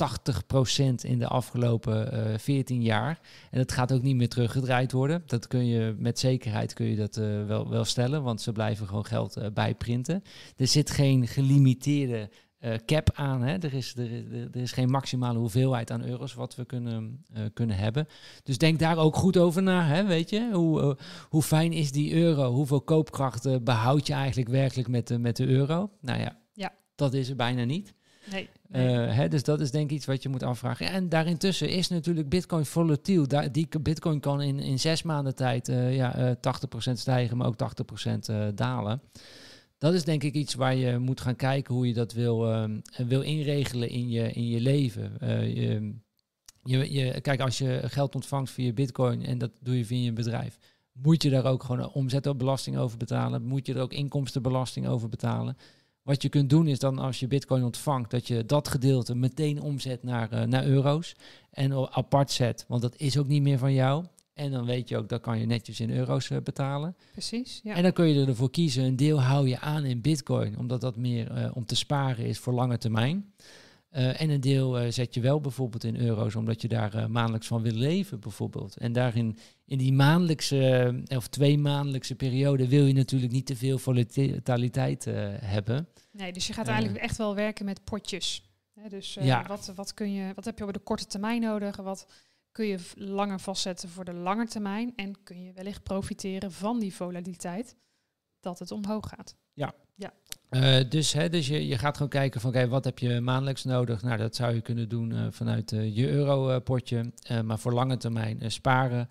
[1.01, 3.21] in de afgelopen uh, eh, 14 jaar.
[3.51, 5.23] En dat gaat ook niet meer teruggedraaid worden.
[5.27, 8.87] Dat kun je met zekerheid kun je dat uh, wel, wel stellen, want ze blijven
[8.87, 10.23] gewoon geld bijprinten.
[10.57, 12.31] Er zit geen gelimiteerde
[12.84, 13.42] cap aan.
[13.42, 13.56] Hè.
[13.58, 18.06] Er, is, er, er, is geen maximale hoeveelheid aan euro's wat we kunnen, kunnen hebben.
[18.42, 19.86] Dus denk daar ook goed over na.
[19.86, 20.50] Hè, weet je?
[20.52, 20.96] Hoe,
[21.28, 22.52] hoe fijn is die euro?
[22.52, 25.90] Hoeveel koopkracht behoud je eigenlijk werkelijk met de, met de euro?
[26.00, 26.72] Nou ja, ja.
[26.94, 27.94] dat is er bijna niet.
[28.30, 28.48] Nee.
[28.72, 30.86] Hè, dus dat is denk ik iets wat je moet afvragen.
[30.86, 33.26] En daarintussen is natuurlijk Bitcoin volatiel.
[33.52, 36.36] Die Bitcoin kan in, in zes maanden tijd ja, uh, eh,
[36.88, 39.00] 80% stijgen, maar ook 80% dalen.
[39.81, 42.81] Dat is denk ik iets waar je moet gaan kijken hoe je dat wil, ehm,
[42.97, 45.12] wil inregelen in je, in je leven.
[45.55, 45.95] Je,
[46.62, 50.12] je, je, kijk, als je geld ontvangt via Bitcoin en dat doe je via je
[50.12, 50.59] bedrijf,
[50.93, 53.43] moet je daar ook gewoon omzetbelasting over betalen?
[53.43, 55.57] Moet je er ook inkomstenbelasting over betalen?
[56.03, 59.61] Wat je kunt doen is dan als je bitcoin ontvangt, dat je dat gedeelte meteen
[59.61, 61.16] omzet naar, uh, naar euro's
[61.51, 62.64] en apart zet.
[62.68, 64.05] Want dat is ook niet meer van jou.
[64.41, 66.97] En dan weet je ook, dat kan je netjes in euro's uh, betalen.
[67.12, 67.74] Precies, ja.
[67.74, 70.97] En dan kun je ervoor kiezen, een deel hou je aan in bitcoin, omdat dat
[70.97, 73.32] meer uh, om te sparen is voor lange termijn.
[73.93, 77.62] Uh, en een deel zet je wel bijvoorbeeld in euro's, omdat je daar maandelijks van
[77.62, 78.76] wil leven, bijvoorbeeld.
[78.76, 83.78] En daarin, in die maandelijkse of twee maandelijkse periode, wil je natuurlijk niet te veel
[83.78, 85.05] volatiliteit
[85.41, 85.88] hebben.
[86.12, 88.43] Nee, dus je gaat eigenlijk echt wel werken met potjes.
[88.74, 89.45] Hè, dus ja.
[89.47, 91.76] wat, wat, kun je, wat heb je op de korte termijn nodig?
[91.76, 92.07] Wat
[92.53, 94.92] kun je langer vastzetten voor de lange termijn?
[94.96, 97.76] En kun je wellicht profiteren van die volatiliteit,
[98.40, 99.36] dat het omhoog gaat.
[99.53, 100.12] Ja, ja.
[100.51, 103.64] Uh, dus hè, dus je, je gaat gewoon kijken van, oké, wat heb je maandelijks
[103.64, 104.03] nodig?
[104.03, 107.12] Nou, dat zou je kunnen doen uh, vanuit uh, je europotje.
[107.44, 109.09] maar voor lange termijn sparen,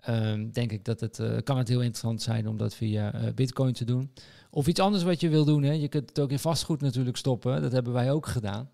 [0.00, 3.84] ehm, denk ik dat het, kan het heel interessant zijn om dat via bitcoin te
[3.84, 4.12] doen.
[4.50, 5.62] Of iets anders wat je wil doen.
[5.62, 5.72] Hè.
[5.72, 7.62] Je kunt het ook in vastgoed natuurlijk stoppen.
[7.62, 8.70] Dat hebben wij ook gedaan.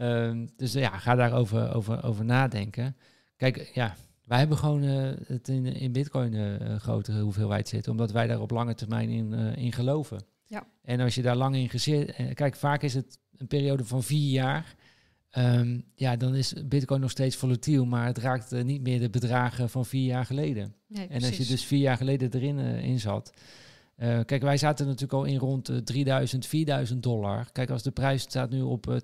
[0.00, 2.96] Um, dus ja, ga daarover over, over nadenken.
[3.36, 7.92] Kijk, ja, wij hebben gewoon het in, in bitcoin een grotere hoeveelheid zitten.
[7.92, 10.24] Omdat wij daar op lange termijn in, in geloven.
[10.46, 10.66] Ja.
[10.82, 12.10] En als je daar lang in gezet...
[12.10, 14.74] Eh, kijk, vaak is het een periode van vier jaar...
[15.38, 19.10] Um, ja, dan is Bitcoin nog steeds volatiel, maar het raakt uh, niet meer de
[19.10, 20.74] bedragen van vier jaar geleden.
[20.86, 23.32] Nee, en als je dus vier jaar geleden erin uh, in zat.
[23.96, 27.48] Uh, kijk, wij zaten natuurlijk al in rond 3000, 4000 dollar.
[27.52, 29.00] Kijk, als de prijs staat nu op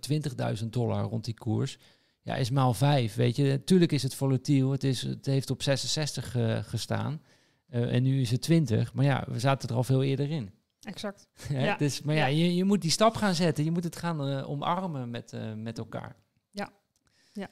[0.62, 1.78] 20.000 dollar rond die koers,
[2.22, 3.14] ja, is maal vijf.
[3.14, 4.70] Weet je, natuurlijk is het volatiel.
[4.70, 6.36] Het, is, het heeft op 66
[6.68, 7.22] gestaan
[7.68, 8.92] en nu is het 20.
[8.92, 10.50] Maar ja, we zaten er al veel eerder in.
[10.80, 11.28] Exact.
[11.48, 13.64] ja, Dus, maar ja, Je, je moet die stap gaan zetten.
[13.64, 16.16] Je moet het gaan uh, omarmen met, met elkaar.
[16.50, 16.72] Ja.
[17.32, 17.48] ja.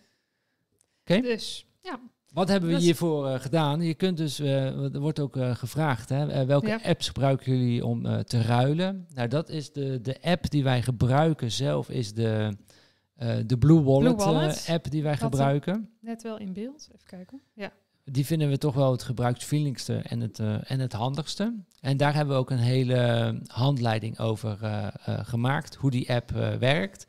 [1.00, 1.20] Oké.
[1.20, 2.00] Dus, ja.
[2.32, 3.80] Wat hebben we dus, hiervoor gedaan?
[3.80, 6.80] Je kunt dus, er wordt ook gevraagd, hè, welke ja.
[6.82, 9.06] apps gebruiken jullie om te ruilen?
[9.14, 12.56] Nou, dat is de, de app die wij gebruiken zelf, is de,
[13.46, 14.66] de Blue Wallet, Blue Wallet.
[14.68, 15.90] app die wij gebruiken.
[16.00, 17.40] Net wel in beeld, even kijken.
[17.54, 17.72] Ja
[18.12, 21.54] die vinden we toch wel het gebruiksvriendelijkste en het, uh, en het handigste.
[21.80, 24.58] En daar hebben we ook een hele handleiding over
[25.04, 27.06] gemaakt, hoe die app werkt.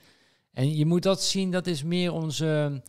[0.53, 2.81] En je moet dat zien, dat is meer onze,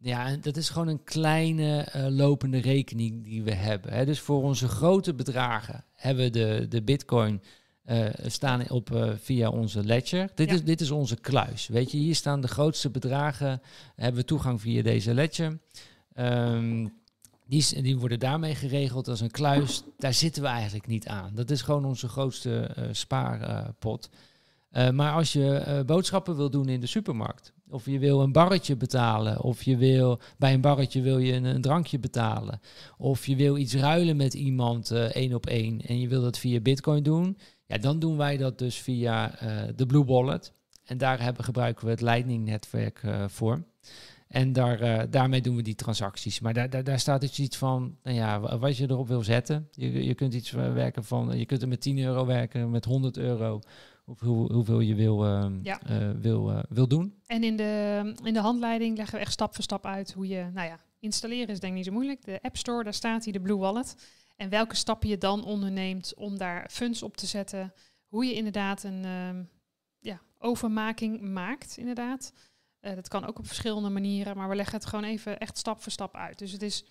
[0.00, 3.92] ja, dat is gewoon een kleine lopende rekening die we hebben.
[3.92, 4.04] Hè.
[4.04, 7.42] Dus voor onze grote bedragen hebben we de, de Bitcoin
[7.90, 10.30] eh, staan op, eh, via onze ledger.
[10.34, 10.54] Dit, Ja.
[10.54, 11.68] is, dit is onze kluis.
[11.68, 13.62] Weet je, hier staan de grootste bedragen.
[13.96, 15.58] Hebben we toegang via deze ledger.
[16.14, 16.86] Ehm,
[17.46, 19.82] die, die worden daarmee geregeld als een kluis.
[19.98, 21.30] Daar zitten we eigenlijk niet aan.
[21.34, 24.10] Dat is gewoon onze grootste eh, spaarpot.
[24.92, 29.40] Maar als je boodschappen wil doen in de supermarkt, of je wil een barretje betalen,
[29.42, 32.60] of je wil bij een barretje wil je een, een drankje betalen,
[32.98, 36.60] of je wil iets ruilen met iemand één op één en je wil dat via
[36.60, 37.36] Bitcoin doen,
[37.70, 40.52] ja, dan doen wij dat dus via eh, de Blue Wallet.
[40.84, 43.62] En daar hebben, gebruiken we het Lightning-netwerk eh, voor.
[44.28, 46.40] En daar, eh, daarmee doen we die transacties.
[46.40, 49.22] Maar daar, daar, daar staat dus iets van, nou ja, wa- wat je erop wil
[49.22, 49.68] zetten.
[49.72, 53.16] Je, je kunt iets werken van, je kunt er met 10 euro werken, met 100
[53.16, 53.60] euro.
[54.06, 55.24] Of hoe, hoeveel je wil,
[55.62, 55.80] Ja.
[56.20, 57.14] wil, wil doen.
[57.26, 60.46] En in de, in de handleiding leggen we echt stap voor stap uit hoe je,
[60.54, 62.24] nou ja, installeren is denk ik niet zo moeilijk.
[62.24, 63.94] De App Store, daar staat hij, de Blue Wallet.
[64.40, 67.74] En welke stappen je dan onderneemt om daar funds op te zetten.
[68.06, 69.44] Hoe je inderdaad een ehm,
[69.98, 72.32] ja, overmaking maakt, inderdaad.
[72.80, 75.82] Eh, dat kan ook op verschillende manieren, maar we leggen het gewoon even echt stap
[75.82, 76.38] voor stap uit.
[76.38, 76.84] Dus het is,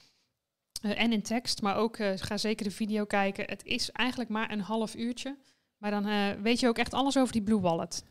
[0.81, 3.45] eh, en in tekst, maar ook, eh, ga zeker de video kijken.
[3.45, 5.37] Het is eigenlijk maar een half uurtje.
[5.77, 8.03] Maar dan weet je ook echt alles over die Blue Wallet.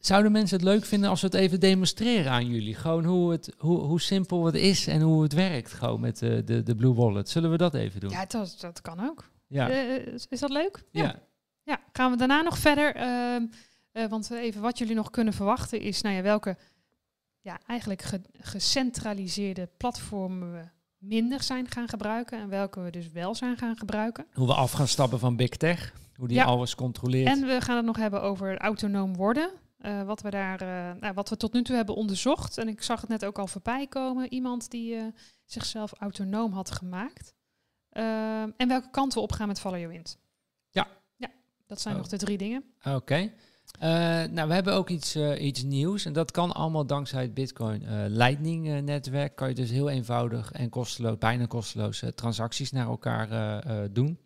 [0.00, 2.74] Zouden mensen het leuk vinden als we het even demonstreren aan jullie?
[2.74, 6.44] Gewoon hoe, het, hoe, hoe simpel het is en hoe het werkt gewoon met de,
[6.44, 7.28] de, de Blue Wallet.
[7.28, 8.10] Zullen we dat even doen?
[8.10, 9.30] Ja, dat, dat kan ook.
[9.46, 9.68] Ja.
[9.70, 10.82] Eh, is, dat leuk?
[10.90, 11.14] ja.
[11.62, 12.94] Ja, gaan we daarna nog verder.
[12.94, 13.46] ehm,
[13.92, 16.56] eh, want even wat jullie nog kunnen verwachten is, nou ja, welke
[17.40, 20.60] ja, eigenlijk ge- gecentraliseerde platformen we
[20.98, 24.26] minder zijn gaan gebruiken en welke we dus wel zijn gaan gebruiken.
[24.32, 25.92] Hoe we af gaan stappen van Big Tech.
[26.16, 26.44] Hoe die Ja.
[26.44, 27.28] alles controleert.
[27.28, 29.50] En we gaan het nog hebben over autonoom worden.
[29.80, 32.58] Eh, wat we daar, eh, nou, wat we tot nu toe hebben onderzocht.
[32.58, 34.32] En ik zag het net ook al voorbij komen.
[34.32, 35.04] Iemand die eh,
[35.44, 37.34] zichzelf autonoom had gemaakt.
[37.90, 40.18] Ehm, en welke kant we op gaan met Follow Your Wind.
[40.70, 40.88] Ja.
[41.16, 41.30] Ja,
[41.66, 42.00] dat zijn Oh.
[42.00, 42.64] nog de drie dingen.
[42.84, 43.32] Oké.
[44.30, 46.04] Nou, we hebben ook iets, iets nieuws.
[46.04, 49.36] En dat kan allemaal dankzij het Bitcoin Lightning netwerk.
[49.36, 54.18] Kan je dus heel eenvoudig en kosteloos, bijna kosteloos, transacties naar elkaar doen.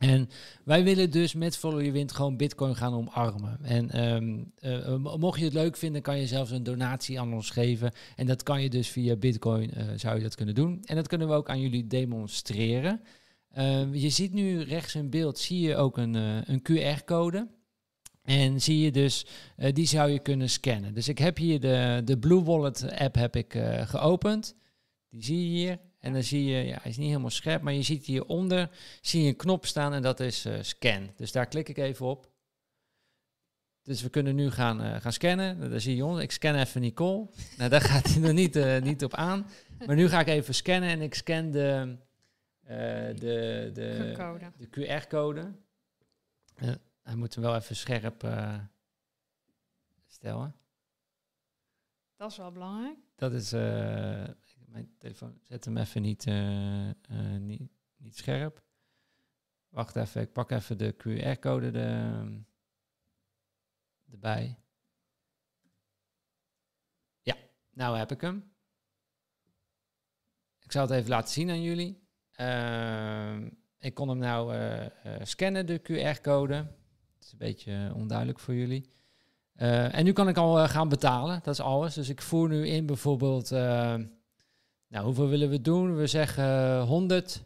[0.00, 0.28] En
[0.64, 3.58] wij willen dus met Follow Your Wind gewoon Bitcoin gaan omarmen.
[3.62, 7.34] En ehm, eh, mo- mocht je het leuk vinden, kan je zelfs een donatie aan
[7.34, 7.92] ons geven.
[8.16, 10.80] En dat kan je dus via Bitcoin, eh, zou je dat kunnen doen.
[10.84, 13.00] En dat kunnen we ook aan jullie demonstreren.
[13.50, 17.48] Eh, je ziet nu rechts in beeld, zie je ook een, eh, een QR-code.
[18.22, 19.26] En zie je dus,
[19.72, 20.94] die zou je kunnen scannen.
[20.94, 24.54] Dus ik heb hier de, de Blue Wallet app heb ik geopend.
[25.10, 25.78] Die zie je hier.
[26.00, 28.70] En dan zie je, ja, hij is niet helemaal scherp, maar je ziet hieronder
[29.00, 31.10] zie je een knop staan en dat is eh, scan.
[31.16, 32.28] Dus daar klik ik even op.
[33.82, 35.58] Dus we kunnen nu gaan, eh, gaan scannen.
[35.58, 36.20] Nou, Daar zie je ons.
[36.20, 37.28] Ik scan even Nicole.
[37.56, 39.46] nou, daar gaat hij nog niet, eh, niet op aan.
[39.86, 41.96] Maar nu ga ik even scannen en ik scan de,
[42.64, 44.14] de, de,
[44.56, 45.52] de QR-code.
[47.02, 48.28] Hij moet hem wel even scherp
[50.08, 50.54] stellen.
[52.16, 52.96] Dat is wel belangrijk.
[53.16, 53.52] Dat is.
[54.70, 56.94] Mijn telefoon zet hem even niet, eh, eh,
[57.40, 58.62] niet, niet scherp.
[59.68, 62.42] Wacht even, ik pak even de QR-code de,
[64.10, 64.58] erbij.
[67.22, 67.36] Ja,
[67.70, 68.52] nou heb ik hem.
[70.58, 72.08] Ik zal het even laten zien aan jullie.
[72.32, 76.54] Ehm, ik kon hem nou eh, scannen, de QR-code.
[76.54, 78.90] Het is een beetje onduidelijk voor jullie.
[79.54, 81.94] En nu kan ik al gaan betalen, dat is alles.
[81.94, 83.94] Dus ik voer nu in bijvoorbeeld, eh,
[84.90, 85.96] nou hoeveel willen we doen?
[85.96, 87.42] We zeggen eh, 100, Als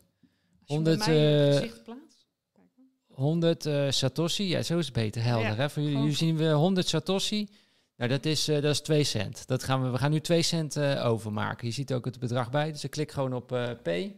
[0.65, 2.27] je 100, bij mij je eh, gezicht plaatst.
[2.53, 2.69] Kijk.
[3.09, 4.49] 100 eh, Satoshi.
[4.49, 5.47] Ja, zo is het beter, helder.
[5.47, 5.71] Ja, hè?
[5.71, 7.49] Voor jullie, zien we 100 Satoshi.
[7.97, 9.47] Nou, dat is, eh, dat is 2 cent.
[9.47, 11.67] Dat gaan we, we gaan nu 2 cent eh, overmaken.
[11.67, 12.73] Je ziet ook het bedrag bij.
[12.73, 14.13] Dus ik klik gewoon op eh, P.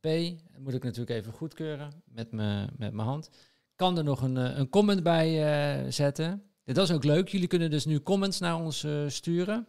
[0.00, 0.04] P.
[0.52, 3.30] Dat moet ik natuurlijk even goedkeuren met mijn met mijn hand.
[3.76, 6.47] Kan er nog een, een comment bij zetten.
[6.74, 7.28] Dat is ook leuk.
[7.28, 9.66] Jullie kunnen dus nu comments naar ons eh, sturen.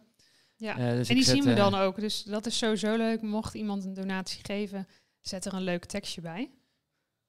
[0.56, 0.78] Ja.
[0.78, 2.00] Eh, dus en die zien we eh, dan ook.
[2.00, 3.22] Dus dat is sowieso leuk.
[3.22, 4.86] Mocht iemand een donatie geven,
[5.20, 6.50] zet er een leuk tekstje bij.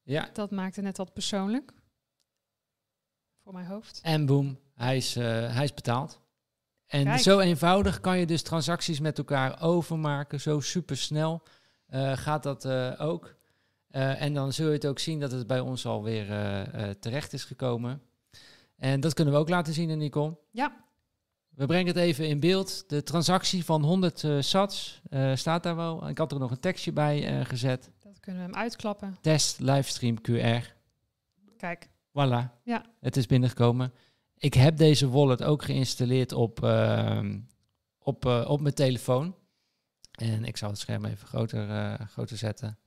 [0.04, 1.74] Ja, Dat maakt het net wat persoonlijk.
[3.44, 4.00] Voor mijn hoofd.
[4.04, 6.22] En boem, hij is, hij is betaald.
[6.88, 7.20] En Kijk.
[7.20, 10.40] zo eenvoudig kan je dus transacties met elkaar overmaken.
[10.42, 11.44] Zo super snel
[12.14, 12.68] gaat dat
[13.00, 13.36] ook.
[13.90, 16.26] En dan zul je het ook zien dat het bij ons alweer
[17.00, 18.02] terecht is gekomen.
[18.82, 20.38] En dat kunnen we ook laten zien, Nicole.
[20.52, 20.86] Ja,
[21.50, 22.84] We brengen het even in beeld.
[22.90, 26.10] De transactie van 100 eh, sats eh, staat daar wel.
[26.10, 27.92] Ik had er nog een tekstje bij eh, gezet.
[28.04, 29.18] dat kunnen we hem uitklappen.
[29.22, 30.74] Test livestream QR.
[31.58, 31.90] Kijk.
[32.10, 32.62] Voilà.
[32.64, 32.86] Ja.
[33.00, 33.94] Het is binnengekomen.
[34.38, 37.40] Ik heb deze wallet ook geïnstalleerd op, ehm,
[38.00, 39.36] op, op mijn telefoon.
[40.12, 42.78] En ik zal het scherm even groter, groter zetten.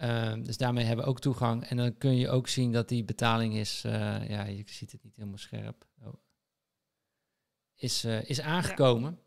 [0.00, 1.64] Ehm, dus daarmee hebben we ook toegang.
[1.64, 5.04] En dan kun je ook zien dat die betaling is, eh, ja, je ziet het
[5.04, 6.12] niet helemaal scherp, oh.
[7.76, 9.18] is, eh, is aangekomen.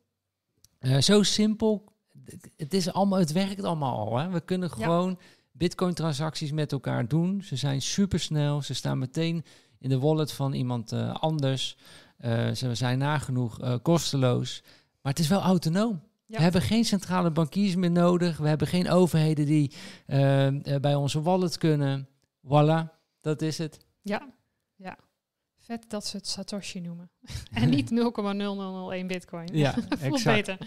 [0.79, 1.93] Eh, zo simpel.
[2.55, 4.17] Het, is allemaal, het werkt allemaal al.
[4.17, 4.29] Hè?
[4.29, 5.19] We kunnen gewoon
[5.51, 7.41] Bitcoin-transacties met elkaar doen.
[7.43, 8.61] Ze zijn supersnel.
[8.61, 9.45] Ze staan meteen
[9.79, 11.77] in de wallet van iemand anders.
[12.53, 14.61] ze zijn nagenoeg kosteloos.
[15.01, 16.01] Maar het is wel autonoom.
[16.25, 18.37] We hebben geen centrale bankiers meer nodig.
[18.37, 19.71] We hebben geen overheden die
[20.07, 20.47] uh,
[20.81, 22.07] bij onze wallet kunnen.
[22.45, 23.85] Voilà, dat is het.
[24.01, 24.33] Ja,
[24.75, 24.97] ja.
[25.65, 27.09] Vet dat ze het Satoshi noemen.
[27.53, 29.49] en niet 0,0001 bitcoin.
[29.53, 30.23] Ja, exact.
[30.23, 30.57] beter.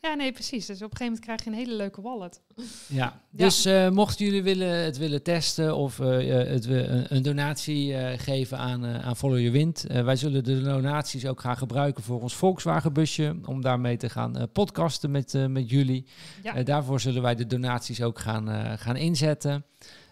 [0.00, 0.66] Ja, nee, precies.
[0.66, 2.40] Dus op een gegeven moment krijg je een hele leuke wallet.
[2.86, 6.06] Ja, dus uh, mochten jullie willen, het willen testen of uh,
[6.48, 9.84] het, een, een donatie geven aan, aan Follow Your Wind.
[9.88, 13.38] wij zullen de donaties ook gaan gebruiken voor ons Volkswagen busje.
[13.44, 16.06] Om daarmee te gaan podcasten met, met jullie.
[16.42, 16.62] Ja.
[16.62, 19.64] daarvoor zullen wij de donaties ook gaan, gaan inzetten.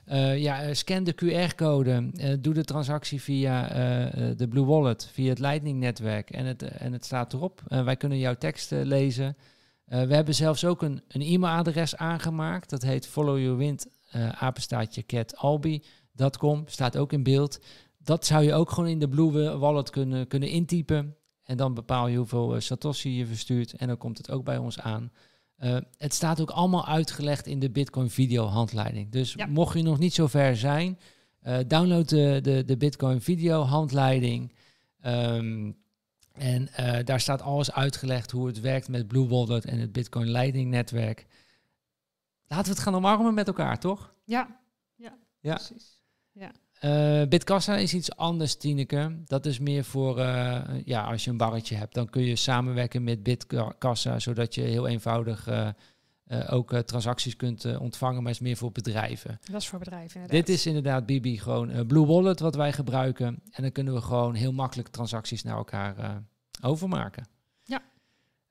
[0.09, 2.11] Uh, ja, eh, scan de QR-code.
[2.13, 3.69] Uh, doe de transactie via
[4.37, 6.31] de Blue Wallet, via het Lightning-netwerk.
[6.31, 7.63] En het, en het staat erop.
[7.69, 9.37] wij kunnen jouw tekst lezen.
[9.85, 12.71] we hebben zelfs ook een, een e-mailadres aangemaakt.
[12.71, 13.87] Dat heet followyourwind.
[16.71, 17.61] Staat ook in beeld.
[17.99, 21.17] Dat zou je ook gewoon in de Blue Wallet kunnen, kunnen intypen.
[21.45, 23.73] En dan bepaal je hoeveel Satoshi je verstuurt.
[23.73, 25.11] En dan komt het ook bij ons aan.
[25.65, 29.11] Uh, het staat ook allemaal uitgelegd in de Bitcoin video handleiding.
[29.11, 30.99] Dus mocht je nog niet zo ver zijn,
[31.43, 34.53] uh, download de, de, de Bitcoin video handleiding.
[35.07, 35.77] Um,
[36.33, 40.31] en uh, daar staat alles uitgelegd hoe het werkt met Blue Wallet en het Bitcoin
[40.31, 41.27] Lightning netwerk.
[42.47, 44.15] Laten we het gaan omarmen met elkaar, toch?
[44.25, 44.61] Ja,
[44.97, 45.55] ja, ja.
[45.55, 46.03] precies.
[46.33, 46.53] Ja.
[46.85, 49.17] Uh, Bitkassa is iets anders, Tineke.
[49.27, 53.05] Dat is meer voor, uh, ja, als je een barretje hebt, dan kun je samenwerken
[53.05, 55.69] met Bitkassa, zodat je heel eenvoudig uh,
[56.51, 59.39] ook transacties kunt ontvangen, maar is meer voor bedrijven.
[59.51, 60.47] Dat is voor bedrijven, inderdaad.
[60.47, 63.43] Dit is inderdaad, Bibi, gewoon Blue Wallet wat wij gebruiken.
[63.51, 66.23] En dan kunnen we gewoon heel makkelijk transacties naar elkaar
[66.63, 67.34] overmaken.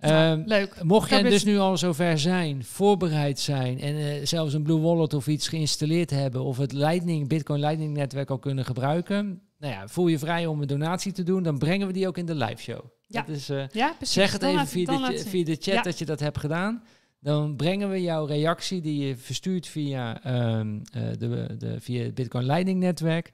[0.03, 0.83] Ehm, leuk.
[0.83, 5.13] Mocht je dus nu al zover zijn, voorbereid zijn en uh, zelfs een Blue Wallet
[5.13, 9.87] of iets geïnstalleerd hebben of het Lightning, Bitcoin Lightning netwerk al kunnen gebruiken, nou ja,
[9.87, 12.35] voel je vrij om een donatie te doen, dan brengen we die ook in de
[12.35, 12.85] live show.
[13.07, 14.13] Ja, dat is, uh, ja precies.
[14.13, 16.83] Zeg het even via de, via de, chat dat je dat hebt gedaan.
[17.19, 20.27] Dan brengen we jouw reactie die je verstuurt via,
[20.57, 23.31] um, uh, de, de, via het Bitcoin Lightning netwerk.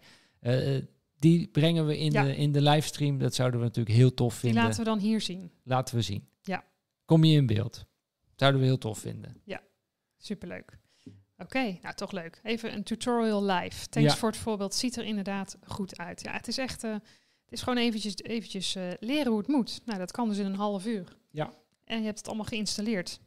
[1.20, 3.18] die brengen we in, de, in de livestream.
[3.20, 4.60] Dat zouden we natuurlijk heel tof vinden.
[4.60, 5.52] Die laten we dan hier zien.
[5.64, 6.28] Laten we zien.
[7.10, 7.86] Kom je in beeld.
[8.36, 9.42] Zouden we heel tof vinden.
[9.44, 9.62] Ja,
[10.18, 10.78] superleuk.
[11.38, 12.40] Oké, nou toch leuk.
[12.44, 13.88] Even een tutorial live.
[13.88, 14.74] Thanks voor het voorbeeld.
[14.74, 16.22] Ziet er inderdaad goed uit.
[16.24, 17.02] Ja, het is echt, uh, het
[17.50, 19.82] is gewoon eventjes, eventjes uh, leren hoe het moet.
[19.86, 21.18] Nou, dat kan dus in een half uur.
[21.32, 21.50] Ja.
[21.84, 23.20] En je hebt het allemaal geïnstalleerd.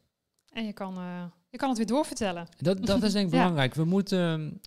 [0.53, 2.47] En je kan, uh, je kan het weer doorvertellen.
[2.57, 3.73] Dat, dat is denk ik belangrijk.
[3.73, 4.61] We moeten,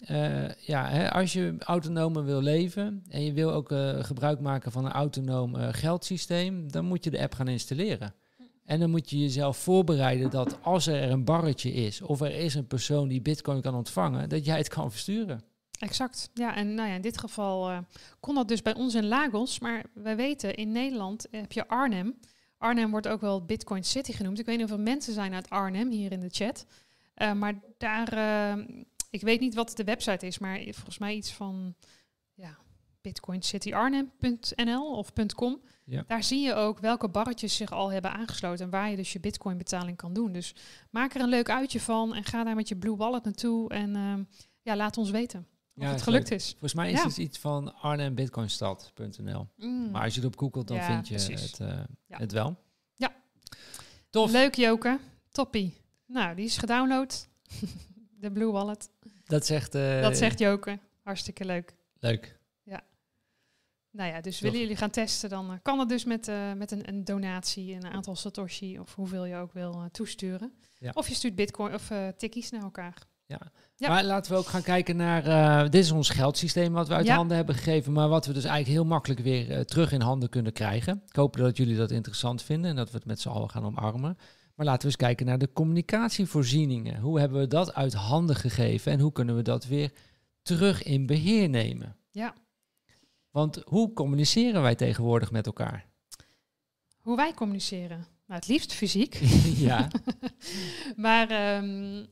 [0.60, 3.68] ja, hè, als je autonoom wil leven en je wil ook
[4.00, 8.14] gebruik maken van een autonoom geldsysteem, dan moet je de app gaan installeren.
[8.66, 12.54] En dan moet je jezelf voorbereiden dat als er een barretje is of er is
[12.54, 15.42] een persoon die bitcoin kan ontvangen, dat jij het kan versturen.
[15.78, 16.30] Exact.
[16.34, 17.78] Ja, en nou ja, in dit geval uh,
[18.20, 19.58] kon dat dus bij ons in Lagos.
[19.58, 22.18] Maar wij weten, in Nederland heb je Arnhem.
[22.58, 24.38] Arnhem wordt ook wel Bitcoin City genoemd.
[24.38, 26.66] Ik weet niet hoeveel mensen zijn uit Arnhem hier in de chat.
[27.16, 28.64] Uh, maar daar, uh,
[29.10, 31.74] ik weet niet wat de website is, maar volgens mij iets van
[33.06, 35.60] bitcoincityarnhem.nl of .com.
[35.84, 36.04] Ja.
[36.06, 39.20] Daar zie je ook welke barretjes zich al hebben aangesloten en waar je dus je
[39.20, 40.32] bitcoin betaling kan doen.
[40.32, 40.54] Dus
[40.90, 43.96] maak er een leuk uitje van en ga daar met je Blue Wallet naartoe en
[43.96, 44.14] uh,
[44.62, 45.46] ja, laat ons weten
[45.76, 46.50] of ja, het gelukt is.
[46.50, 49.48] Volgens mij is het iets van arnhembitcoinstad.nl.
[49.56, 49.90] Mm.
[49.90, 52.56] Maar als je het op googelt, dan vind je het, uh, het wel.
[52.94, 53.14] Ja.
[54.10, 54.30] Tof.
[54.32, 54.98] Leuk Joke.
[55.30, 55.74] Toppie.
[56.06, 57.28] Nou, die is gedownload.
[58.20, 58.90] De Blue Wallet.
[59.24, 59.74] Dat zegt...
[59.74, 60.78] Uh, dat zegt Joke.
[61.02, 61.74] Hartstikke leuk.
[61.98, 62.38] Leuk.
[63.96, 66.70] Nou ja, dus willen jullie gaan testen, dan uh, kan het dus met, uh, met
[66.70, 70.52] een, een, donatie, een aantal Satoshi of hoeveel je ook wil uh, toesturen.
[70.78, 70.90] Ja.
[70.94, 73.02] Of je stuurt bitcoin of tikkies naar elkaar.
[73.26, 73.40] Ja.
[73.76, 73.88] ja.
[73.88, 77.36] maar laten we ook gaan kijken naar, dit is ons geldsysteem wat we uit handen
[77.36, 81.02] hebben gegeven, maar wat we dus eigenlijk heel makkelijk weer terug in handen kunnen krijgen.
[81.06, 83.64] Ik hoop dat jullie dat interessant vinden en dat we het met z'n allen gaan
[83.64, 84.18] omarmen.
[84.54, 87.00] Maar laten we eens kijken naar de communicatievoorzieningen.
[87.00, 89.92] Hoe hebben we dat uit handen gegeven en hoe kunnen we dat weer
[90.42, 91.96] terug in beheer nemen?
[92.10, 92.34] Ja.
[93.36, 95.86] Want hoe communiceren wij tegenwoordig met elkaar?
[97.00, 97.98] Hoe wij communiceren?
[97.98, 99.14] Nou, het liefst fysiek.
[99.68, 99.88] ja.
[100.96, 102.06] maar um,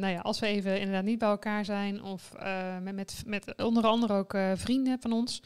[0.00, 3.62] nou ja, als we even inderdaad niet bij elkaar zijn, of uh, met, met, met,
[3.62, 5.42] onder andere ook uh, vrienden van ons,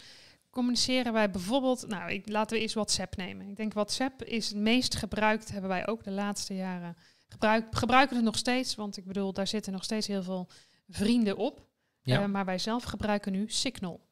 [0.50, 3.48] communiceren wij bijvoorbeeld, nou, ik, laten we eens WhatsApp nemen.
[3.48, 6.96] Ik denk WhatsApp is het meest gebruikt, hebben wij ook de laatste jaren
[7.28, 10.48] gebruik, gebruiken het nog steeds, want ik bedoel, daar zitten nog steeds heel veel
[10.88, 11.66] vrienden op.
[12.02, 12.22] Ja.
[12.22, 14.05] Eh, maar wij zelf gebruiken nu Signal.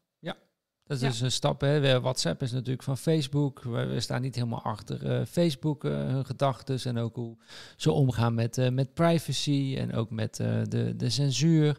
[0.87, 1.09] Dat is Ja.
[1.09, 1.61] dus een stap.
[1.61, 2.01] Hè.
[2.01, 3.63] WhatsApp is natuurlijk van Facebook.
[3.63, 7.37] We, we staan niet helemaal achter eh, Facebook, eh, hun gedachten en ook hoe
[7.77, 11.79] ze omgaan met, eh, met privacy en ook met de, de censuur.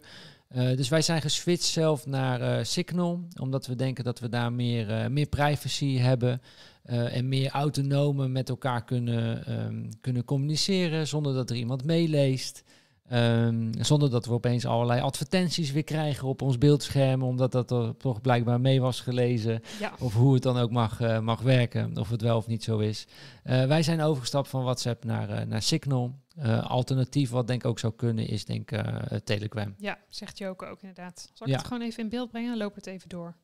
[0.76, 5.26] Dus wij zijn geswitcht zelf naar Signal, omdat we denken dat we daar meer, meer
[5.28, 6.42] privacy hebben
[6.84, 12.64] en meer autonomen met elkaar kunnen, ehm, kunnen communiceren zonder dat er iemand meeleest.
[13.10, 17.98] Ehm, zonder dat we opeens allerlei advertenties weer krijgen op ons beeldscherm, omdat dat er
[17.98, 19.62] toch blijkbaar mee was gelezen.
[19.80, 22.64] Ja, Of hoe het dan ook mag, eh, mag werken, of het wel of niet
[22.64, 23.08] zo is.
[23.44, 26.24] Eh, wij zijn overgestapt van WhatsApp naar, eh, naar Signal.
[26.62, 28.82] Alternatief, wat denk ik ook zou kunnen, is denk ik
[29.24, 29.74] Telegram.
[29.78, 31.30] ja, zegt Joke ook inderdaad.
[31.34, 31.60] Zal ik Ja.
[31.60, 32.58] het gewoon even in beeld brengen?
[32.58, 33.36] Loop het even door.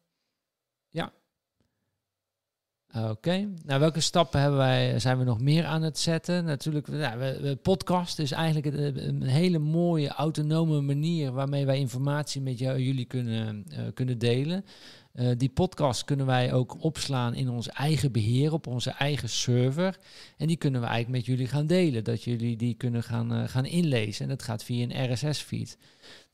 [2.96, 6.46] Oké, nou welke stappen hebben wij, zijn we nog meer aan het zetten?
[6.46, 12.42] Natuurlijk, nou, we, we- podcast is eigenlijk een, hele mooie autonome manier waarmee wij informatie
[12.42, 14.66] met jullie kunnen, eh, kunnen delen.
[15.14, 19.98] Eh, die podcast kunnen wij ook opslaan in ons eigen beheer, op onze eigen server.
[20.38, 23.48] En die kunnen we eigenlijk met jullie gaan delen, dat jullie die kunnen gaan, eh,
[23.48, 24.24] gaan inlezen.
[24.24, 25.78] En dat gaat via een RSS-feed.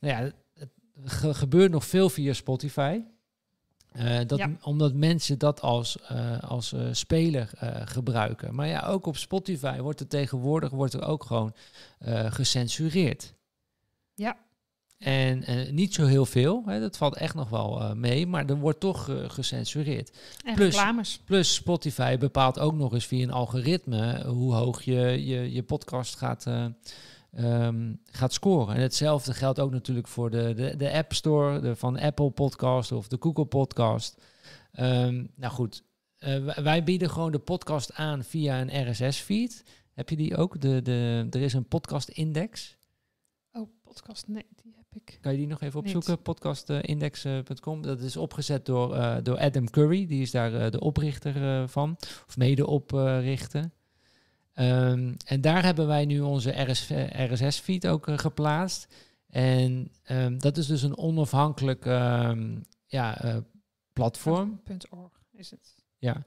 [0.00, 0.70] Nou ja, het
[1.04, 3.00] ge- gebeurt nog veel via Spotify.
[3.98, 4.50] Eh, dat, Ja.
[4.62, 7.50] Omdat mensen dat als, eh, als eh, speler
[7.84, 8.54] gebruiken.
[8.54, 11.54] Maar ja, ook op Spotify wordt er tegenwoordig wordt er ook gewoon
[12.28, 13.34] gecensureerd.
[14.14, 14.36] Ja.
[14.98, 15.44] En
[15.74, 19.10] niet zo heel veel, hè, dat valt echt nog wel mee, maar er wordt toch
[19.26, 20.18] gecensureerd.
[20.44, 21.20] En Plus- reclames.
[21.24, 26.16] Plus Spotify bepaalt ook nog eens via een algoritme hoe hoog je je, je podcast
[26.16, 26.46] gaat,
[27.30, 28.74] eh, ehm, gaat scoren.
[28.74, 32.92] En hetzelfde geldt ook natuurlijk voor de, de, de App Store de, van Apple Podcast
[32.92, 34.22] of de Google Podcast.
[34.72, 35.82] Ehm, nou goed,
[36.18, 39.64] eh, wij- bieden gewoon de podcast aan via een RSS-feed.
[39.94, 40.60] Heb je die ook?
[40.60, 42.76] De, de, er is een podcast-index.
[43.52, 44.28] Oh, podcast.
[44.28, 45.18] Nee, die heb ik.
[45.20, 46.22] Kan je die nog even opzoeken?
[46.22, 47.82] Podcastindex.com.
[47.82, 50.06] Dat is opgezet door, eh, door Adam Curry.
[50.06, 51.96] Die is daar eh, de oprichter van.
[52.28, 53.70] Of mede-oprichter.
[54.58, 58.94] Ehm, en daar hebben wij nu onze RS, RSS-feed ook eh, geplaatst.
[59.28, 63.36] En ehm, dat is dus een onafhankelijk ehm, ja, eh,
[63.92, 64.60] platform.
[64.90, 65.84] .org is het.
[65.98, 66.24] Ja.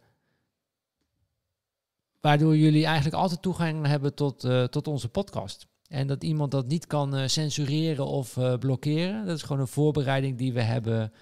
[2.20, 5.68] Waardoor jullie eigenlijk altijd toegang hebben tot, eh, tot onze podcast.
[5.88, 9.26] En dat iemand dat niet kan censureren of blokkeren.
[9.26, 11.14] Dat is gewoon een voorbereiding die we hebben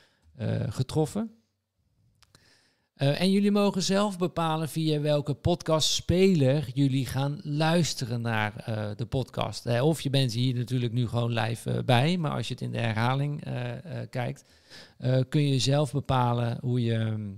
[0.70, 1.39] getroffen.
[3.00, 9.06] Eh, en jullie mogen zelf bepalen via welke podcastspeler jullie gaan luisteren naar eh, de
[9.06, 9.66] podcast.
[9.66, 12.72] Eh, of je bent hier natuurlijk nu gewoon live bij, maar als je het in
[12.72, 13.44] de herhaling
[14.10, 14.46] kijkt,
[15.30, 17.30] kun je zelf bepalen hoe je ehm,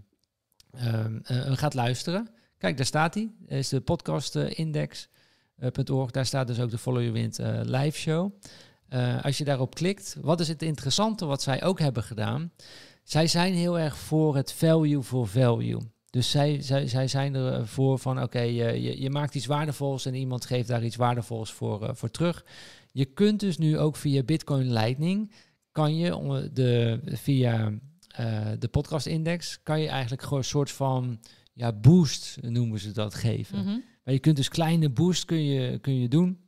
[0.72, 2.30] ehm, eh, gaat luisteren.
[2.58, 3.32] Kijk, daar staat hij.
[3.46, 6.12] Is de podcastindex.org.
[6.12, 8.32] Daar staat dus ook de Follow Your Wind live show.
[9.22, 12.52] Als je daarop klikt, wat is het interessante wat zij ook hebben gedaan?
[13.12, 15.80] Zij zijn heel erg voor het value for value.
[16.10, 20.14] Dus zij, zij, zij zijn ervoor van, oké, je, je, je maakt iets waardevols en
[20.14, 22.46] iemand geeft daar iets waardevols voor, eh, voor terug.
[22.92, 25.32] Je kunt dus nu ook via Bitcoin Lightning,
[25.72, 27.72] kan je de, via
[28.08, 31.20] eh, de podcast index, kan je eigenlijk gewoon een soort van
[31.54, 33.60] ja, boost, noemen ze dat, geven.
[33.60, 33.78] Mhm.
[34.04, 36.40] Maar je kunt dus kleine boost kun je, kun je doen.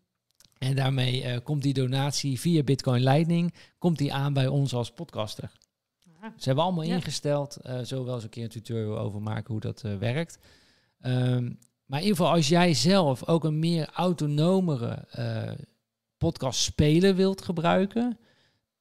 [0.58, 4.92] En daarmee eh, komt die donatie via Bitcoin Lightning komt die aan bij ons als
[4.92, 5.52] podcaster.
[6.38, 6.96] Ze hebben allemaal Ja.
[6.96, 7.56] ingesteld.
[7.56, 10.38] eh zo wel eens een keer een tutorial over maken hoe dat eh, werkt.
[11.00, 11.44] Ehm,
[11.86, 15.52] maar in ieder geval, als jij zelf ook een meer autonomere eh
[16.18, 18.18] podcast speler wilt gebruiken,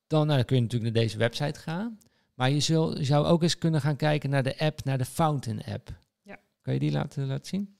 [0.06, 1.98] dan, nou, dan kun je natuurlijk naar deze website gaan.
[2.34, 5.04] Maar je, zul, je zou ook eens kunnen gaan kijken naar de app, naar de
[5.04, 5.92] Fountain app.
[6.22, 6.38] Ja.
[6.62, 7.76] Kan je die laten, laten zien?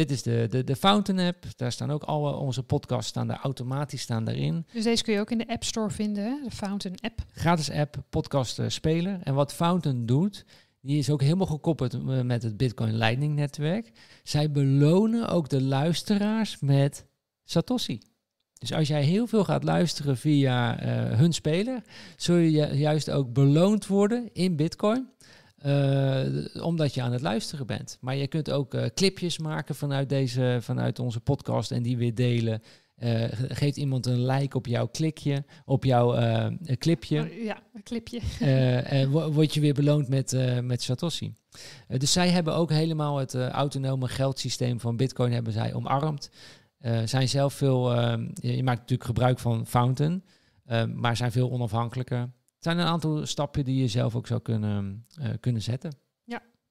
[0.00, 1.44] Dit is de, de, de Fountain app.
[1.56, 4.66] Daar staan ook alle onze podcasts staan daar automatisch staan daarin.
[4.72, 6.34] Dus deze kun je ook in de App Store vinden, hè?
[6.44, 7.20] de Fountain app.
[7.32, 9.18] gratis app, podcast eh, speler.
[9.22, 10.44] En wat Fountain doet,
[10.80, 13.90] die is ook helemaal gekoppeld eh, met het Bitcoin Lightning netwerk.
[14.22, 17.04] Zij belonen ook de luisteraars met
[17.44, 18.00] Satoshi.
[18.58, 21.82] Dus als jij heel veel gaat luisteren via eh, hun speler,
[22.16, 25.08] zul je ju- juist ook beloond worden in Bitcoin.
[25.60, 27.98] Eh, omdat je aan het luisteren bent.
[28.00, 32.14] Maar je kunt ook eh, clipjes maken vanuit, deze, vanuit onze podcast en die weer
[32.14, 32.62] delen.
[33.02, 36.14] Ge- geeft iemand een like op jouw klikje, op jouw
[36.78, 37.20] clipje.
[37.20, 38.20] Oh, ja, een clipje.
[38.84, 41.32] En wo- word je weer beloond met, met Satoshi.
[41.88, 46.30] Dus zij hebben ook helemaal het autonome geldsysteem van Bitcoin hebben zij omarmd.
[47.04, 50.24] Zijn zelf veel, ehm, je, maakt natuurlijk gebruik van Fountain,
[50.94, 52.30] maar zijn veel onafhankelijker.
[52.60, 55.98] Het zijn een aantal stappen die je zelf ook zou kunnen, eh, kunnen zetten.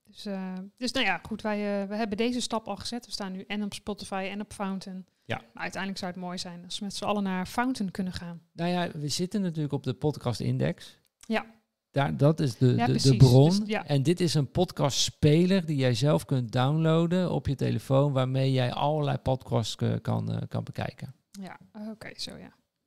[0.10, 3.06] Dus, eh, dus nou ja, goed, wij eh, we hebben deze stap al gezet.
[3.06, 5.06] We staan nu en op Spotify en op Fountain.
[5.26, 5.41] Ja.
[5.53, 8.41] Maar uiteindelijk zou het mooi zijn als we met z'n allen naar Fountain kunnen gaan.
[8.53, 10.99] Nou ja, we zitten natuurlijk op de podcast index.
[11.28, 11.45] Ja.
[11.91, 13.18] Daar, dat is de, Ja, de, de precies.
[13.18, 13.49] bron.
[13.49, 13.86] Dus, ja.
[13.86, 18.74] En dit is een podcastspeler die jij zelf kunt downloaden op je telefoon, waarmee jij
[18.74, 21.16] allerlei podcasts kan, kan bekijken.
[21.32, 21.60] Ja,
[21.91, 22.32] oké, zo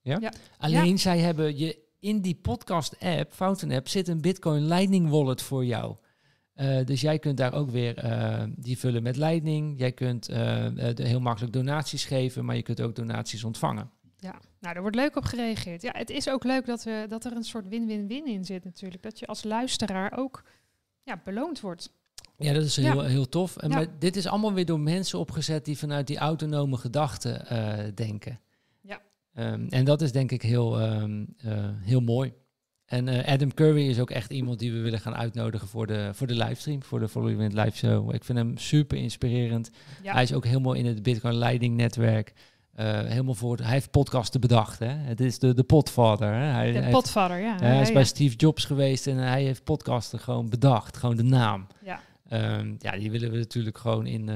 [0.02, 0.30] ja.
[0.58, 5.64] Alleen zij hebben je in die podcast-app, Fountain app, zit een Bitcoin Lightning wallet voor
[5.64, 5.96] jou.
[6.54, 9.78] Eh, dus jij kunt daar ook weer eh, die vullen met Lightning.
[9.78, 13.90] Jij kunt eh, de- heel makkelijk donaties geven, maar je kunt ook donaties ontvangen.
[14.16, 14.30] Ja,
[14.60, 15.82] nou, daar wordt leuk op gereageerd.
[15.82, 19.02] Ja, het is ook leuk dat, we, dat er een soort win-win-win in zit natuurlijk.
[19.02, 20.44] Dat je als luisteraar ook
[21.02, 21.92] ja, beloond wordt.
[22.36, 22.82] Ja, dat is Ja.
[22.92, 23.56] heel, heel tof.
[23.56, 23.74] En Ja.
[23.76, 27.44] maar dit is allemaal weer door mensen opgezet die vanuit die autonome gedachten
[27.94, 28.40] denken.
[29.34, 31.52] Ehm, en dat is denk ik heel, ehm, eh,
[31.82, 32.32] heel mooi.
[32.84, 36.10] En eh, Adam Curry is ook echt iemand die we willen gaan uitnodigen voor de,
[36.12, 38.14] voor de livestream, voor de Follow Wind live show.
[38.14, 39.70] Ik vind hem super inspirerend.
[40.02, 42.32] Ja, Hij is ook helemaal in het Bitcoin Leiding netwerk.
[42.72, 44.78] eh, helemaal voor, hij heeft podcasten bedacht.
[44.78, 44.86] Hè?
[44.88, 46.32] Het is de, de potvader.
[46.32, 46.44] Hè?
[46.44, 47.56] Hij, de potvader, ja.
[47.60, 48.08] hij is ja, bij ja.
[48.08, 50.96] Steve Jobs geweest en hij heeft podcasten gewoon bedacht.
[50.96, 51.66] Gewoon de naam.
[51.84, 54.30] Ja, Ehm, ja, die willen we natuurlijk gewoon in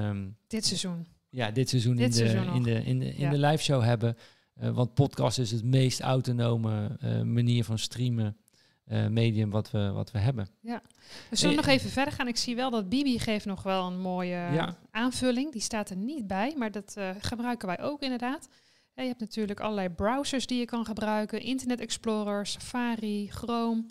[0.47, 1.07] dit seizoen.
[1.31, 2.55] ja, dit seizoen, Dit in, de, seizoen nog.
[2.57, 4.17] in, de, in, de, in de live show hebben.
[4.57, 8.37] Eh, want podcast is het meest autonome eh, manier van streamen
[8.85, 10.49] eh, medium wat we, wat we hebben.
[11.31, 12.29] We zullen nog even verder gaan.
[12.29, 14.77] Ik zie wel dat Bibi geeft nog wel een mooie Ja.
[14.91, 15.53] aanvulling.
[15.53, 18.49] Die staat er niet bij, maar dat gebruiken wij ook inderdaad.
[18.95, 21.41] Ja, je hebt natuurlijk allerlei browsers die je kan gebruiken.
[21.41, 23.87] Internet Explorer, Safari, Chrome.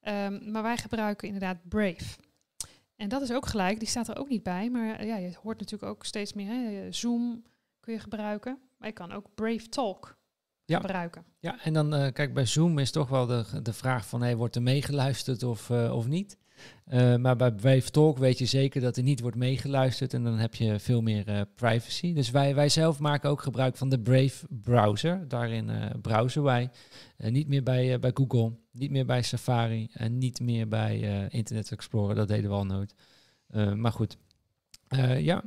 [0.00, 2.18] Ehm, maar wij gebruiken inderdaad Brave.
[2.96, 4.70] En dat is ook gelijk, die staat er ook niet bij.
[4.70, 6.46] Maar ja, je hoort natuurlijk ook steeds meer.
[6.46, 7.42] Hè, Zoom
[7.80, 8.58] kun je gebruiken.
[8.82, 10.16] Maar je kan ook Brave Talk
[10.64, 10.80] Ja.
[10.80, 11.24] gebruiken.
[11.38, 14.36] Ja, en dan eh, kijk, bij Zoom is toch wel de, de vraag van, hey,
[14.36, 16.38] wordt er meegeluisterd of, eh, of niet?
[16.84, 20.38] Eh, maar bij Brave Talk weet je zeker dat er niet wordt meegeluisterd en dan
[20.38, 22.12] heb je veel meer privacy.
[22.12, 25.28] Dus wij, wij zelf maken ook gebruik van de Brave browser.
[25.28, 26.70] Daarin browsen wij.
[27.16, 32.14] Niet meer bij, bij Google, niet meer bij Safari en niet meer bij Internet Explorer.
[32.14, 32.94] Dat deden we al nooit.
[33.74, 34.16] Maar goed,
[35.18, 35.42] ja.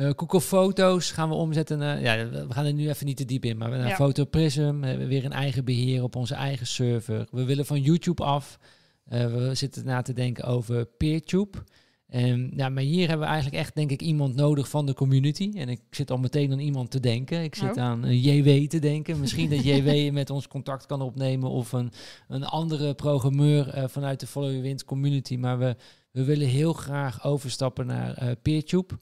[0.00, 1.78] Eh, Google Foto's gaan we omzetten.
[1.78, 3.94] naar- ja, we gaan er nu even niet te diep in, maar naar Ja.
[3.94, 4.60] Photo Prism.
[4.60, 7.26] hebben we weer een eigen beheer op onze eigen server.
[7.30, 8.58] We willen van YouTube af.
[9.04, 11.58] Eh, we zitten na te denken over PeerTube.
[12.06, 15.50] En ja, maar hier hebben we eigenlijk echt, denk ik, iemand nodig van de community.
[15.54, 17.42] En ik zit al meteen aan iemand te denken.
[17.42, 17.82] Ik zit Oh.
[17.82, 19.20] aan eh, JW te denken.
[19.20, 21.50] Misschien dat JW met ons contact kan opnemen.
[21.50, 21.90] Of een,
[22.28, 25.36] een andere programmeur eh, vanuit de Follow Your Wind community.
[25.36, 25.76] Maar we,
[26.10, 28.94] we willen heel graag overstappen naar eh PeerTube.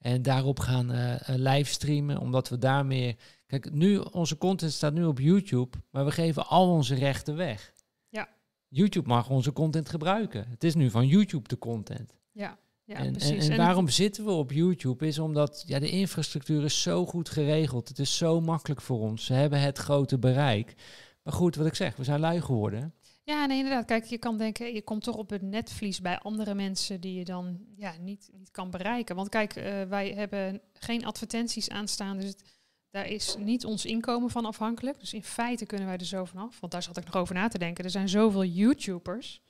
[0.00, 2.18] En daarop gaan eh, livestreamen.
[2.18, 3.16] Omdat we daarmee...
[3.46, 5.76] Kijk, nu, onze content staat nu op YouTube.
[5.90, 7.72] Maar we geven al onze rechten weg.
[8.08, 8.28] Ja.
[8.68, 10.46] YouTube mag onze content gebruiken.
[10.48, 12.18] Het is nu van YouTube de content.
[12.32, 13.46] Ja, ja en, precies.
[13.46, 15.06] en, en waarom zitten we op YouTube?
[15.06, 17.88] Is omdat ja, de infrastructuur is zo goed geregeld.
[17.88, 19.24] Het is zo makkelijk voor ons.
[19.24, 20.74] Ze hebben het grote bereik.
[21.22, 22.94] Maar goed, wat ik zeg, we zijn lui geworden.
[23.30, 23.84] Ja, nee, inderdaad.
[23.84, 27.24] Kijk, je kan denken, je komt toch op het netvlies bij andere mensen die je
[27.24, 29.16] dan ja, niet, niet kan bereiken.
[29.16, 32.58] Want kijk, eh, wij hebben geen advertenties aanstaan, dus het-
[32.90, 35.00] daar is niet ons inkomen van afhankelijk.
[35.00, 36.60] Dus in feite kunnen wij er zo vanaf.
[36.60, 37.84] Want daar zat ik nog over na te denken.
[37.84, 39.42] Er zijn zoveel YouTubers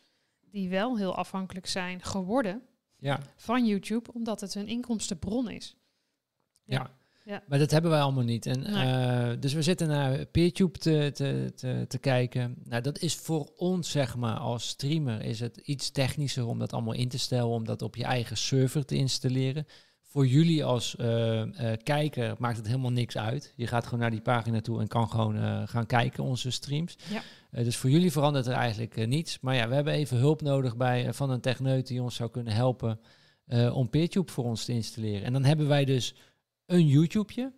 [0.51, 2.62] die wel heel afhankelijk zijn geworden
[2.97, 5.77] Ja, van YouTube, omdat het hun inkomstenbron is.
[6.65, 6.78] ja.
[6.78, 6.98] Ja.
[7.25, 8.47] Maar dat hebben wij allemaal niet.
[8.47, 8.93] En, Nee.
[8.93, 12.55] eh, dus we zitten naar PeerTube te, te, te, te kijken.
[12.65, 16.73] Nou, dat is voor ons, zeg maar, als streamer, is het iets technischer om dat
[16.73, 19.67] allemaal in te stellen, om dat op je eigen server te installeren.
[20.03, 21.41] Voor jullie als eh,
[21.73, 23.53] eh, kijker maakt het helemaal niks uit.
[23.57, 26.97] Je gaat gewoon naar die pagina toe en kan gewoon gaan kijken, onze streams.
[27.11, 27.63] Ja.
[27.63, 29.41] Dus voor jullie verandert er eigenlijk niets.
[29.41, 32.53] Maar ja, we hebben even hulp nodig bij, van een techneut die ons zou kunnen
[32.53, 33.01] helpen
[33.73, 35.25] om PeerTube voor ons te installeren.
[35.25, 36.15] En dan hebben wij dus
[36.71, 37.53] een YouTubeje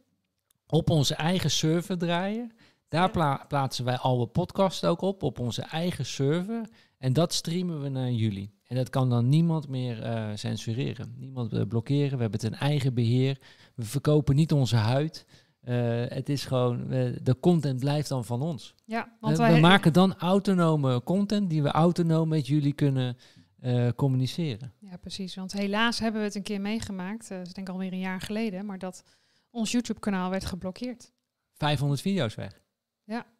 [0.66, 2.52] op onze eigen server draaien.
[2.88, 6.68] Daar pla- plaatsen wij alle podcasts ook op, op onze eigen server.
[6.98, 8.54] En dat streamen we naar jullie.
[8.66, 11.14] En dat kan dan niemand meer eh, censureren.
[11.18, 12.16] Niemand eh, blokkeren.
[12.16, 13.38] We hebben het in eigen beheer.
[13.74, 15.26] We verkopen niet onze huid.
[15.60, 15.74] Eh,
[16.08, 16.88] het is gewoon,
[17.22, 18.74] de content blijft dan van ons.
[18.84, 23.16] Ja, want we, wij we maken dan autonome content die we autonoom met jullie kunnen
[23.62, 24.72] eh, communiceren.
[24.78, 25.34] Ja, precies.
[25.34, 27.30] Want helaas hebben we het een keer meegemaakt.
[27.30, 28.66] eh, ik denk alweer een jaar geleden.
[28.66, 29.04] Maar dat
[29.50, 31.12] ons YouTube-kanaal werd geblokkeerd.
[31.54, 32.60] 500 video's weg.
[33.04, 33.26] Ja.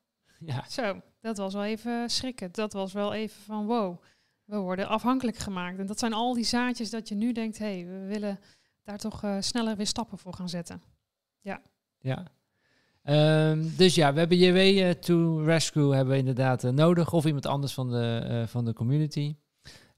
[0.46, 2.52] Ja, Zo, dat was wel even schrikken.
[2.52, 4.02] Dat was wel even van wow,
[4.44, 5.78] we worden afhankelijk gemaakt.
[5.78, 8.38] En dat zijn al die zaadjes dat je nu denkt, hé, hey, we willen
[8.82, 10.82] daar toch eh, sneller weer stappen voor gaan zetten.
[11.40, 12.22] ja.
[13.02, 17.12] Ehm, dus ja, we hebben JW to Rescue hebben we inderdaad nodig.
[17.12, 19.36] Of iemand anders van de, van de community.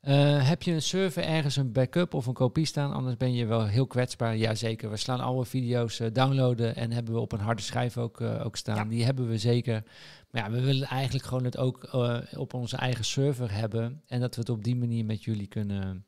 [0.09, 3.47] Uh, heb je een server ergens een backup of een kopie staan, anders ben je
[3.47, 4.37] wel heel kwetsbaar.
[4.37, 8.21] Jazeker, we slaan alle video's uh, downloaden en hebben we op een harde schijf ook,
[8.21, 8.89] uh, ook staan.
[8.89, 9.83] Die hebben we zeker.
[10.31, 11.89] Maar ja, we willen eigenlijk gewoon het ook
[12.37, 16.05] op onze eigen server hebben en dat we het op die manier met jullie kunnen,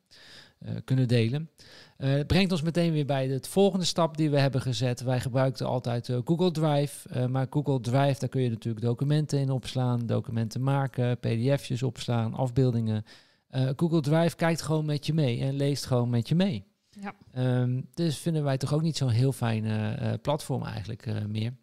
[0.84, 1.50] kunnen delen.
[1.96, 5.00] Het brengt ons meteen weer bij de volgende stap die we hebben gezet.
[5.00, 10.06] Wij gebruikten altijd Google Drive, maar Google Drive, daar kun je natuurlijk documenten in opslaan,
[10.06, 13.04] documenten maken, pdf'jes opslaan, afbeeldingen.
[13.50, 16.64] Uh, Google Drive kijkt gewoon met je mee en leest gewoon met je mee.
[16.90, 17.14] Ja.
[17.60, 21.54] Um, dus vinden wij toch ook niet zo'n heel fijn uh, platform eigenlijk uh, meer.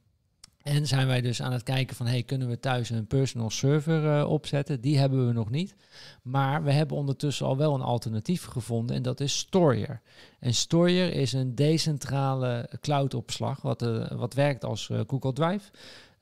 [0.62, 4.26] En zijn wij dus aan het kijken van, hey, kunnen we thuis een personal server
[4.26, 4.82] opzetten?
[4.82, 5.76] Die hebben we nog niet.
[6.22, 10.02] Maar we hebben ondertussen al wel een alternatief gevonden en dat is Storier.
[10.40, 13.82] En Storier is een decentrale cloudopslag wat,
[14.16, 15.72] wat werkt als Google Drive.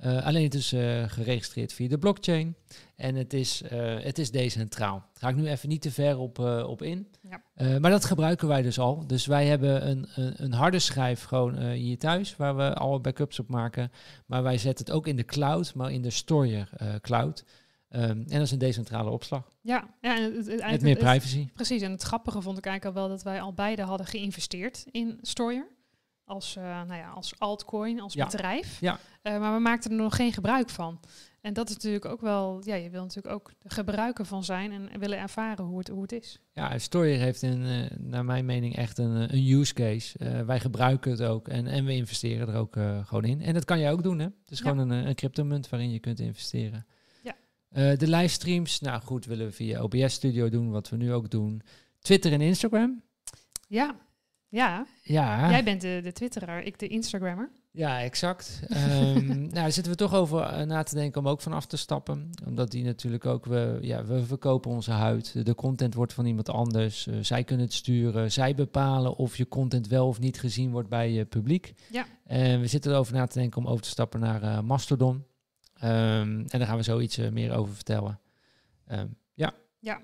[0.05, 2.55] Uh, alleen het is uh, geregistreerd via de blockchain
[2.95, 3.69] en het is, uh,
[3.99, 4.97] het is decentraal.
[4.99, 7.07] Daar ga ik nu even niet te ver op, op in.
[7.29, 7.79] Ja.
[7.79, 9.07] maar dat gebruiken wij dus al.
[9.07, 13.39] Dus wij hebben een, een, een harde schijf gewoon hier thuis, waar we alle backups
[13.39, 13.91] op maken.
[14.25, 16.69] Maar wij zetten het ook in de cloud, maar in de Storer
[17.01, 17.45] cloud.
[17.89, 19.51] Um, en dat is een decentrale opslag.
[19.61, 21.47] Ja, ja en het, het, met meer privacy.
[21.53, 24.85] precies, en het grappige vond ik eigenlijk al wel dat wij al beide hadden geïnvesteerd
[24.91, 25.67] in Storer
[26.31, 28.79] als, uh, nou ja, als altcoin, als bedrijf.
[28.79, 28.99] Ja.
[29.23, 30.99] Uh, maar we maakten er nog geen gebruik van.
[31.41, 34.71] En dat is natuurlijk ook wel, ja, je wil natuurlijk ook de gebruiker van zijn
[34.71, 36.39] en willen ervaren hoe het, hoe het is.
[36.51, 40.43] Ja, Story heeft in, uh, naar mijn mening echt een, een use case.
[40.45, 43.41] wij gebruiken het ook en, en we investeren er ook gewoon in.
[43.41, 44.25] En dat kan je ook doen, hè?
[44.25, 46.85] Het is gewoon een, een cryptomunt waarin je kunt investeren.
[47.21, 47.35] Ja.
[47.95, 51.61] de livestreams, nou goed, willen we via OBS Studio doen, wat we nu ook doen.
[51.99, 53.03] Twitter en Instagram.
[53.67, 53.95] Ja,
[54.51, 54.85] ja.
[55.03, 55.49] ja.
[55.49, 57.49] Jij bent de, de Twitteraar, ik de Instagrammer.
[57.71, 58.61] Ja, exact.
[58.69, 61.77] um, nou, daar zitten we toch over uh, na te denken om ook vanaf te
[61.77, 62.29] stappen.
[62.45, 65.45] Omdat die natuurlijk ook, we, ja, we verkopen onze huid.
[65.45, 67.07] De content wordt van iemand anders.
[67.07, 68.31] Uh, zij kunnen het sturen.
[68.31, 71.73] Zij bepalen of je content wel of niet gezien wordt bij je publiek.
[71.91, 72.05] Ja.
[72.25, 75.25] En we zitten erover na te denken om over te stappen naar uh, Mastodon.
[75.83, 78.19] Um, en daar gaan we zoiets meer over vertellen.
[78.91, 79.53] Um, ja.
[79.79, 80.01] Ja,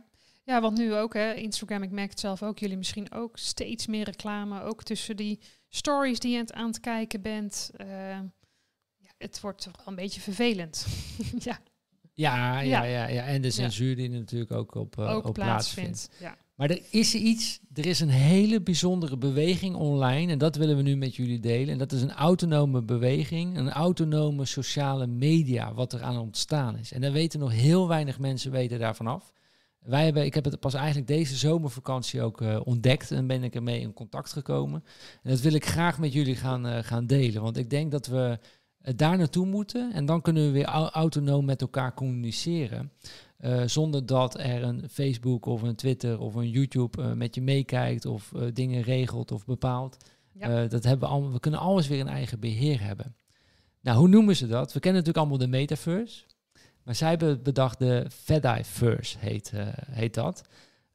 [0.47, 3.87] ja, want nu ook, hè, Instagram, ik merk het zelf ook, jullie misschien ook steeds
[3.87, 7.71] meer reclame, ook tussen die stories die je aan het kijken bent.
[7.77, 7.87] Uh,
[8.97, 10.87] ja, het wordt toch wel een beetje vervelend.
[11.39, 11.59] ja.
[12.13, 16.09] Ja, ja, ja, ja, en de censuur die natuurlijk ook op, uh, ook op plaatsvindt.
[16.19, 16.37] Ja.
[16.55, 20.81] Maar er is iets, er is een hele bijzondere beweging online en dat willen we
[20.81, 21.69] nu met jullie delen.
[21.69, 26.91] En dat is een autonome beweging, een autonome sociale media, wat er aan ontstaan is.
[26.91, 29.33] En daar weten nog heel weinig mensen weten daarvan af.
[29.87, 33.55] Wij hebben, ik heb het pas eigenlijk deze zomervakantie ook uh, ontdekt en ben ik
[33.55, 34.83] ermee in contact gekomen.
[35.23, 38.07] En dat wil ik graag met jullie gaan, uh, gaan delen, want ik denk dat
[38.07, 38.39] we
[38.81, 42.91] uh, daar naartoe moeten en dan kunnen we weer autonoom met elkaar communiceren.
[43.65, 48.31] zonder dat er een Facebook of een Twitter of een YouTube met je meekijkt of
[48.53, 49.97] dingen regelt of bepaalt.
[50.33, 50.67] Ja.
[50.67, 53.15] dat hebben we, we kunnen alles weer in eigen beheer hebben.
[53.81, 54.73] Nou, hoe noemen ze dat?
[54.73, 56.23] We kennen natuurlijk allemaal de metaverse.
[56.87, 60.41] Maar zij hebben bedacht de Fediverse, heet, uh, heet dat.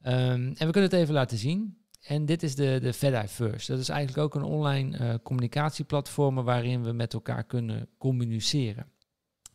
[0.01, 1.77] Um, en we kunnen het even laten zien.
[2.01, 3.71] En dit is de, de Fediverse.
[3.71, 8.91] Dat is eigenlijk ook een online uh, communicatieplatform waarin we met elkaar kunnen communiceren.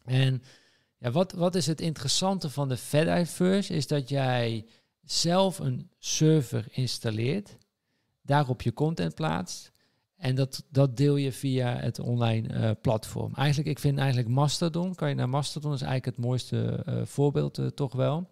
[0.05, 0.43] En
[0.99, 3.75] ja, wat, wat is het interessante van de Fediverse?
[3.75, 4.67] Is dat jij
[5.05, 7.57] zelf een server installeert,
[8.23, 9.73] daarop je content plaatst
[10.19, 13.35] en dat, dat deel je via het online uh, platform.
[13.35, 17.59] Eigenlijk, ik vind eigenlijk Mastodon, kan je naar Mastodon, is eigenlijk het mooiste uh, voorbeeld
[17.59, 18.31] uh, toch wel.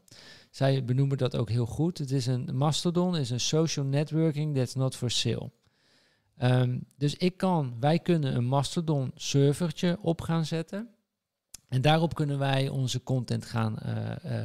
[0.50, 1.98] Zij benoemen dat ook heel goed.
[1.98, 5.50] Het is een Mastodon is een social networking that's not for sale.
[6.42, 10.88] Um, dus ik kan, wij kunnen een Mastodon servertje op gaan zetten.
[11.68, 13.76] En daarop kunnen wij onze content gaan,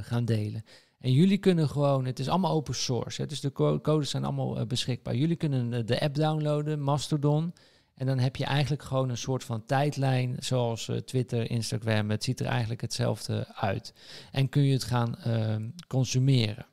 [0.01, 0.63] gaan delen.
[1.02, 3.52] En jullie kunnen gewoon, het is allemaal open source, hè, dus de
[3.82, 5.15] codes zijn allemaal uh, beschikbaar.
[5.15, 7.53] Jullie kunnen de app downloaden, Mastodon.
[7.94, 12.10] En dan heb je eigenlijk gewoon een soort van tijdlijn, zoals uh, Twitter, Instagram.
[12.10, 13.94] Het ziet er eigenlijk hetzelfde uit.
[14.32, 15.56] En kun je het gaan uh,
[15.88, 16.65] consumeren.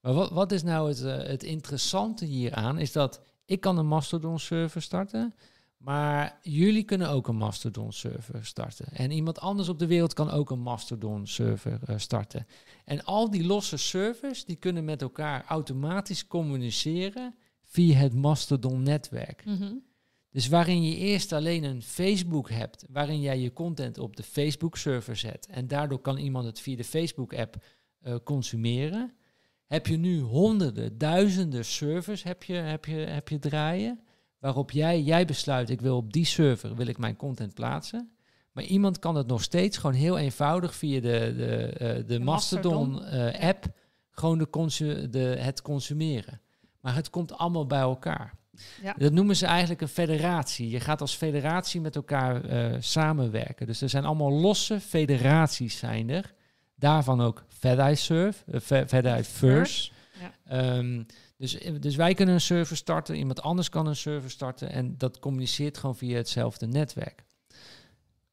[0.00, 2.78] Maar wat, wat is nou het, het interessante hieraan?
[2.78, 3.20] Is dat
[3.50, 5.34] ik kan een Mastodon server starten.
[5.80, 8.86] Maar jullie kunnen ook een Mastodon server starten.
[8.92, 12.46] En iemand anders op de wereld kan ook een Mastodon server uh, starten.
[12.84, 17.34] En al die losse servers die kunnen met elkaar automatisch communiceren
[17.64, 19.44] via het Mastodon netwerk.
[19.44, 19.72] Mhm.
[20.30, 24.76] Dus waarin je eerst alleen een Facebook hebt, waarin jij je content op de Facebook
[24.76, 25.46] server zet.
[25.46, 27.64] En daardoor kan iemand het via de Facebook app
[28.02, 29.14] uh, consumeren.
[29.66, 34.00] Heb je nu honderden, duizenden servers heb je, heb je, heb je draaien
[34.40, 38.10] waarop jij, jij besluit, ik wil op die server wil ik mijn content plaatsen.
[38.52, 43.02] Maar iemand kan het nog steeds gewoon heel eenvoudig via de, de, uh, de Mastodon,
[43.02, 43.66] uh, app
[44.10, 46.40] gewoon de consu de, het consumeren.
[46.80, 48.38] Maar het komt allemaal bij elkaar.
[48.82, 48.94] Ja.
[48.98, 50.70] Dat noemen ze eigenlijk een federatie.
[50.70, 53.66] Je gaat als federatie met elkaar eh, samenwerken.
[53.66, 56.34] Dus er zijn allemaal losse federaties zijn er.
[56.74, 58.90] Daarvan ook Fed Surf, uh, Fed.
[58.90, 60.32] Ja.
[60.44, 61.02] Ehm,
[61.40, 65.18] dus, dus wij kunnen een server starten, iemand anders kan een server starten en dat
[65.18, 67.24] communiceert gewoon via hetzelfde netwerk.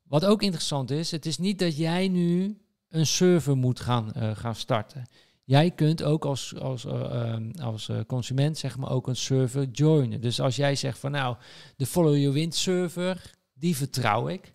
[0.03, 2.57] Wat ook interessant is, het is niet dat jij nu
[2.89, 5.07] een server moet gaan, uh, gaan starten.
[5.43, 10.21] Jij kunt ook als, als, uh, als uh, consument zeg maar ook een server joinen.
[10.21, 11.35] Dus als jij zegt van nou,
[11.75, 14.53] de Follow Your Wind server, die vertrouw ik.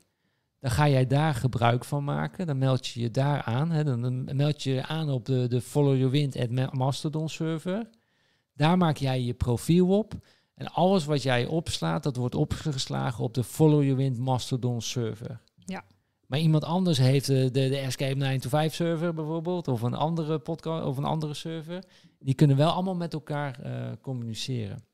[0.59, 2.47] Dan ga jij daar gebruik van maken.
[2.47, 3.71] Dan meld je je daar aan.
[3.71, 3.85] Hè.
[3.85, 7.89] Dan, dan meld je je aan op de, de Follow Your Wind at Mastodon server.
[8.55, 10.15] Daar maak jij je profiel op.
[10.55, 15.41] En alles wat jij opslaat, dat wordt opgeslagen op de Follow Your Wind Mastodon server.
[15.55, 15.85] Ja.
[16.27, 19.95] Maar iemand anders heeft de, de, de Escape 9 to 5 server bijvoorbeeld, of een
[19.95, 21.85] andere podcast of een andere server.
[22.19, 24.85] Die kunnen wel allemaal met elkaar uh, communiceren.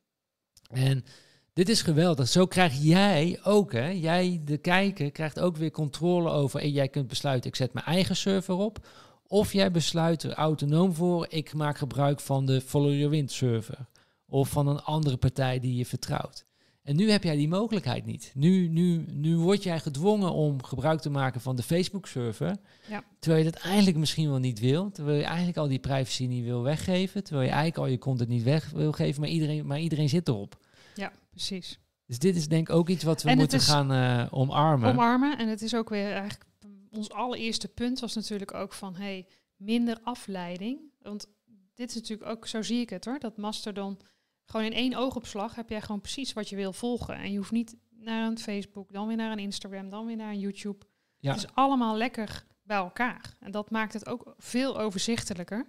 [0.70, 1.04] En
[1.52, 2.28] dit is geweldig.
[2.28, 6.60] Zo krijg jij ook, hè, jij de kijker krijgt ook weer controle over.
[6.60, 8.86] En jij kunt besluiten, ik zet mijn eigen server op.
[9.30, 13.86] Of jij besluit er autonoom voor, ik maak gebruik van de Follow Your Wind server.
[14.26, 16.46] Of van een andere partij die je vertrouwt.
[16.82, 18.32] En nu heb jij die mogelijkheid niet.
[18.34, 22.56] Nu, nu, nu word jij gedwongen om gebruik te maken van de Facebook-server.
[22.88, 23.04] Ja.
[23.18, 24.90] Terwijl je dat eigenlijk misschien wel niet wil.
[24.90, 27.24] Terwijl je eigenlijk al die privacy niet wil weggeven.
[27.24, 29.20] Terwijl je eigenlijk al je content niet weg wil geven.
[29.20, 30.58] Maar iedereen, maar iedereen zit erop.
[30.94, 31.78] Ja, precies.
[32.06, 34.90] Dus dit is denk ik ook iets wat we En moeten is gaan eh, omarmen.
[34.90, 35.38] Omarmen.
[35.38, 36.47] En het is ook weer eigenlijk
[36.90, 40.80] ons allereerste punt was natuurlijk ook van hey, minder afleiding.
[40.98, 41.26] Want
[41.74, 43.98] dit is natuurlijk ook, zo zie ik het hoor, dat Mastodon
[44.44, 47.14] gewoon in één oogopslag heb jij gewoon precies wat je wil volgen.
[47.14, 50.30] En je hoeft niet naar een Facebook, dan weer naar een Instagram, dan weer naar
[50.32, 50.86] een YouTube.
[51.18, 51.32] Ja.
[51.32, 53.36] Het is allemaal lekker bij elkaar.
[53.40, 55.66] En dat maakt het ook veel overzichtelijker.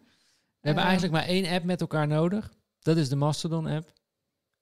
[0.60, 2.54] We hebben Eh, eigenlijk maar één app met elkaar nodig.
[2.80, 3.94] Dat is de Mastodon-app.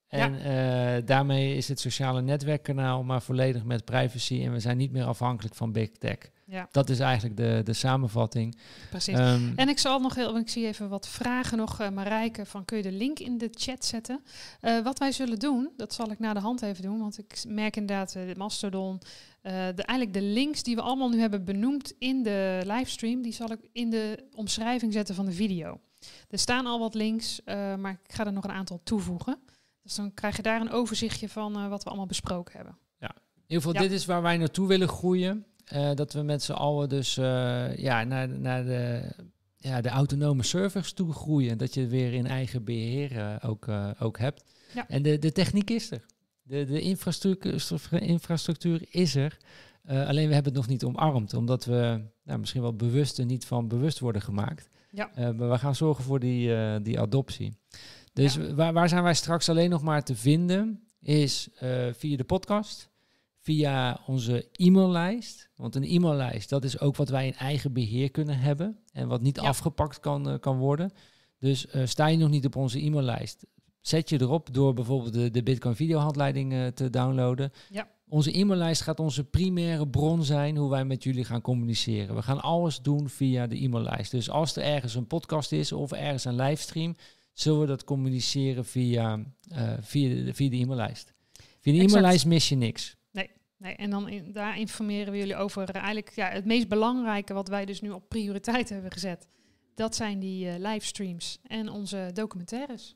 [0.07, 4.43] En eh, daarmee is het sociale netwerkkanaal maar volledig met privacy.
[4.43, 6.17] En we zijn niet meer afhankelijk van big tech.
[6.49, 8.57] Ja, Dat is eigenlijk de, de samenvatting.
[8.89, 9.17] precies.
[9.17, 12.45] Ehm, En ik zal nog heel, want ik zie even wat vragen nog, uh, Marijke,
[12.45, 14.23] van kun je de link in de chat zetten?
[14.61, 17.43] Eh, wat wij zullen doen, dat zal ik na de hand even doen, want ik
[17.47, 18.99] merk inderdaad de Mastodon,
[19.41, 23.51] de, eigenlijk de links die we allemaal nu hebben benoemd in de livestream, die zal
[23.51, 25.79] ik in de omschrijving zetten van de video.
[26.29, 27.41] Er staan al wat links,
[27.77, 29.39] maar ik ga er nog een aantal toevoegen.
[29.83, 32.77] Dus dan krijg je daar een overzichtje van wat we allemaal besproken hebben.
[33.49, 33.87] In ieder geval, Ja.
[33.89, 35.45] dit is waar wij naartoe willen groeien.
[35.67, 39.01] Eh, dat we met z'n allen dus eh, ja, naar, naar de,
[39.57, 41.57] ja, de autonome servers toe groeien.
[41.57, 43.67] Dat je weer in eigen beheer eh, ook,
[43.99, 44.43] ook hebt.
[44.73, 44.87] Ja.
[44.87, 46.05] En de, de techniek is er.
[46.43, 49.37] De, de infrastructuur, infrastructuur is er.
[49.85, 51.33] Alleen we hebben het nog niet omarmd.
[51.33, 54.69] Omdat we nou, misschien wel bewust er niet van bewust worden gemaakt.
[54.91, 55.09] Ja.
[55.15, 57.57] Maar we gaan zorgen voor die, die adoptie.
[58.13, 58.53] Dus Ja.
[58.53, 60.83] waar, waar zijn wij straks alleen nog maar te vinden?
[61.01, 61.49] Is
[61.91, 62.89] via de podcast
[63.47, 65.49] via onze e-maillijst.
[65.55, 68.77] Want een e-maillijst, dat is ook wat wij in eigen beheer kunnen hebben.
[68.91, 69.41] En wat niet Ja.
[69.41, 70.91] afgepakt kan, eh, kan worden.
[71.39, 73.45] Dus eh, sta je nog niet op onze e-maillijst,
[73.81, 77.51] zet je erop door bijvoorbeeld de, de Bitcoin videohandleiding eh, te downloaden.
[77.69, 77.87] Ja.
[78.07, 82.15] Onze e-maillijst gaat onze primaire bron zijn hoe wij met jullie gaan communiceren.
[82.15, 84.11] We gaan alles doen via de e-maillijst.
[84.11, 86.95] Dus als er ergens een podcast is of ergens een livestream,
[87.33, 89.19] zullen we dat communiceren via,
[89.79, 91.13] via, de, via de e-maillijst.
[91.59, 91.91] Via de Exact.
[91.91, 92.96] e-maillijst mis je niks.
[93.57, 97.33] Nee, en dan in, daar informeren we jullie over eh, eigenlijk ja, het meest belangrijke
[97.33, 99.27] wat wij dus nu op prioriteit hebben gezet.
[99.75, 102.95] Dat zijn die eh, livestreams en onze documentaires.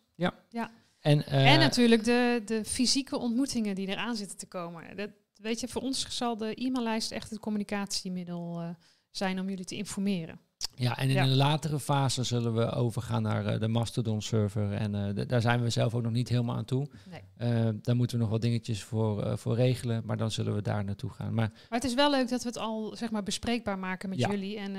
[1.01, 4.95] En, eh, en natuurlijk de, de fysieke ontmoetingen die eraan zitten te komen.
[4.95, 8.69] Dat, weet je, voor ons zal de e-maillijst echt het communicatiemiddel eh,
[9.11, 10.39] zijn om jullie te informeren.
[10.75, 11.23] Ja, en in Ja.
[11.23, 14.73] een latere fase zullen we overgaan naar eh, de Mastodon server.
[14.73, 16.87] En eh, daar zijn we zelf ook nog niet helemaal aan toe.
[17.09, 17.21] Nee.
[17.37, 20.01] Eh, daar moeten we nog wat dingetjes voor, voor regelen.
[20.05, 21.33] Maar dan zullen we daar naartoe gaan.
[21.33, 24.19] Maar Maar het is wel leuk dat we het al zeg maar, bespreekbaar maken met
[24.19, 24.29] Ja.
[24.29, 24.57] jullie.
[24.57, 24.71] En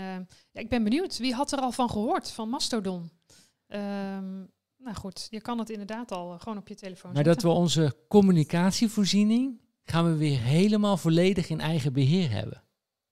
[0.53, 3.11] ja, ik ben benieuwd, wie had er al van gehoord, van Mastodon?
[3.67, 4.37] Ehm,
[4.79, 7.43] nou goed, je kan het inderdaad al gewoon op je telefoon Maar zetten.
[7.43, 12.63] dat we onze communicatievoorziening gaan we weer helemaal volledig in eigen beheer hebben.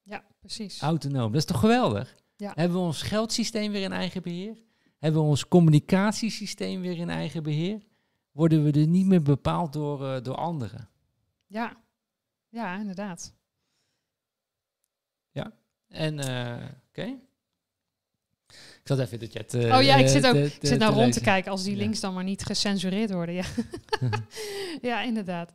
[0.02, 0.80] Ja, precies.
[0.80, 1.26] Autonoom.
[1.32, 2.16] Dat is toch geweldig?
[2.40, 2.52] Ja.
[2.54, 4.62] Hebben we ons geldsysteem weer in eigen beheer?
[4.98, 7.82] Hebben we ons communicatiesysteem weer in eigen beheer?
[8.30, 10.88] Worden we er niet meer bepaald door, eh, door anderen?
[11.46, 11.76] Ja,
[12.48, 13.34] ja inderdaad.
[15.90, 17.18] En, eh, oké.
[18.82, 19.54] Ik zat even in de chat.
[19.78, 21.72] Oh ja, ik eh, zit ook- te- Ik zit nou rond te kijken als die
[21.72, 21.78] Ja.
[21.78, 23.34] links dan maar niet gecensureerd worden.
[23.34, 23.44] Ja,
[24.90, 25.52] ja inderdaad.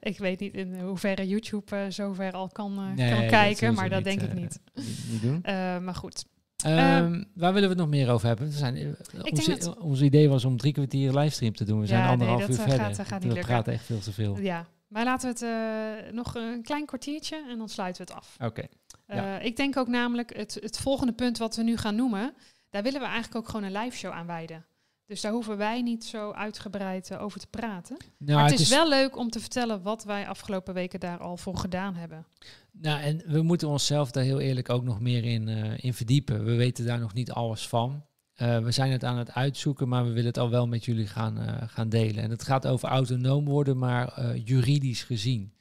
[0.00, 3.88] Ik weet niet in hoeverre YouTube eh, zover al kan, eh, Nee, kan kijken, maar
[3.88, 4.60] dat niet, denk ik niet.
[4.74, 5.40] Niet, niet doen.
[5.84, 6.24] Maar goed.
[6.64, 8.46] Ehm, waar willen we het nog meer over hebben?
[8.46, 8.96] We zijn,
[9.30, 11.80] ons, dat- ons idee was om drie kwartier livestream te doen.
[11.80, 12.78] We zijn Ja, anderhalf uur eh, verder.
[12.94, 14.40] gaat- gaat we praten echt veel te veel.
[14.40, 18.36] Ja, maar laten we het nog een klein kwartiertje en dan sluiten we het af.
[18.48, 18.62] Oké.
[19.06, 19.38] Ja.
[19.38, 22.34] Ik denk ook namelijk het, het volgende punt wat we nu gaan noemen,
[22.76, 24.66] daar willen we eigenlijk ook gewoon een live show aan wijden.
[25.06, 27.96] Dus daar hoeven wij niet zo uitgebreid eh, over te praten.
[28.18, 31.36] Nou, maar het is, wel leuk om te vertellen wat wij afgelopen weken daar al
[31.36, 32.26] voor gedaan hebben.
[32.72, 36.44] Nou, en we moeten onszelf daar heel eerlijk ook nog meer in, eh, in verdiepen.
[36.44, 38.04] We weten daar nog niet alles van.
[38.34, 41.06] Eh, we zijn het aan het uitzoeken, maar we willen het al wel met jullie
[41.06, 42.22] gaan, gaan delen.
[42.22, 45.52] En het gaat over autonoom worden, maar juridisch gezien.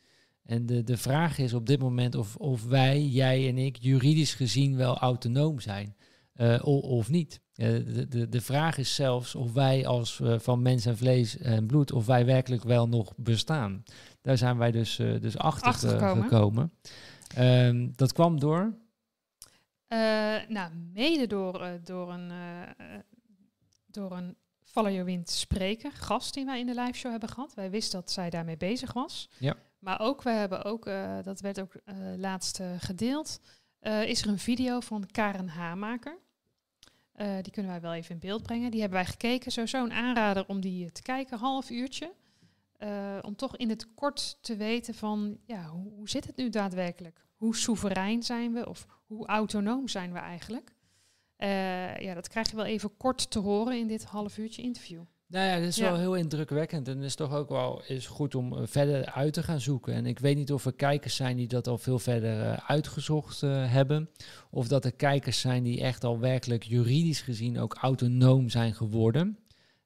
[0.44, 4.34] En de, de vraag is op dit moment of, of wij, jij en ik, juridisch
[4.34, 5.96] gezien wel autonoom zijn.
[6.36, 7.40] Eh, of niet.
[7.56, 11.38] Eh, de, de, de vraag is zelfs of wij als eh, van mens en vlees
[11.38, 13.84] en bloed, of wij werkelijk wel nog bestaan.
[14.22, 16.24] Daar zijn wij dus, dus achter, Achtergekomen.
[16.24, 16.72] gekomen.
[17.36, 18.78] Ehm, dat kwam door.
[20.48, 22.86] Nou, mede door, door een, eh,
[23.86, 27.54] door een Follow Your Wind spreker, gast die wij in de live show hebben gehad.
[27.54, 29.30] Wij wisten dat zij daarmee bezig was.
[29.38, 29.56] Ja.
[29.80, 30.86] Maar ook, we hebben ook,
[31.24, 31.74] dat werd ook
[32.18, 33.40] laatst gedeeld,
[34.06, 36.24] is er een video van Karen Hamaker.
[37.16, 38.72] Eh, die kunnen wij wel even in beeld brengen.
[38.72, 39.52] Die hebben wij gekeken.
[39.52, 42.14] Sowieso een aanrader om die eh, te kijken, half uurtje.
[42.78, 46.50] Eh, om toch in het kort te weten van, ja, hoe, hoe zit het nu
[46.50, 47.26] daadwerkelijk?
[47.36, 48.70] Hoe soeverein zijn we?
[48.70, 50.74] Of hoe autonoom zijn we eigenlijk?
[52.00, 55.02] Ja, dat krijg je wel even kort te horen in dit half uurtje interview.
[55.28, 55.90] Nou ja, dat is Ja.
[55.92, 56.88] wel heel indrukwekkend.
[56.88, 59.94] En het is toch ook wel is goed om eh, verder uit te gaan zoeken.
[59.94, 63.44] En ik weet niet of er kijkers zijn die dat al veel verder eh, uitgezocht
[63.44, 64.10] eh, hebben.
[64.50, 69.38] Of dat er kijkers zijn die echt al werkelijk juridisch gezien ook autonoom zijn geworden.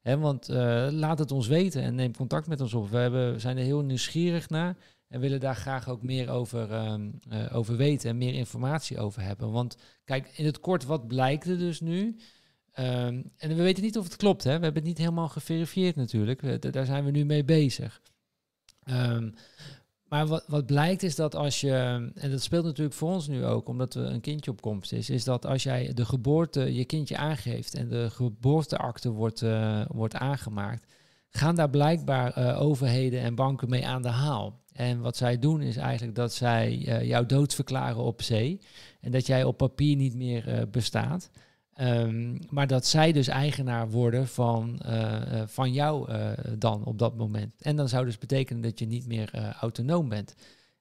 [0.01, 0.47] Hè, want
[0.91, 2.89] laat het ons weten en neem contact met ons op.
[2.89, 4.77] We hebben, zijn er heel nieuwsgierig naar.
[5.09, 9.21] En willen daar graag ook meer over, ehm, eh, over weten en meer informatie over
[9.21, 9.51] hebben.
[9.51, 12.15] Want kijk, in het kort, wat blijkt er dus nu?
[12.79, 14.57] Ehm, en we weten niet of het klopt, hè?
[14.57, 16.41] we hebben het niet helemaal geverifieerd natuurlijk.
[16.41, 18.01] We- daar zijn we nu mee bezig.
[18.83, 19.29] Ehm,
[20.03, 21.71] maar wat, wat blijkt is dat als je,
[22.15, 25.09] en dat speelt natuurlijk voor ons nu ook, omdat er een kindje op komst is,
[25.09, 30.15] is dat als jij de geboorte, je kindje aangeeft en de geboorteakte wordt, eh, wordt
[30.15, 30.93] aangemaakt,
[31.29, 34.59] gaan daar blijkbaar eh, overheden en banken mee aan de haal.
[34.73, 38.59] En wat zij doen is eigenlijk dat zij eh, jou doodverklaren op zee
[39.01, 41.29] en dat jij op papier niet meer bestaat.
[41.79, 46.97] Ehm, maar dat zij dus eigenaar worden van, eh, eh, van jou eh, dan op
[46.97, 47.61] dat moment.
[47.61, 50.35] En dan zou dus betekenen dat je niet meer autonoom bent.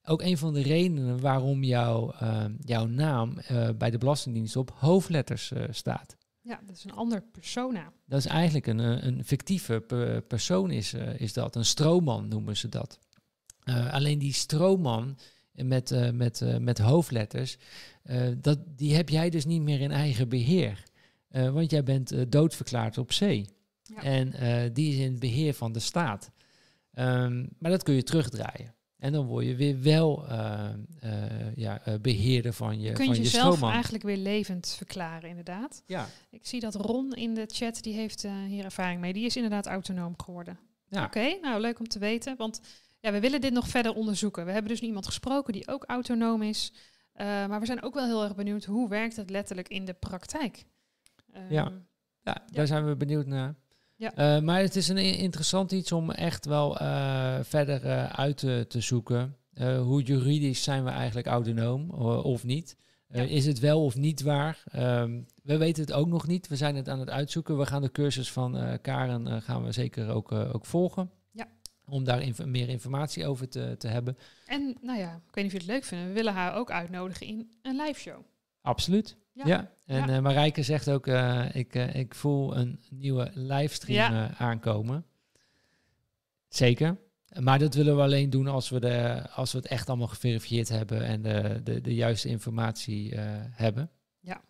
[0.05, 3.35] Ook een van de redenen waarom jouw, eh, jouw naam
[3.77, 6.17] bij de Belastingdienst op hoofdletters staat.
[6.41, 7.93] Ja, dat is een ander persona.
[8.07, 11.57] Dat is eigenlijk een, een fictieve pe- persoon is, is dat.
[11.57, 12.99] Een stroomman noemen ze dat.
[13.91, 15.17] Alleen die stroomman
[15.67, 17.57] met, eh, met, eh, met hoofdletters,
[18.03, 20.83] eh, dat, die heb jij dus niet meer in eigen beheer.
[21.29, 23.49] Eh, want jij bent doodverklaard op zee.
[23.83, 24.03] Ja.
[24.03, 24.33] En
[24.73, 26.31] die is in het beheer van de staat.
[26.93, 28.75] Ehm, maar dat kun je terugdraaien.
[28.99, 30.27] En dan word je weer wel
[31.55, 35.83] ja, eh, beheerder van je, Kun van je je jezelf eigenlijk weer levend verklaren, inderdaad.
[35.87, 39.13] Ja, Ik zie dat Ron in de chat, die heeft hier ervaring mee.
[39.13, 40.59] Die is inderdaad autonoom geworden.
[40.89, 41.05] Ja.
[41.05, 42.37] Oké, nou leuk om te weten.
[42.37, 42.61] Want
[43.01, 44.45] ja, we willen dit nog verder onderzoeken.
[44.45, 46.73] We hebben dus nu iemand gesproken die ook autonoom is.
[47.13, 49.95] Eh, maar we zijn ook wel heel erg benieuwd, hoe werkt het letterlijk in de
[49.95, 50.65] praktijk?
[51.33, 51.73] Ehm, Ja.
[52.23, 53.55] Ja, daar zijn we benieuwd naar.
[53.97, 54.15] Ja.
[54.15, 56.75] Eh, maar het is een interessant iets om echt wel
[57.45, 59.37] verder uit te, te zoeken.
[59.83, 62.77] Hoe juridisch zijn we eigenlijk autonoom of niet?
[63.09, 63.23] Ja.
[63.23, 64.63] Is het wel of niet waar?
[64.71, 66.49] Ehm, we weten het ook nog niet.
[66.49, 67.59] We zijn het aan het uitzoeken.
[67.59, 71.11] We gaan de cursus van Karen gaan we zeker ook, ook volgen.
[71.89, 74.17] Om daar inf- meer informatie over te, te hebben.
[74.47, 76.07] En nou ja, ik weet niet of je het leuk vindt.
[76.07, 78.21] We willen haar ook uitnodigen in een live show.
[78.63, 79.17] Absoluut.
[79.33, 79.47] Ja.
[79.47, 80.17] Ja, en Ja.
[80.17, 84.35] eh, Marijke zegt ook, eh, ik, eh, ik voel een nieuwe livestream Ja.
[84.39, 85.05] aankomen.
[86.49, 86.97] Zeker.
[87.41, 90.69] Maar dat willen we alleen doen als we, de, als we het echt allemaal geverifieerd
[90.69, 93.15] hebben en de, de, de juiste informatie
[93.51, 93.91] hebben.
[94.21, 94.41] Ja.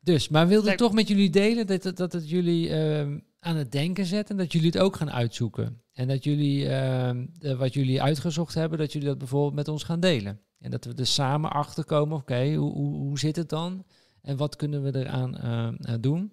[0.00, 3.72] Dus, maar wilde toch met jullie delen dat, het- dat het jullie ehm, aan het
[3.72, 5.82] denken zet en dat jullie het ook gaan uitzoeken.
[5.92, 9.82] En dat jullie, ehm, de- wat jullie uitgezocht hebben, dat jullie dat bijvoorbeeld met ons
[9.82, 10.40] gaan delen.
[10.58, 13.84] En dat we er samen achter komen, oké, hoe, hoe, hoe zit het dan?
[14.22, 16.32] En wat kunnen we eraan eh, doen?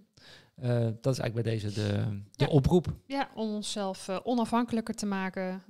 [0.56, 0.70] Eh,
[1.02, 1.88] dat is eigenlijk bij deze de,
[2.32, 2.48] de Ja.
[2.48, 2.94] oproep.
[3.06, 5.62] Ja, om onszelf onafhankelijker te maken,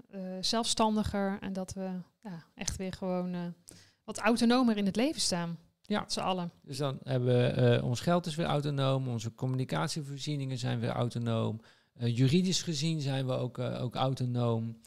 [0.42, 1.38] zelfstandiger.
[1.42, 1.90] En dat we
[2.24, 3.54] ja, echt weer gewoon
[4.04, 5.58] wat autonomer in het leven staan.
[5.90, 6.00] Ja.
[6.00, 6.52] Met z'n allen.
[6.62, 11.62] Dus dan hebben we eh, ons geld is weer autonoom, onze communicatievoorzieningen zijn weer autonoom.
[11.94, 14.78] Eh, juridisch gezien zijn we ook, eh, ook autonoom.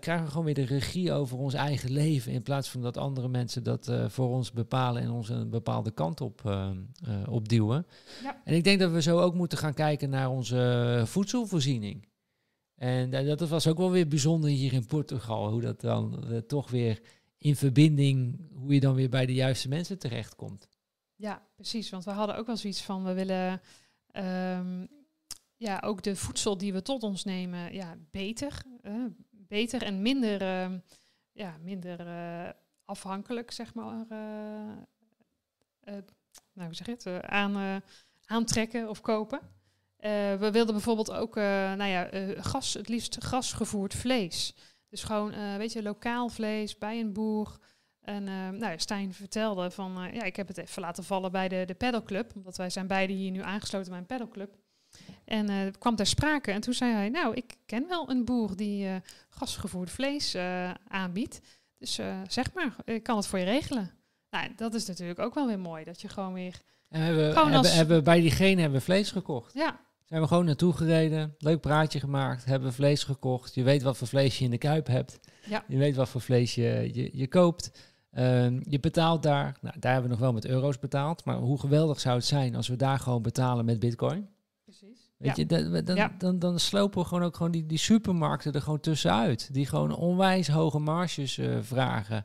[0.00, 2.32] krijgen we gewoon weer de regie over ons eigen leven.
[2.32, 6.20] In plaats van dat andere mensen dat voor ons bepalen en ons een bepaalde kant
[6.20, 6.42] op,
[7.28, 7.86] opduwen.
[8.22, 8.40] Ja.
[8.44, 12.08] En ik denk dat we zo ook moeten gaan kijken naar onze voedselvoorziening.
[12.74, 15.50] En dat was ook wel weer bijzonder hier in Portugal.
[15.50, 17.00] Hoe dat dan toch weer
[17.38, 20.68] in verbinding, hoe je dan weer bij de juiste mensen terechtkomt.
[21.14, 21.90] Ja, precies.
[21.90, 23.60] Want we hadden ook wel zoiets van, we willen
[24.12, 24.88] um,
[25.56, 28.62] ja, ook de voedsel die we tot ons nemen, ja, beter.
[29.30, 30.78] beter en minder, uh,
[31.32, 32.50] ja, minder uh,
[32.84, 34.06] afhankelijk, zeg maar.
[34.10, 34.72] Uh,
[36.52, 37.22] nou, hoe zeg je het?
[37.22, 37.82] aan,
[38.24, 39.40] aantrekken of kopen.
[40.38, 42.08] we wilden bijvoorbeeld ook, nou ja,
[42.42, 44.54] gas, het liefst gasgevoerd vlees.
[44.88, 47.58] Dus gewoon, weet je, lokaal vlees bij een boer.
[48.00, 51.64] En nou ja, Stijn vertelde van, ja, ik heb het even laten vallen bij de,
[51.66, 52.32] de pedalclub.
[52.34, 54.56] Omdat wij zijn beide hier nu aangesloten bij een pedalclub.
[55.24, 56.52] En uh, kwam ter sprake.
[56.52, 58.96] En toen zei hij, nou, ik ken wel een boer die uh,
[59.28, 61.40] gasgevoerd vlees uh, aanbiedt.
[61.78, 61.94] Dus
[62.26, 63.90] zeg maar, ik kan het voor je regelen.
[64.30, 65.84] Nou, dat is natuurlijk ook wel weer mooi.
[65.84, 66.60] Dat je gewoon weer...
[66.88, 69.54] En hebben, gewoon hebben, hebben, bij diegene hebben we vlees gekocht.
[69.54, 69.80] Ja.
[70.06, 73.54] Zijn we gewoon naartoe gereden, leuk praatje gemaakt, hebben vlees gekocht.
[73.54, 75.20] Je weet wat voor vlees je in de kuip hebt.
[75.48, 75.64] Ja.
[75.68, 77.70] Je weet wat voor vlees je, je, je koopt.
[78.12, 81.24] Uh, je betaalt daar, nou, daar hebben we nog wel met euro's betaald.
[81.24, 84.28] Maar hoe geweldig zou het zijn als we daar gewoon betalen met bitcoin?
[85.16, 88.62] Weet je, dan, dan, dan, dan, slopen we gewoon ook gewoon die, die supermarkten er
[88.62, 89.48] gewoon tussenuit.
[89.52, 92.24] Die gewoon onwijs hoge marges uh, vragen.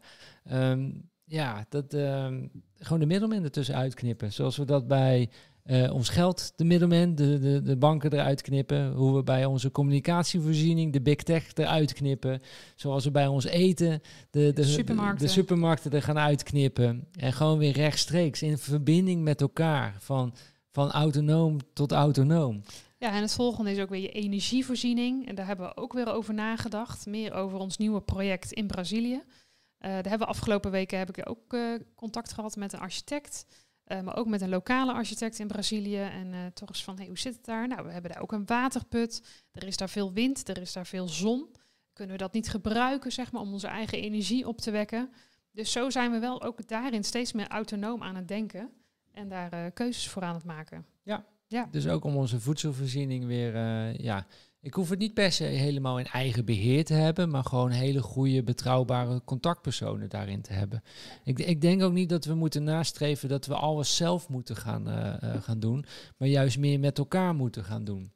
[0.51, 4.33] Um, ja, dat, um, gewoon de middelmen ertussen uitknippen.
[4.33, 5.29] Zoals we dat bij
[5.65, 8.91] uh, ons geld, de middelmen, de, de, de banken eruit knippen.
[8.91, 12.41] Hoe we bij onze communicatievoorziening de big tech eruit knippen.
[12.75, 15.25] Zoals we bij ons eten de, de, supermarkten.
[15.25, 17.07] de supermarkten er gaan uitknippen.
[17.11, 19.95] En gewoon weer rechtstreeks in verbinding met elkaar.
[19.99, 20.33] Van
[20.71, 22.61] van autonoom tot autonoom.
[22.97, 25.27] Ja, en het volgende is ook weer je energievoorziening.
[25.27, 27.05] En daar hebben we ook weer over nagedacht.
[27.05, 29.21] Meer over ons nieuwe project in Brazilië.
[29.21, 29.21] Uh,
[29.79, 33.45] daar hebben we afgelopen weken heb ik ook uh, contact gehad met een architect.
[33.91, 36.01] Uh, maar ook met een lokale architect in Brazilië.
[36.01, 37.67] En toch eens van, hey, hoe zit het daar?
[37.67, 39.23] Nou, we hebben daar ook een waterput.
[39.51, 41.49] Er is daar veel wind, er is daar veel zon.
[41.93, 45.09] Kunnen we dat niet gebruiken, zeg maar, om onze eigen energie op te wekken?
[45.51, 48.69] Dus zo zijn we wel ook daarin steeds meer autonoom aan het denken.
[49.11, 50.85] En daar uh, keuzes voor aan het maken.
[51.03, 51.25] Ja.
[51.47, 53.53] ja, dus ook om onze voedselvoorziening weer,
[54.01, 54.25] ja,
[54.61, 58.01] ik hoef het niet per se helemaal in eigen beheer te hebben, maar gewoon hele
[58.01, 60.83] goede, betrouwbare contactpersonen daarin te hebben.
[61.23, 64.87] Ik, ik denk ook niet dat we moeten nastreven dat we alles zelf moeten gaan,
[64.87, 65.85] uh, gaan doen,
[66.17, 68.11] maar juist meer met elkaar moeten gaan doen.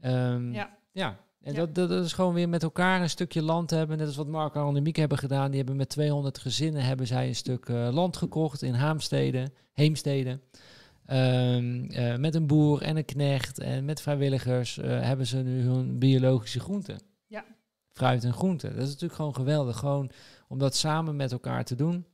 [0.00, 0.76] Um, ja.
[0.92, 1.22] ja.
[1.42, 3.98] En dat, dat, is gewoon weer met elkaar een stukje land hebben.
[3.98, 5.48] Net als wat Mark en Annemiek hebben gedaan.
[5.48, 10.40] Die hebben met 200 gezinnen hebben zij een stuk uh, land gekocht in Haamstede, Heemstede.
[11.10, 15.60] Um, uh, met een boer en een knecht en met vrijwilligers uh, hebben ze nu
[15.62, 17.00] hun biologische groenten.
[17.26, 17.44] Ja.
[17.92, 18.70] Fruit en groenten.
[18.70, 19.78] Dat is natuurlijk gewoon geweldig.
[19.78, 20.10] Gewoon
[20.48, 22.06] om dat samen met elkaar te doen.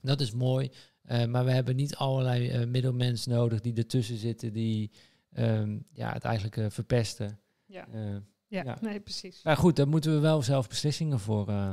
[0.00, 0.70] Dat is mooi.
[1.02, 4.90] maar we hebben niet allerlei middelmensen nodig die ertussen zitten die
[5.36, 7.40] um, ja, het eigenlijk verpesten.
[7.64, 7.86] Ja.
[8.46, 9.42] Ja, nee, precies.
[9.42, 11.70] Maar goed, daar moeten we wel zelf beslissingen voor, uh,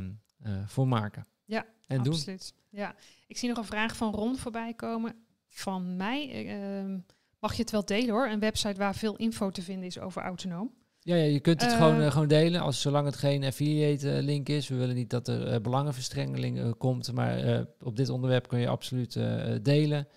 [0.66, 1.28] voor maken.
[1.46, 2.54] Ja, en absoluut.
[2.70, 2.80] Doen.
[2.80, 2.96] Ja,
[3.28, 5.16] ik zie nog een vraag van Ron voorbij komen.
[5.54, 6.96] Van mij uh,
[7.40, 8.28] mag je het wel delen hoor.
[8.28, 10.74] Een website waar veel info te vinden is over autonoom.
[11.00, 14.50] Ja, ja je kunt het gewoon, uh, gewoon delen, als, zolang het geen affiliate link
[14.50, 14.68] is.
[14.68, 19.20] We willen niet dat er belangenverstrengeling komt, maar op dit onderwerp kun je absoluut
[19.62, 20.08] delen.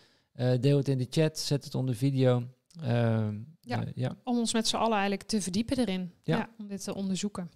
[0.61, 2.43] deel het in de chat, zet het onder video.
[2.83, 6.13] Ehm, ja, ja, om ons met z'n allen eigenlijk te verdiepen erin.
[6.23, 6.37] Ja.
[6.37, 6.49] ja.
[6.59, 7.51] om dit te onderzoeken.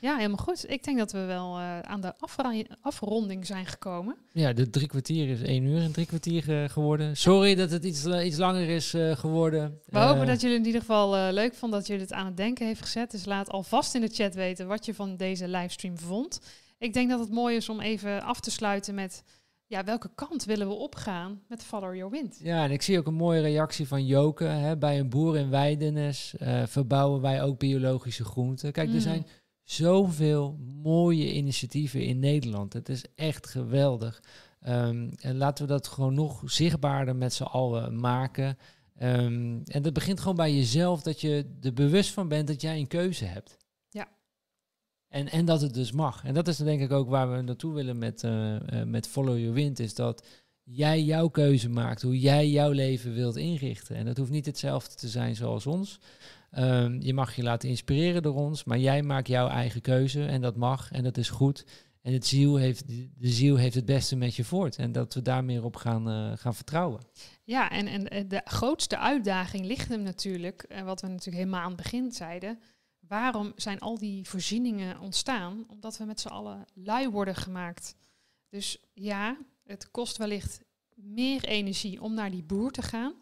[0.00, 0.70] Ja, helemaal goed.
[0.70, 2.14] Ik denk dat we wel uh, aan de
[2.80, 4.16] afronding zijn gekomen.
[4.32, 7.16] Ja, de drie kwartier is één uur en drie kwartier uh, geworden.
[7.16, 9.80] Sorry dat het iets, iets langer is geworden.
[9.84, 12.66] We hopen dat jullie in ieder geval leuk vonden, dat jullie het aan het denken
[12.66, 13.10] heeft gezet.
[13.10, 16.40] Dus laat alvast in de chat weten wat je van deze livestream vond.
[16.78, 19.22] Ik denk dat het mooi is om even af te sluiten met
[19.66, 22.40] ja, welke kant willen we opgaan met Follow Your Wind?
[22.42, 24.44] Ja, en ik zie ook een mooie reactie van Joke.
[24.44, 28.72] Hè, bij een boer in Weidenes uh, verbouwen wij ook biologische groenten.
[28.72, 29.00] Kijk, er mm.
[29.00, 29.26] zijn
[29.70, 32.72] zoveel mooie initiatieven in Nederland.
[32.72, 34.22] Het is echt geweldig.
[34.68, 38.58] Um, en laten we dat gewoon nog zichtbaarder met z'n allen maken.
[39.02, 42.78] Um, en dat begint gewoon bij jezelf, dat je er bewust van bent dat jij
[42.78, 43.56] een keuze hebt.
[45.08, 46.24] En, en dat het dus mag.
[46.24, 49.38] En dat is denk ik ook waar we naartoe willen met, uh, uh, met Follow
[49.38, 49.78] Your Wind.
[49.78, 50.26] Is dat
[50.62, 52.02] jij jouw keuze maakt.
[52.02, 53.96] Hoe jij jouw leven wilt inrichten.
[53.96, 56.00] En dat hoeft niet hetzelfde te zijn zoals ons.
[56.58, 58.64] Um, je mag je laten inspireren door ons.
[58.64, 60.24] Maar jij maakt jouw eigen keuze.
[60.24, 60.90] En dat mag.
[60.90, 61.64] En dat is goed.
[62.02, 64.76] En het heeft, de ziel heeft het beste met je voort.
[64.76, 67.00] En dat we daar meer op gaan, uh, gaan vertrouwen.
[67.44, 70.62] Ja, en, en de grootste uitdaging ligt hem natuurlijk.
[70.62, 72.58] En wat we natuurlijk helemaal aan het begin zeiden
[73.08, 75.64] waarom zijn al die voorzieningen ontstaan?
[75.68, 77.94] Omdat we met z'n allen lui worden gemaakt.
[78.48, 80.60] Dus ja, het kost wellicht
[80.94, 83.14] meer energie om naar die boer te gaan.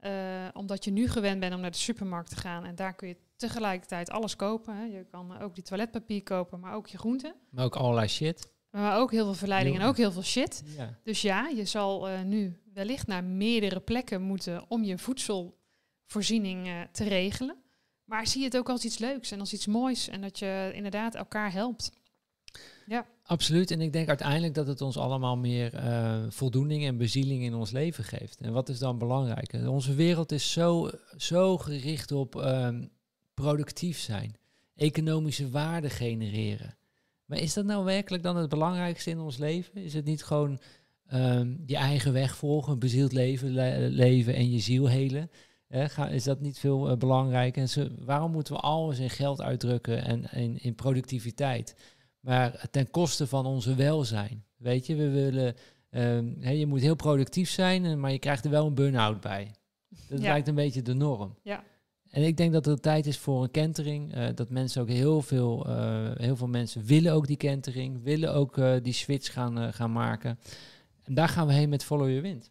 [0.00, 2.64] Uh, omdat je nu gewend bent om naar de supermarkt te gaan.
[2.64, 4.76] En daar kun je tegelijkertijd alles kopen.
[4.76, 4.84] Hè.
[4.84, 7.34] Je kan ook die toiletpapier kopen, maar ook je groenten.
[7.50, 8.52] Maar ook allerlei shit.
[8.70, 10.62] Maar ook heel veel verleiding en ook heel veel shit.
[10.76, 10.98] Ja.
[11.02, 16.80] Dus ja, je zal uh, nu wellicht naar meerdere plekken moeten om je voedselvoorziening uh,
[16.92, 17.56] te regelen.
[18.04, 20.08] Maar zie het ook als iets leuks en als iets moois.
[20.08, 21.92] En dat je inderdaad elkaar helpt.
[22.86, 23.06] Ja.
[23.28, 23.70] Absoluut.
[23.70, 27.70] En ik denk uiteindelijk dat het ons allemaal meer uh, voldoening en bezieling in ons
[27.70, 28.40] leven geeft.
[28.40, 29.52] En wat is dan belangrijk?
[29.66, 32.68] Onze wereld is zo, zo gericht op uh,
[33.34, 34.36] productief zijn,
[34.74, 36.76] economische waarde genereren.
[37.24, 39.82] Maar is dat nou werkelijk dan het belangrijkste in ons leven?
[39.82, 40.58] Is het niet gewoon
[41.12, 43.50] um, je eigen weg volgen, bezield leven,
[43.90, 45.30] leven en je ziel helen?
[46.10, 47.56] is dat niet veel belangrijk?
[47.56, 51.74] En zo, waarom moeten we alles in geld uitdrukken en in, in productiviteit?
[52.28, 54.44] Maar ten koste van onze welzijn.
[54.56, 55.54] Weet je, we willen.
[55.90, 59.54] Um, je moet heel productief zijn, maar je krijgt er wel een burn-out bij.
[60.08, 61.38] Dat lijkt een beetje de norm.
[61.42, 61.64] Ja.
[62.10, 64.16] En ik denk dat het tijd is voor een kentering.
[64.16, 68.34] Uh, dat mensen ook heel veel, uh, heel veel mensen willen ook die kentering, willen
[68.34, 70.38] ook uh, die switch gaan, gaan maken.
[71.04, 72.50] En daar gaan we heen met Follow Your Wind.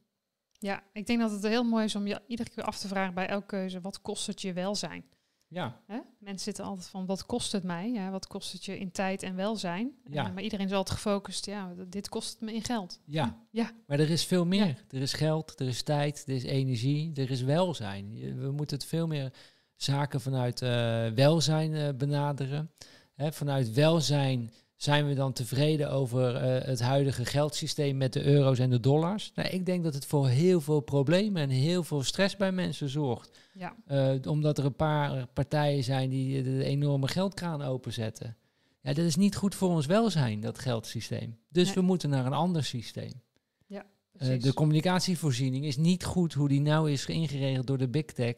[0.59, 3.13] Ja, ik denk dat het heel mooi is om je iedere keer af te vragen
[3.13, 5.05] bij elke keuze, wat kost het je welzijn?
[5.49, 5.81] Ja.
[5.85, 5.99] Hè?
[6.19, 7.91] Mensen zitten altijd van, wat kost het mij?
[7.91, 9.91] Ja, wat kost het je in tijd en welzijn?
[10.09, 10.27] Ja.
[10.27, 12.99] maar iedereen is altijd gefocust, ja, dit kost het me in geld.
[13.05, 13.71] Ja, ja.
[13.85, 14.83] maar er is veel meer.
[14.89, 18.37] Er is geld, er is tijd, er is energie, er is welzijn.
[18.39, 19.33] We moeten het veel meer
[19.75, 20.69] zaken vanuit uh,
[21.07, 22.71] welzijn uh, benaderen.
[23.13, 28.59] Hè, vanuit welzijn zijn we dan tevreden over uh, het huidige geldsysteem met de euro's
[28.59, 29.31] en de dollars?
[29.35, 32.89] Nou, ik denk dat het voor heel veel problemen en heel veel stress bij mensen
[32.89, 33.39] zorgt.
[33.53, 33.75] Ja.
[33.87, 38.37] Uh, omdat er een paar partijen zijn die de enorme geldkraan openzetten.
[38.81, 41.37] Ja, dat is niet goed voor ons welzijn, dat geldsysteem.
[41.49, 41.73] Dus nee.
[41.73, 43.21] we moeten naar een ander systeem.
[43.65, 43.85] Ja,
[44.17, 48.35] uh, de communicatievoorziening is niet goed hoe die nou is ingeregeld door de big tech.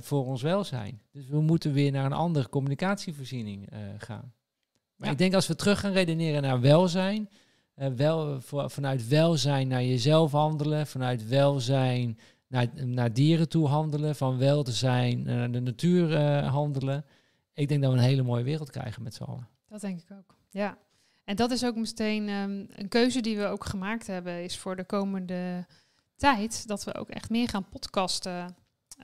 [0.00, 1.00] Voor ons welzijn.
[1.12, 3.68] Dus we moeten weer naar een andere communicatievoorziening
[3.98, 4.32] gaan.
[5.02, 5.16] Maar ja.
[5.16, 7.28] ik denk als we terug gaan redeneren naar welzijn,
[7.76, 12.18] uh, wel, voor, vanuit welzijn naar jezelf handelen, vanuit welzijn
[12.48, 17.04] naar, naar dieren toe handelen, van welzijn naar de natuur uh, handelen.
[17.54, 19.48] Ik denk dat we een hele mooie wereld krijgen met z'n allen.
[19.68, 20.78] Dat denk ik ook, ja.
[21.24, 24.76] En dat is ook meteen um, een keuze die we ook gemaakt hebben, is voor
[24.76, 25.66] de komende
[26.16, 28.56] tijd dat we ook echt meer gaan podcasten.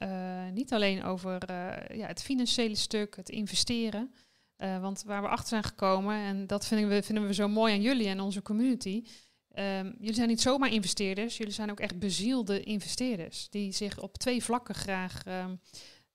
[0.02, 0.08] Uh,
[0.52, 1.52] niet alleen over
[1.96, 4.12] ja, het financiële stuk, het investeren,
[4.58, 7.72] uh, want waar we achter zijn gekomen, en dat vinden we, vinden we zo mooi
[7.74, 9.04] aan jullie en onze community.
[9.54, 13.48] Um, jullie zijn niet zomaar investeerders, jullie zijn ook echt bezielde investeerders.
[13.50, 15.60] Die zich op twee vlakken graag um,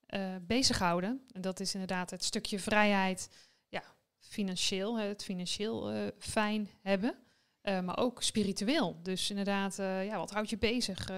[0.10, 1.22] uh, bezighouden.
[1.32, 3.30] En dat is inderdaad het stukje vrijheid,
[3.68, 3.84] ja,
[4.20, 7.16] financieel, het financieel uh, fijn hebben.
[7.62, 9.00] maar ook spiritueel.
[9.02, 11.12] Dus inderdaad, ja, wat houdt je bezig?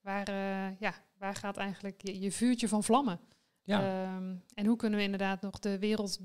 [0.00, 0.30] waar,
[0.78, 3.20] ja, waar gaat eigenlijk je, je vuurtje van vlammen?
[3.62, 4.14] Ja.
[4.16, 6.18] Um, en hoe kunnen we inderdaad nog de wereld,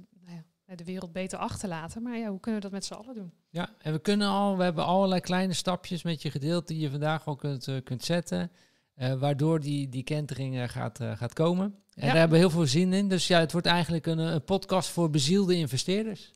[0.76, 2.02] de wereld beter achterlaten?
[2.02, 3.32] Maar ja, hoe kunnen we dat met z'n allen doen?
[3.50, 6.90] Ja, en we kunnen al, we hebben allerlei kleine stapjes met je gedeeld die je
[6.90, 8.52] vandaag al kunt, uh, kunt zetten.
[8.98, 11.66] Uh, waardoor die, die kentering uh, gaat, gaat komen.
[11.66, 12.06] En ja.
[12.06, 13.10] daar hebben we heel veel zin in.
[13.10, 16.34] Dus ja, het wordt eigenlijk een, een podcast voor bezielde investeerders.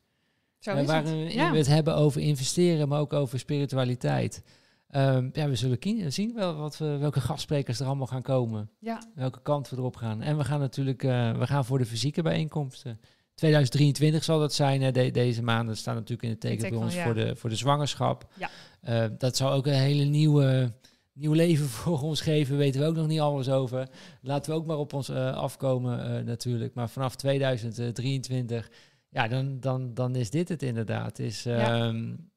[0.60, 1.34] Zo is waarin het.
[1.34, 1.52] Ja.
[1.52, 4.44] we het hebben over investeren, maar ook over spiritualiteit.
[4.92, 8.70] Um, ja, we zullen zien wel wat we, welke gastsprekers er allemaal gaan komen.
[8.80, 9.02] Ja.
[9.16, 10.22] Welke kant we erop gaan.
[10.22, 13.00] En we gaan natuurlijk we gaan voor de fysieke bijeenkomsten.
[13.40, 14.94] 2023 zal dat zijn.
[14.94, 17.06] De, deze maanden staan natuurlijk in het teken bij ons van, ja.
[17.06, 18.28] voor, de, voor de zwangerschap.
[18.38, 18.50] Ja.
[18.90, 20.72] Uh, dat zal ook een hele nieuwe,
[21.14, 22.58] nieuw leven voor ons geven.
[22.58, 23.88] Weten we ook nog niet alles over.
[24.22, 26.74] Laten we ook maar op ons uh, afkomen natuurlijk.
[26.74, 28.72] Maar vanaf 2023,
[29.10, 31.20] ja, dan, dan, dan is dit het inderdaad.
[31.20, 31.88] Is, ja.
[31.88, 32.32] Um,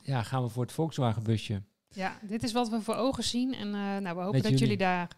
[0.00, 1.62] ja, gaan we voor het Volkswagen busje.
[1.88, 3.54] Ja, dit is wat we voor ogen zien.
[3.54, 5.08] En nou, we hopen Met dat jullie, jullie daar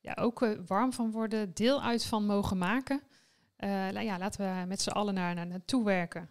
[0.00, 3.02] ja, ook warm van worden, deel uit van mogen maken.
[3.64, 6.28] Uh, ja, laten we met z'n allen naar, naar naartoe werken.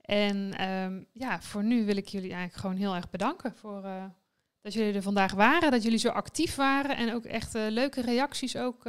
[0.00, 3.82] En um, ja, voor nu wil ik jullie eigenlijk gewoon heel erg bedanken voor
[4.60, 8.56] dat jullie er vandaag waren, dat jullie zo actief waren en ook echt leuke reacties
[8.56, 8.84] ook.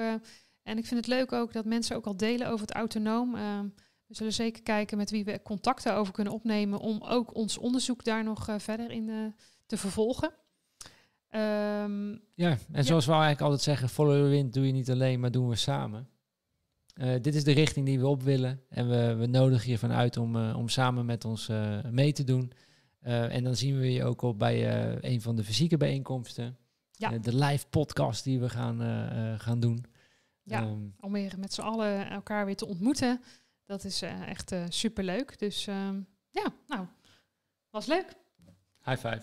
[0.63, 3.35] en ik vind het leuk ook dat mensen ook al delen over het autonoom.
[3.35, 3.67] Ehm,
[4.07, 8.03] we zullen zeker kijken met wie we contacten over kunnen opnemen om ook ons onderzoek
[8.03, 9.35] daar nog verder in
[9.65, 10.31] te vervolgen.
[11.35, 13.11] Um, ja, en zoals ja.
[13.11, 16.09] we eigenlijk altijd zeggen, follow the wind doe je niet alleen, maar doen we samen.
[16.95, 20.17] Uh, dit is de richting die we op willen en we, we nodigen je vanuit
[20.17, 22.51] om, uh, om samen met ons uh, mee te doen.
[23.01, 26.57] en dan zien we je ook op bij een van de fysieke bijeenkomsten.
[26.91, 27.09] Ja.
[27.09, 28.79] de live podcast die we gaan,
[29.39, 29.85] gaan doen.
[30.45, 30.61] Ja.
[30.61, 33.21] Ehm, om weer met z'n allen elkaar weer te ontmoeten.
[33.65, 35.39] Dat is eh, echt super superleuk.
[35.39, 36.87] Dus ehm, ja, nou,
[37.69, 38.13] was leuk.
[38.83, 39.21] high five.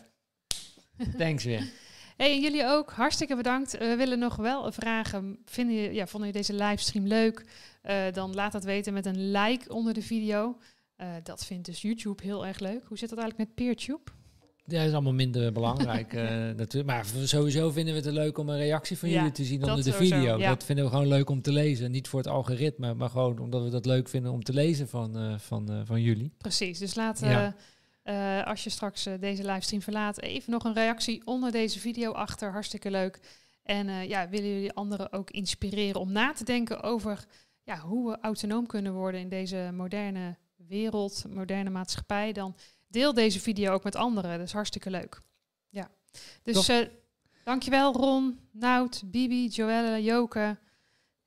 [1.19, 1.73] Thanks weer.
[2.16, 2.90] Hey, en jullie ook.
[2.90, 3.78] Hartstikke bedankt.
[3.78, 5.39] we willen nog wel vragen.
[5.44, 7.44] Vinden je, ja, vonden je deze livestream leuk?
[7.82, 10.59] Eh, dan laat dat weten met een like onder de video.
[10.97, 12.82] Eh, dat vindt dus YouTube heel erg leuk.
[12.84, 14.10] Hoe zit dat eigenlijk met PeerTube?
[14.64, 16.86] Ja, dat is allemaal minder belangrijk eh, natuurlijk.
[16.86, 19.84] Maar sowieso vinden we het leuk om een reactie van Ja, jullie te zien onder
[19.84, 20.39] de video.
[20.39, 20.48] ja.
[20.48, 21.90] Dat vinden we gewoon leuk om te lezen.
[21.90, 25.16] Niet voor het algoritme, maar gewoon omdat we dat leuk vinden om te lezen van,
[25.16, 26.32] eh, van, eh, van jullie.
[26.39, 26.78] Precies.
[26.78, 27.55] Dus laat, Ja.
[28.03, 32.12] Eh, als je straks eh, deze livestream verlaat, even nog een reactie onder deze video
[32.12, 32.51] achter.
[32.53, 33.20] Hartstikke leuk.
[33.62, 37.24] En eh, ja, willen jullie anderen ook inspireren om na te denken over
[37.62, 42.33] ja, hoe we autonoom kunnen worden in deze moderne wereld, moderne maatschappij?
[42.33, 42.57] Dan
[42.89, 44.39] deel deze video ook met anderen.
[44.39, 45.20] Dat is hartstikke leuk.
[45.69, 45.91] Ja.
[46.43, 46.70] Dus
[47.45, 50.59] dankjewel Ron, Nout, Bibi, Joelle, Joke,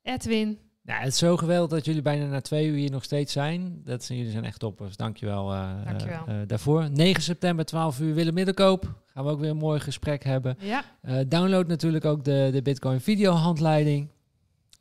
[0.02, 0.65] Edwin.
[0.86, 3.82] Ja, het is zo geweldig dat jullie bijna na twee uur hier nog steeds zijn.
[3.84, 4.95] Dat zijn, jullie zijn echt toppers.
[4.98, 6.24] Dankjewel, eh Dankjewel.
[6.28, 6.90] eh, daarvoor.
[6.91, 8.94] 9 september, 12 uur, Willem Middelkoop.
[9.06, 10.57] Gaan we ook weer een mooi gesprek hebben.
[10.60, 10.84] Ja,
[11.28, 14.07] download natuurlijk ook de, de Bitcoin video handleiding.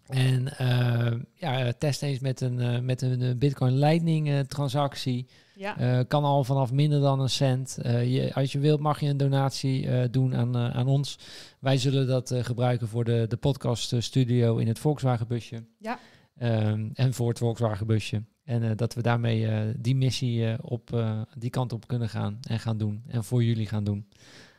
[0.08, 5.26] En eh, ja, test eens met een, eh, met een eh, Bitcoin Lightning transactie.
[5.54, 6.04] ja.
[6.04, 7.78] Kan al vanaf minder dan een cent.
[7.82, 11.18] Je, als je wilt mag je een donatie doen aan, aan ons.
[11.58, 15.64] Wij zullen dat gebruiken voor de, de podcast studio in het Volkswagen busje.
[15.78, 15.98] Ja.
[16.38, 18.22] Ehm, en voor het Volkswagen busje.
[18.44, 21.04] En dat we daarmee die missie op
[21.38, 23.02] die kant op kunnen gaan en gaan doen.
[23.06, 24.08] En voor jullie gaan doen.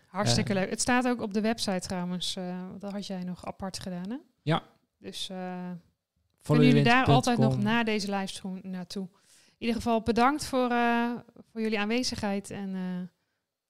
[0.07, 0.69] Hartstikke leuk.
[0.69, 2.38] Het staat ook op de website trouwens.
[2.80, 4.17] dat had jij nog apart gedaan, hè?
[4.41, 4.63] Ja.
[5.06, 9.07] Dus Follow kunnen jullie daar altijd nog na deze livestream naartoe.
[9.48, 11.11] In ieder geval bedankt voor, eh,
[11.52, 12.52] voor jullie aanwezigheid.
[12.52, 13.07] En eh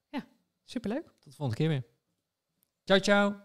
[0.10, 0.26] ja,
[0.64, 1.04] superleuk.
[1.04, 1.84] Tot de volgende keer weer.
[2.84, 3.44] Ciao, ciao.